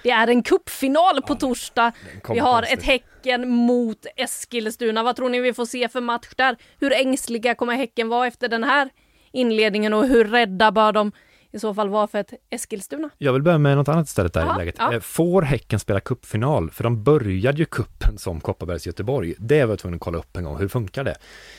Det 0.02 0.10
är 0.10 0.28
en 0.28 0.42
cupfinal 0.42 1.22
på 1.22 1.34
torsdag. 1.34 1.92
Vi 2.28 2.38
har 2.38 2.62
ett 2.62 2.82
Häcken 2.82 3.48
mot 3.48 4.06
Eskilstuna. 4.16 5.02
Vad 5.02 5.16
tror 5.16 5.28
ni 5.28 5.40
vi 5.40 5.52
får 5.54 5.66
se 5.66 5.88
för 5.88 6.00
match 6.00 6.28
där? 6.36 6.56
Hur 6.80 6.92
ängsliga 6.92 7.54
kommer 7.54 7.76
Häcken 7.76 8.08
vara 8.08 8.26
efter 8.26 8.48
den 8.48 8.64
här 8.64 8.90
inledningen 9.32 9.94
och 9.94 10.06
hur 10.06 10.24
rädda 10.24 10.72
bör 10.72 10.92
de 10.92 11.12
i 11.52 11.58
så 11.58 11.74
fall 11.74 11.88
vara 11.88 12.06
för 12.06 12.18
ett 12.18 12.32
Eskilstuna? 12.50 13.10
Jag 13.18 13.32
vill 13.32 13.42
börja 13.42 13.58
med 13.58 13.76
något 13.76 13.88
annat 13.88 14.06
istället 14.06 14.32
där 14.32 14.46
Ja, 14.46 14.54
i 14.54 14.58
läget. 14.58 14.74
ja. 14.78 14.92
Eh, 14.94 15.00
Får 15.00 15.42
Häcken 15.42 15.78
spela 15.78 16.00
cupfinal? 16.00 16.70
För 16.70 16.84
de 16.84 17.02
började 17.04 17.58
ju 17.58 17.64
kuppen 17.64 18.18
som 18.18 18.40
Kopparbergs 18.40 18.86
Göteborg. 18.86 19.34
Det 19.38 19.64
var 19.64 19.72
jag 19.72 19.78
tvungen 19.78 19.94
att 19.94 20.00
kolla 20.00 20.18
upp 20.18 20.36
en 20.36 20.44
gång. 20.44 20.58
Hur 20.58 20.68
funkar 20.68 21.04
det? 21.04 21.16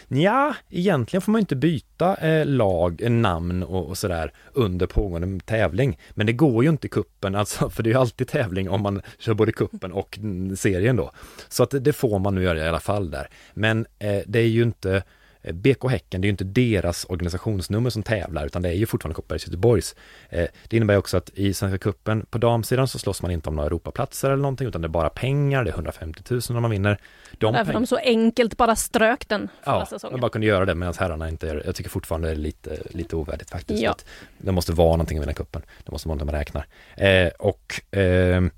Ja, 0.08 0.56
egentligen 0.70 1.22
får 1.22 1.32
man 1.32 1.40
inte 1.42 1.56
byta 1.56 2.16
eh, 2.16 2.46
lag, 2.46 3.02
eh, 3.02 3.12
namn 3.12 3.64
och, 3.64 3.88
och 3.88 3.98
sådär 3.98 4.32
under 4.54 4.86
pågående 4.88 5.40
tävling. 5.46 5.98
Men 6.12 6.28
det 6.28 6.34
går 6.34 6.64
ju 6.64 6.70
inte 6.70 6.88
i 6.88 6.90
kuppen, 6.90 7.36
alltså, 7.36 7.70
för 7.74 7.84
det 7.84 7.90
är 7.90 7.92
ju 7.94 8.00
alltid 8.00 8.28
tävling 8.28 8.70
om 8.70 8.82
man 8.82 9.02
kör 9.20 9.34
både 9.34 9.52
kuppen 9.52 9.92
och 9.92 10.18
mm, 10.18 10.56
serien 10.56 10.96
då. 10.96 11.12
Så 11.50 11.64
att 11.64 11.74
det- 11.82 11.94
får 11.94 12.20
man 12.20 12.36
nu 12.36 12.44
göra 12.44 12.58
i 12.66 12.68
alla 12.70 12.80
fall 12.80 13.12
där. 13.12 13.28
Men 13.54 13.86
eh, 14.00 14.20
det 14.26 14.40
är 14.40 14.48
ju 14.48 14.64
inte 14.64 15.04
BK 15.52 15.90
Häcken, 15.90 16.22
det 16.22 16.26
är 16.26 16.28
ju 16.28 16.32
inte 16.32 16.44
deras 16.44 17.06
organisationsnummer 17.10 17.90
som 17.90 18.04
tävlar, 18.04 18.46
utan 18.46 18.62
det 18.62 18.70
är 18.70 18.74
ju 18.74 18.86
fortfarande 18.86 19.16
Kopparbergs 19.16 19.48
Göteborgs. 19.48 19.96
Eh, 20.30 20.48
Det 20.68 20.78
innebär 20.78 20.98
också 20.98 21.18
att 21.18 21.30
i 21.34 21.54
Svenska 21.54 21.78
Cupen 21.78 22.26
på 22.30 22.38
damsidan 22.38 22.88
så 22.88 23.00
slåss 23.00 23.22
man 23.22 23.32
inte 23.32 23.50
om 23.50 23.56
några 23.56 23.68
Europaplatser 23.68 24.28
eller 24.28 24.42
någonting, 24.42 24.68
utan 24.68 24.82
det 24.82 24.86
är 24.86 24.90
bara 24.90 25.10
pengar, 25.10 25.64
det 25.64 25.70
är 25.70 25.74
150 25.74 26.22
000 26.30 26.42
om 26.50 26.62
man 26.62 26.72
vinner. 26.72 26.98
De 27.38 27.54
Därför 27.54 27.74
de 27.74 27.88
så 27.88 27.96
enkelt 27.98 28.58
bara 28.58 28.76
strök 28.76 29.28
den 29.30 29.50
förra 29.64 29.76
Ja, 29.80 29.86
säsongen. 29.86 30.14
man 30.14 30.22
bara 30.22 30.30
kunde 30.32 30.48
göra 30.48 30.66
det 30.66 30.76
medan 30.76 30.94
herrarna 31.00 31.30
inte 31.30 31.48
gör 31.48 31.56
det. 31.56 31.62
Jag 31.66 31.76
tycker 31.76 31.90
fortfarande 31.90 32.28
det 32.28 32.34
är 32.34 32.36
lite, 32.36 32.78
lite 32.90 33.16
ovärdigt 33.16 33.50
faktiskt. 33.50 33.84
Ja. 33.84 33.96
Det 34.38 34.52
måste 34.52 34.72
vara 34.72 34.92
någonting 34.92 35.18
att 35.18 35.24
vinna 35.24 35.34
cupen. 35.34 35.62
Det 35.86 35.92
måste 35.92 36.08
vara 36.08 36.18
något 36.18 36.26
man 36.26 36.36
räknar. 36.36 36.66
Eh, 36.98 37.28
och 37.40 37.82
ehm, 37.92 38.52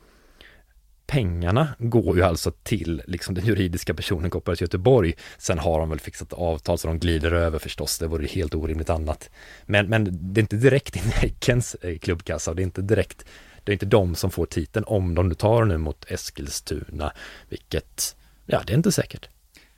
pengarna 1.08 1.68
går 1.80 2.16
ju 2.16 2.24
alltså 2.24 2.51
till 2.51 3.01
liksom 3.08 3.36
den 3.36 3.45
juridiska 3.45 3.93
personen 3.93 4.30
Kopparbergs 4.30 4.62
Göteborg. 4.62 5.14
Sen 5.38 5.60
har 5.60 5.80
de 5.80 5.89
väl 5.89 5.99
fixat 5.99 6.34
avtal 6.34 6.78
så 6.78 6.88
de 6.88 6.99
glider 6.99 7.32
över 7.32 7.60
förstås. 7.60 7.99
Det 7.99 8.08
vore 8.08 8.28
helt 8.28 8.56
orimligt 8.56 8.89
annat. 8.89 9.30
Men, 9.66 9.89
men 9.89 10.34
det 10.34 10.39
är 10.39 10.41
inte 10.41 10.56
direkt 10.56 10.95
in 10.95 11.03
i 11.06 11.10
Häckens 11.10 11.76
eh, 11.76 11.97
klubbkassa 11.97 12.51
och 12.51 12.56
det 12.56 12.62
är 12.62 12.64
inte 12.64 12.82
direkt 12.82 13.26
det 13.66 13.72
är 13.72 13.74
inte 13.74 13.86
de 13.86 14.16
som 14.16 14.32
får 14.32 14.45
titeln 14.45 14.86
om 14.88 15.16
de 15.16 15.30
nu 15.30 15.36
tar 15.36 15.66
nu 15.66 15.78
mot 15.78 16.12
Eskilstuna, 16.12 17.14
vilket, 17.49 18.16
ja 18.45 18.62
det 18.68 18.74
är 18.74 18.78
inte 18.78 18.91
säkert. 18.91 19.30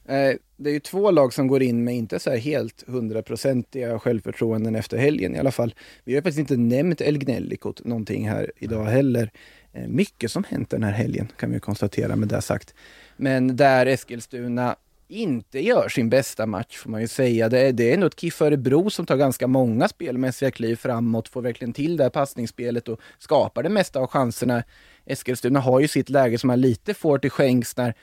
Eh, 0.08 0.36
det 0.58 0.70
är 0.70 0.74
ju 0.74 0.80
två 0.80 1.12
lag 1.12 1.34
som 1.34 1.48
går 1.48 1.64
in 1.64 1.84
med 1.84 1.96
inte 1.96 2.20
så 2.20 2.30
här 2.30 2.38
helt 2.38 2.84
hundraprocentiga 2.88 4.00
självförtroenden 4.00 4.76
efter 4.76 4.98
helgen 4.98 5.36
i 5.36 5.40
alla 5.40 5.52
fall. 5.52 5.76
Vi 6.04 6.16
har 6.16 6.22
faktiskt 6.22 6.40
inte 6.40 6.58
nämnt 6.58 7.02
El 7.02 7.18
Gnellikot 7.18 7.86
någonting 7.86 8.30
här 8.30 8.52
idag 8.58 8.86
heller. 8.86 9.32
Eh, 9.78 9.88
mycket 9.88 10.32
som 10.32 10.44
hänt 10.44 10.70
den 10.70 10.84
här 10.84 10.92
helgen 10.92 11.32
kan 11.38 11.52
vi 11.52 11.60
konstatera 11.60 12.16
med 12.16 12.28
det 12.28 12.42
sagt. 12.42 12.74
Men 13.18 13.56
där 13.56 13.86
Eskilstuna 13.86 14.76
inte 15.08 15.60
gör 15.60 15.90
sin 15.90 16.10
bästa 16.10 16.46
match 16.46 16.78
får 16.78 16.90
man 16.90 17.02
ju 17.02 17.08
säga. 17.08 17.50
Det 17.50 17.60
är, 17.60 17.74
det 17.74 17.90
är 17.90 17.94
ändå 17.94 18.08
ett 18.08 18.20
KIF 18.20 18.42
Örebro 18.42 18.90
som 18.90 19.06
tar 19.06 19.18
ganska 19.18 19.48
många 19.48 19.88
spelmässiga 19.88 20.52
kliv 20.52 20.76
framåt, 20.76 21.28
får 21.28 21.42
verkligen 21.42 21.74
till 21.74 21.98
det 21.98 22.04
här 22.04 22.10
passningsspelet 22.10 22.88
och 22.88 23.00
skapar 23.20 23.64
det 23.64 23.70
mesta 23.70 24.00
av 24.00 24.08
chanserna. 24.08 24.64
Eskilstuna 25.06 25.60
har 25.60 25.80
ju 25.80 25.88
sitt 25.88 26.10
läge 26.10 26.38
som 26.38 26.48
man 26.48 26.62
lite 26.62 26.94
får 26.94 27.18
till 27.18 27.32
skänks 27.32 27.78
när 27.78 27.94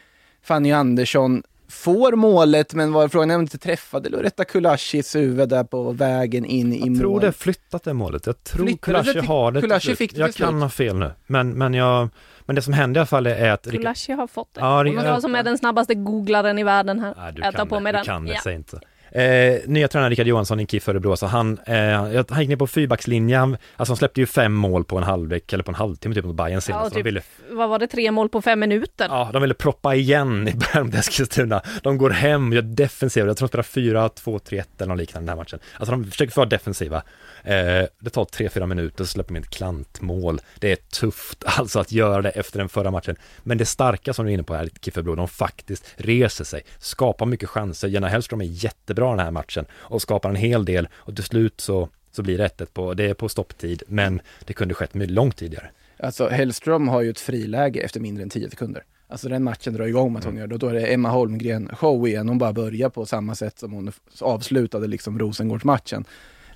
Fanny 0.42 0.72
Andersson 0.72 1.42
får 1.68 2.12
målet, 2.12 2.74
men 2.74 2.92
var 2.92 3.08
frågan 3.08 3.30
är 3.30 3.34
om 3.34 3.40
inte 3.40 3.58
träffade 3.58 4.08
Loretta 4.08 4.44
Kulashis 4.44 5.16
huvud 5.16 5.48
där 5.48 5.64
på 5.64 5.92
vägen 5.92 6.44
in 6.44 6.72
i 6.72 6.78
Jag 6.80 6.88
mål. 6.88 6.98
tror 6.98 7.20
det 7.20 7.26
är 7.26 7.32
flyttat 7.32 7.82
det 7.84 7.92
målet. 7.94 8.26
Jag 8.26 8.44
tror 8.44 8.66
det 8.66 8.76
Kulashi 8.76 9.18
har 9.18 9.52
det 9.52 9.60
Kulashi 9.60 9.96
fick 9.96 10.14
det 10.14 10.20
Jag 10.20 10.34
kan 10.34 10.62
ha 10.62 10.68
fel 10.68 10.96
nu. 10.96 11.10
Men, 11.26 11.50
men, 11.58 11.74
jag, 11.74 12.08
men 12.46 12.56
det 12.56 12.62
som 12.62 12.72
hände 12.72 12.98
i 12.98 13.00
alla 13.00 13.06
fall 13.06 13.26
är 13.26 13.50
att... 13.50 13.70
Kulashi 13.70 14.12
har 14.12 14.26
fått 14.26 14.54
det. 14.54 14.60
Ja, 14.60 14.82
det- 14.82 14.90
Och 14.98 15.04
jag 15.04 15.22
som 15.22 15.34
är 15.34 15.42
den 15.42 15.58
snabbaste 15.58 15.94
googlaren 15.94 16.58
i 16.58 16.64
världen 16.64 17.00
här. 17.00 17.14
Ja, 17.16 17.32
du 17.32 17.42
jag 17.42 17.52
tar 17.52 17.58
kan 17.58 17.68
på 17.68 17.74
det, 17.74 17.80
mig 17.80 17.92
du 17.92 17.96
den. 17.96 18.04
kan 18.04 18.24
det, 18.24 18.32
Ja. 18.32 18.40
säg 18.44 18.54
inte. 18.54 18.80
Eh, 19.14 19.60
nya 19.66 19.88
tränaren 19.88 20.10
Rickard 20.10 20.26
Johansson 20.26 20.60
i 20.60 20.66
KIF 20.66 20.88
Örebro, 20.88 21.16
så 21.16 21.26
han, 21.26 21.58
eh, 21.66 21.76
jag- 21.76 22.30
han 22.30 22.40
gick 22.40 22.48
ner 22.48 22.56
på 22.56 22.66
fyrbackslinjen, 22.66 23.56
alltså 23.76 23.90
han 23.92 23.96
släppte 23.96 24.20
ju 24.20 24.26
fem 24.26 24.52
mål 24.54 24.84
på 24.84 24.96
en 24.98 25.02
halvlek, 25.04 25.52
eller 25.52 25.64
på 25.64 25.70
en 25.70 25.74
halvtimme 25.74 26.14
typ 26.14 26.24
mot 26.24 26.36
Bayern 26.36 26.52
Ja, 26.54 26.60
senast. 26.60 26.86
och 26.90 26.96
de 26.96 27.02
ville, 27.02 27.20
typ, 27.20 27.28
vad 27.50 27.68
var 27.68 27.78
det, 27.78 27.86
tre 27.86 28.10
mål 28.10 28.28
på 28.28 28.42
fem 28.42 28.60
minuter? 28.60 29.06
ja, 29.10 29.30
de 29.32 29.42
ville 29.42 29.54
proppa 29.54 29.94
igen 29.94 30.48
i 30.48 30.54
mot 30.82 30.94
Eskilstuna. 30.94 31.62
De 31.82 31.98
går 31.98 32.10
hem, 32.10 32.52
gör 32.52 32.62
defensiva, 32.62 33.26
jag 33.26 33.36
tror 33.36 33.48
de 33.48 33.62
spelar 33.62 33.62
4-2-3-1 34.08 34.64
eller 34.78 34.88
något 34.88 34.98
liknande 34.98 35.22
den 35.24 35.28
här 35.28 35.36
matchen. 35.36 35.58
Alltså 35.78 35.90
de 35.90 36.04
försöker 36.10 36.36
vara 36.36 36.48
defensiva. 36.48 36.96
Eh, 37.44 37.52
det 38.00 38.10
tar 38.12 38.24
3-4 38.24 38.66
minuter, 38.66 39.04
så 39.04 39.08
släpper 39.08 39.28
de 39.34 39.36
in 39.36 39.42
ett 39.42 39.50
klantmål. 39.50 40.40
Det 40.58 40.72
är 40.72 40.76
tufft 40.76 41.44
alltså 41.58 41.78
att 41.80 41.92
göra 41.92 42.22
det 42.22 42.30
efter 42.30 42.58
den 42.58 42.68
förra 42.68 42.90
matchen. 42.90 43.16
Men 43.42 43.58
det 43.58 43.66
starka 43.66 44.12
som 44.14 44.24
du 44.24 44.30
är 44.30 44.34
inne 44.34 44.42
på 44.42 44.54
här, 44.54 44.68
KIF 44.80 44.96
Örebro, 44.96 45.14
de 45.14 45.28
faktiskt 45.28 45.84
reser 45.96 46.44
sig, 46.44 46.62
skapar 46.78 47.26
mycket 47.26 47.48
chanser. 47.48 47.88
Jenna 47.88 48.08
Hellström 48.08 48.40
är 48.40 48.44
jättebra 48.44 49.03
den 49.10 49.24
här 49.24 49.30
matchen 49.30 49.64
och 49.72 50.02
skapar 50.02 50.28
en 50.30 50.36
hel 50.36 50.64
del 50.64 50.88
och 50.94 51.14
till 51.14 51.24
slut 51.24 51.60
så, 51.60 51.88
så 52.12 52.22
blir 52.22 52.38
det 52.38 52.44
1 52.44 52.74
på, 52.74 52.94
det 52.94 53.04
är 53.04 53.14
på 53.14 53.28
stopptid, 53.28 53.82
men 53.88 54.20
det 54.44 54.52
kunde 54.52 54.74
skett 54.74 54.94
mycket 54.94 55.14
långt 55.14 55.36
tidigare. 55.36 55.70
Alltså 55.98 56.28
Hellström 56.28 56.88
har 56.88 57.02
ju 57.02 57.10
ett 57.10 57.20
friläge 57.20 57.80
efter 57.80 58.00
mindre 58.00 58.22
än 58.22 58.30
10 58.30 58.50
sekunder. 58.50 58.84
Alltså 59.08 59.28
den 59.28 59.44
matchen 59.44 59.74
drar 59.74 59.86
igång 59.86 60.12
med 60.12 60.20
att 60.20 60.24
hon 60.24 60.36
gör 60.36 60.46
det. 60.46 60.54
Och 60.54 60.58
då 60.58 60.68
är 60.68 60.74
det 60.74 60.86
Emma 60.86 61.08
Holmgren 61.08 61.70
show 61.76 62.08
igen. 62.08 62.28
Hon 62.28 62.38
bara 62.38 62.52
börjar 62.52 62.88
på 62.88 63.06
samma 63.06 63.34
sätt 63.34 63.58
som 63.58 63.72
hon 63.72 63.92
avslutade 64.20 64.86
liksom 64.86 65.18
Rosengårdsmatchen. 65.18 66.04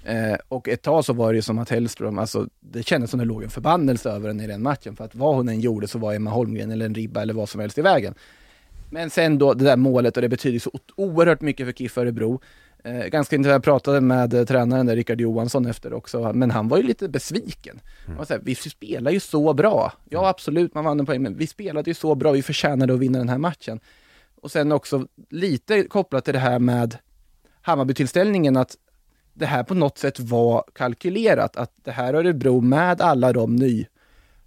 Eh, 0.04 0.36
och 0.48 0.68
ett 0.68 0.82
tag 0.82 1.04
så 1.04 1.12
var 1.12 1.32
det 1.32 1.36
ju 1.36 1.42
som 1.42 1.58
att 1.58 1.70
Hellström, 1.70 2.18
alltså 2.18 2.46
det 2.60 2.82
kändes 2.82 3.10
som 3.10 3.18
det 3.18 3.24
låg 3.24 3.42
en 3.42 3.50
förbannelse 3.50 4.10
över 4.10 4.28
henne 4.28 4.44
i 4.44 4.46
den 4.46 4.62
matchen. 4.62 4.96
För 4.96 5.04
att 5.04 5.14
vad 5.14 5.34
hon 5.34 5.48
än 5.48 5.60
gjorde 5.60 5.88
så 5.88 5.98
var 5.98 6.14
Emma 6.14 6.30
Holmgren 6.30 6.70
eller 6.70 6.86
en 6.86 6.94
ribba 6.94 7.22
eller 7.22 7.34
vad 7.34 7.48
som 7.48 7.60
helst 7.60 7.78
i 7.78 7.82
vägen. 7.82 8.14
Men 8.90 9.10
sen 9.10 9.38
då 9.38 9.54
det 9.54 9.64
där 9.64 9.76
målet 9.76 10.16
och 10.16 10.22
det 10.22 10.28
betyder 10.28 10.58
så 10.58 10.70
oerhört 10.96 11.40
mycket 11.40 11.66
för 11.66 11.72
KIF 11.72 11.98
Örebro. 11.98 12.40
Eh, 12.84 13.06
ganska 13.06 13.36
intressant, 13.36 13.54
jag 13.54 13.62
pratade 13.62 14.00
med 14.00 14.34
eh, 14.34 14.44
tränaren 14.44 14.86
där, 14.86 14.96
Rickard 14.96 15.20
Johansson 15.20 15.66
efter 15.66 15.92
också, 15.92 16.32
men 16.32 16.50
han 16.50 16.68
var 16.68 16.76
ju 16.76 16.82
lite 16.82 17.08
besviken. 17.08 17.80
Så 18.26 18.32
här, 18.34 18.40
vi 18.44 18.54
spelar 18.54 19.10
ju 19.10 19.20
så 19.20 19.54
bra. 19.54 19.92
Ja 20.08 20.28
absolut, 20.28 20.74
man 20.74 20.84
vann 20.84 21.00
en 21.00 21.06
poäng, 21.06 21.22
men 21.22 21.36
vi 21.36 21.46
spelade 21.46 21.90
ju 21.90 21.94
så 21.94 22.14
bra, 22.14 22.32
vi 22.32 22.42
förtjänade 22.42 22.94
att 22.94 23.00
vinna 23.00 23.18
den 23.18 23.28
här 23.28 23.38
matchen. 23.38 23.80
Och 24.40 24.50
sen 24.50 24.72
också 24.72 25.06
lite 25.30 25.82
kopplat 25.82 26.24
till 26.24 26.34
det 26.34 26.40
här 26.40 26.58
med 26.58 26.96
Hammarby-tillställningen, 27.62 28.56
att 28.56 28.76
det 29.34 29.46
här 29.46 29.62
på 29.62 29.74
något 29.74 29.98
sätt 29.98 30.20
var 30.20 30.64
kalkylerat. 30.74 31.56
Att 31.56 31.72
det 31.84 31.90
här 31.90 32.14
Örebro 32.14 32.60
med 32.60 33.00
alla 33.00 33.32
de 33.32 33.56
ny, 33.56 33.86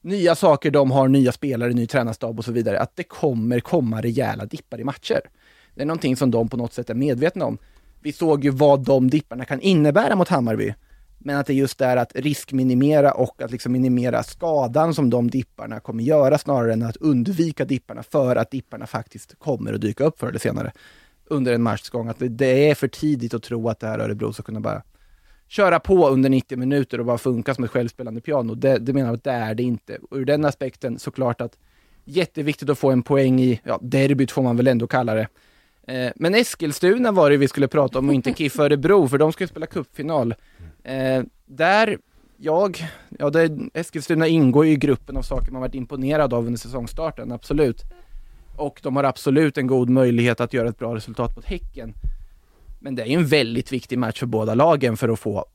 nya 0.02 0.36
saker 0.36 0.72
de 0.72 0.91
har, 0.91 1.08
nya 1.08 1.32
spelare, 1.32 1.74
ny 1.74 1.88
tränarstab 1.88 2.39
och 2.39 2.45
så 2.45 2.52
vidare, 2.52 2.80
att 2.80 2.95
det 2.95 3.04
kommer 3.04 3.60
komma 3.60 4.02
rejäla 4.02 4.45
dippar 4.45 4.80
i 4.80 4.84
matcher. 4.84 5.22
Det 5.76 5.82
är 5.82 5.86
någonting 5.86 6.16
som 6.16 6.32
de 6.32 6.49
på 6.49 6.58
något 6.58 6.74
sätt 6.74 6.89
är 6.89 6.93
medvetna 6.93 7.45
om. 7.45 7.58
Vi 8.02 8.14
såg 8.14 8.43
ju 8.43 8.49
vad 8.49 8.86
de 8.86 9.10
dipparna 9.10 9.45
kan 9.45 9.62
innebära 9.62 10.16
mot 10.16 10.28
Hammarby. 10.28 10.74
Men 11.18 11.38
att 11.38 11.47
det 11.47 11.54
just 11.54 11.82
är 11.82 11.97
att 11.97 12.16
riskminimera 12.16 13.12
och 13.12 13.41
att 13.41 13.52
liksom 13.52 13.72
minimera 13.72 14.24
skadan 14.24 14.93
som 14.93 15.10
de 15.10 15.30
dipparna 15.30 15.80
kommer 15.80 16.04
göra 16.04 16.38
snarare 16.38 16.74
än 16.74 16.84
att 16.84 16.97
undvika 16.97 17.66
dipparna 17.66 18.04
för 18.04 18.36
att 18.36 18.52
dipparna 18.52 18.88
faktiskt 18.88 19.39
kommer 19.39 19.74
att 19.74 19.82
dyka 19.82 20.04
upp 20.04 20.20
förr 20.20 20.28
eller 20.28 20.39
senare 20.39 20.72
under 21.26 21.54
en 21.54 21.62
matchgång. 21.62 22.08
Att 22.08 22.20
det, 22.20 22.28
det 22.28 22.70
är 22.70 22.76
för 22.76 22.88
tidigt 22.88 23.34
att 23.34 23.43
tro 23.43 23.70
att 23.70 23.80
det 23.80 23.88
här 23.88 23.99
Örebro 23.99 24.34
ska 24.34 24.43
kunna 24.43 24.60
bara 24.60 24.84
köra 25.52 25.80
på 25.80 26.10
under 26.10 26.30
90 26.30 26.58
minuter 26.58 26.99
och 26.99 27.06
bara 27.06 27.18
funka 27.18 27.56
som 27.56 27.64
ett 27.64 27.72
självspelande 27.72 28.22
piano. 28.22 28.56
Det, 28.56 28.78
det 28.78 28.93
menar 28.93 29.08
jag 29.08 29.16
att 29.16 29.24
det 29.24 29.32
är 29.32 29.56
det 29.56 29.64
inte. 29.64 29.97
Och 30.12 30.18
ur 30.18 30.26
den 30.26 30.45
aspekten 30.45 30.99
såklart 30.99 31.41
att 31.41 31.58
jätteviktigt 32.06 32.70
att 32.70 32.80
få 32.80 32.91
en 32.91 33.04
poäng 33.04 33.41
i, 33.41 33.62
ja, 33.64 33.80
derbyt 33.82 34.32
får 34.32 34.43
man 34.43 34.58
väl 34.58 34.68
ändå 34.68 34.88
kalla 34.88 35.14
det. 35.14 35.28
Eh, 35.88 36.12
men 36.16 36.36
Eskilstuna 36.36 37.12
var 37.12 37.30
det 37.30 37.38
vi 37.38 37.47
skulle 37.47 37.68
prata 37.68 37.99
om 37.99 38.10
och 38.10 38.16
inte 38.16 38.34
KIF 38.34 38.60
Örebro, 38.60 39.08
för 39.08 39.18
de 39.18 39.32
ska 39.32 39.43
ju 39.43 39.47
spela 39.47 39.66
cupfinal. 39.66 40.36
Eh, 40.84 41.24
där, 41.45 41.97
jag, 42.38 42.86
ja 43.20 43.30
det, 43.30 43.58
Eskilstuna 43.74 44.28
ingår 44.28 44.66
ju 44.66 44.72
i 44.72 44.76
gruppen 44.76 45.18
av 45.18 45.22
saker 45.22 45.52
man 45.52 45.62
varit 45.62 45.76
imponerad 45.76 46.34
av 46.34 46.45
under 46.45 46.60
säsongstarten, 46.60 47.32
absolut. 47.32 47.82
Och 48.58 48.80
de 48.84 48.95
har 48.95 49.04
absolut 49.04 49.58
en 49.58 49.68
god 49.68 49.89
möjlighet 49.89 50.41
att 50.41 50.54
göra 50.54 50.70
ett 50.70 50.80
bra 50.80 50.95
resultat 50.95 51.36
mot 51.36 51.45
Häcken. 51.45 51.93
Men 52.84 52.96
det 52.96 53.02
är 53.02 53.08
ju 53.08 53.16
en 53.16 53.26
väldigt 53.26 53.72
viktig 53.72 54.00
match 54.00 54.20
för 54.20 54.26
båda 54.26 54.54
lagen 54.54 54.98
för 54.98 55.10
att 55.10 55.20
få, 55.20 55.46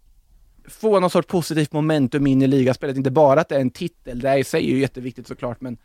få 0.69 1.01
någon 1.01 1.11
sorts 1.11 1.29
positivt 1.29 1.73
momentum 1.73 2.27
in 2.27 2.43
i 2.43 2.47
ligaspelet. 2.47 2.97
Inte 2.97 3.11
bara 3.11 3.41
att 3.41 3.49
det 3.49 3.57
är 3.57 3.61
en 3.61 3.71
titel, 3.71 4.21
det 4.21 4.39
i 4.39 4.45
sig 4.45 4.65
är 4.65 4.75
ju 4.75 4.81
jätteviktigt 4.81 5.27
såklart, 5.27 5.61
men 5.61 5.79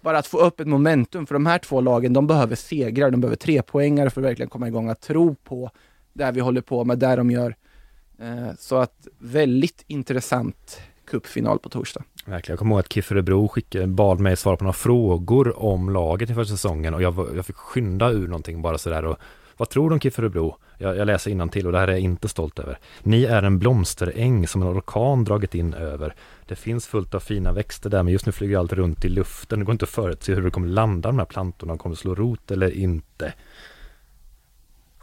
bara 0.00 0.18
att 0.18 0.26
få 0.26 0.38
upp 0.38 0.60
ett 0.60 0.66
momentum, 0.66 1.26
för 1.26 1.34
de 1.34 1.46
här 1.46 1.58
två 1.58 1.80
lagen, 1.80 2.12
de 2.12 2.26
behöver 2.26 2.56
segrar, 2.56 3.10
de 3.10 3.20
behöver 3.20 3.36
tre 3.36 3.62
poängar 3.62 4.08
för 4.08 4.20
att 4.20 4.26
verkligen 4.26 4.50
komma 4.50 4.68
igång, 4.68 4.88
att 4.88 5.00
tro 5.00 5.34
på 5.34 5.70
det 6.12 6.32
vi 6.32 6.40
håller 6.40 6.60
på 6.60 6.84
med, 6.84 6.98
där 6.98 7.16
de 7.16 7.30
gör. 7.30 7.56
Eh, 8.18 8.54
så 8.58 8.76
att 8.76 9.08
väldigt 9.18 9.84
intressant 9.86 10.80
cupfinal 11.04 11.58
på 11.58 11.68
torsdag. 11.68 12.02
Verkligen. 12.26 12.52
Jag 12.52 12.58
kommer 12.58 12.74
ihåg 12.74 12.80
att 12.80 12.92
KIF 12.92 13.12
Örebro 13.12 13.50
bad 13.86 14.20
mig 14.20 14.36
svara 14.36 14.56
på 14.56 14.64
några 14.64 14.72
frågor 14.72 15.62
om 15.62 15.90
laget 15.90 16.28
inför 16.28 16.44
säsongen 16.44 16.94
och 16.94 17.02
jag, 17.02 17.28
jag 17.36 17.46
fick 17.46 17.56
skynda 17.56 18.10
ur 18.10 18.26
någonting 18.26 18.62
bara 18.62 18.78
sådär 18.78 19.04
och 19.04 19.18
vad 19.62 19.68
tror 19.68 19.90
du 19.90 19.94
om 19.94 20.00
KIF 20.00 20.18
Örebro? 20.18 20.56
Jag, 20.78 20.96
jag 20.96 21.06
läser 21.06 21.48
till 21.48 21.66
och 21.66 21.72
det 21.72 21.78
här 21.78 21.88
är 21.88 21.92
jag 21.92 22.00
inte 22.00 22.28
stolt 22.28 22.58
över. 22.58 22.78
Ni 23.02 23.24
är 23.24 23.42
en 23.42 23.58
blomsteräng 23.58 24.48
som 24.48 24.62
en 24.62 24.68
orkan 24.68 25.24
dragit 25.24 25.54
in 25.54 25.74
över. 25.74 26.14
Det 26.46 26.56
finns 26.56 26.86
fullt 26.86 27.14
av 27.14 27.20
fina 27.20 27.52
växter 27.52 27.90
där 27.90 28.02
men 28.02 28.12
just 28.12 28.26
nu 28.26 28.32
flyger 28.32 28.58
allt 28.58 28.72
runt 28.72 29.04
i 29.04 29.08
luften. 29.08 29.58
Det 29.58 29.64
går 29.64 29.72
inte 29.72 29.84
att 29.84 29.88
förutse 29.88 30.34
hur 30.34 30.42
det 30.42 30.50
kommer 30.50 30.68
landa 30.68 31.08
de 31.08 31.18
här 31.18 31.26
plantorna, 31.26 31.78
kommer 31.78 31.96
slå 31.96 32.14
rot 32.14 32.50
eller 32.50 32.70
inte. 32.70 33.32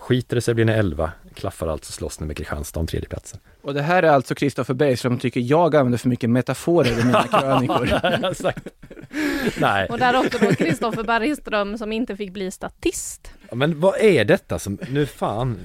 Skiter 0.09 0.35
det 0.35 0.41
sig 0.41 0.53
blir 0.53 0.65
ni 0.65 0.71
11, 0.71 1.11
klaffar 1.33 1.67
alltså 1.67 1.91
slåss 1.91 2.19
ni 2.19 2.27
med 2.27 2.37
Kristianstad 2.37 2.79
om 2.79 2.87
tredjeplatsen. 2.87 3.39
Och 3.61 3.73
det 3.73 3.81
här 3.81 4.03
är 4.03 4.09
alltså 4.09 4.35
Kristoffer 4.35 4.73
Bergström 4.73 5.11
som 5.13 5.19
tycker 5.19 5.39
jag 5.39 5.75
använder 5.75 5.97
för 5.97 6.09
mycket 6.09 6.29
metaforer 6.29 6.99
i 6.99 7.03
mina 7.05 7.23
krönikor. 7.23 7.89
Nej, 9.59 9.87
Och 9.89 9.99
där 9.99 10.25
också 10.25 10.37
då 10.41 10.55
Kristoffer 10.55 11.03
Bergström 11.03 11.77
som 11.77 11.91
inte 11.91 12.15
fick 12.15 12.33
bli 12.33 12.51
statist. 12.51 13.31
men 13.51 13.79
vad 13.79 13.97
är 13.99 14.25
detta 14.25 14.59
som, 14.59 14.79
nu 14.89 15.05
fan, 15.05 15.57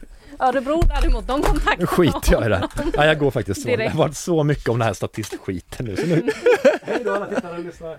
Örebro 0.49 0.83
däremot, 0.83 1.27
de 1.27 1.43
kontaktade 1.43 1.77
nu 1.79 1.87
skiter 1.87 2.33
jag 2.33 2.47
i 2.47 2.49
det. 2.49 2.55
honom. 2.55 2.93
Ja, 2.97 3.07
jag 3.07 3.19
går 3.19 3.31
faktiskt 3.31 3.63
så. 3.63 3.69
Det 3.77 3.89
har 3.89 3.99
varit 3.99 4.17
så 4.17 4.45
mycket 4.45 4.69
om 4.69 4.79
den 4.79 4.87
här 4.87 4.95
statistskiten 4.95 5.87
nu. 5.87 5.97
Så 5.97 6.07
nu. 6.07 6.23
Hej 6.83 7.03
då 7.05 7.15
alla 7.15 7.27
tittare 7.27 7.59
och 7.59 7.65
lyssnare. 7.65 7.99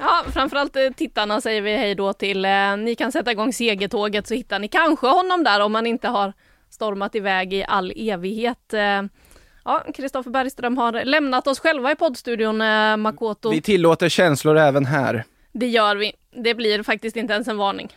Ja, 0.00 0.24
framförallt 0.32 0.76
eh, 0.76 0.90
tittarna 0.96 1.40
säger 1.40 1.62
vi 1.62 1.76
hej 1.76 1.94
då 1.94 2.12
till. 2.12 2.44
Eh, 2.44 2.76
ni 2.76 2.94
kan 2.94 3.12
sätta 3.12 3.32
igång 3.32 3.52
segertåget 3.52 4.26
så 4.26 4.34
hittar 4.34 4.58
ni 4.58 4.68
kanske 4.68 5.06
honom 5.06 5.44
där 5.44 5.60
om 5.60 5.72
man 5.72 5.86
inte 5.86 6.08
har 6.08 6.32
stormat 6.70 7.14
iväg 7.14 7.54
i 7.54 7.64
all 7.68 7.92
evighet. 7.96 8.74
Eh, 8.74 9.02
ja, 9.64 9.84
Kristoffer 9.94 10.30
Bergström 10.30 10.78
har 10.78 11.04
lämnat 11.04 11.46
oss 11.46 11.60
själva 11.60 11.92
i 11.92 11.94
poddstudion, 11.94 12.60
eh, 12.60 12.96
Makoto. 12.96 13.50
Vi 13.50 13.62
tillåter 13.62 14.08
känslor 14.08 14.58
även 14.58 14.84
här. 14.84 15.24
Det 15.52 15.66
gör 15.66 15.96
vi. 15.96 16.12
Det 16.42 16.54
blir 16.54 16.82
faktiskt 16.82 17.16
inte 17.16 17.34
ens 17.34 17.48
en 17.48 17.56
varning. 17.56 17.96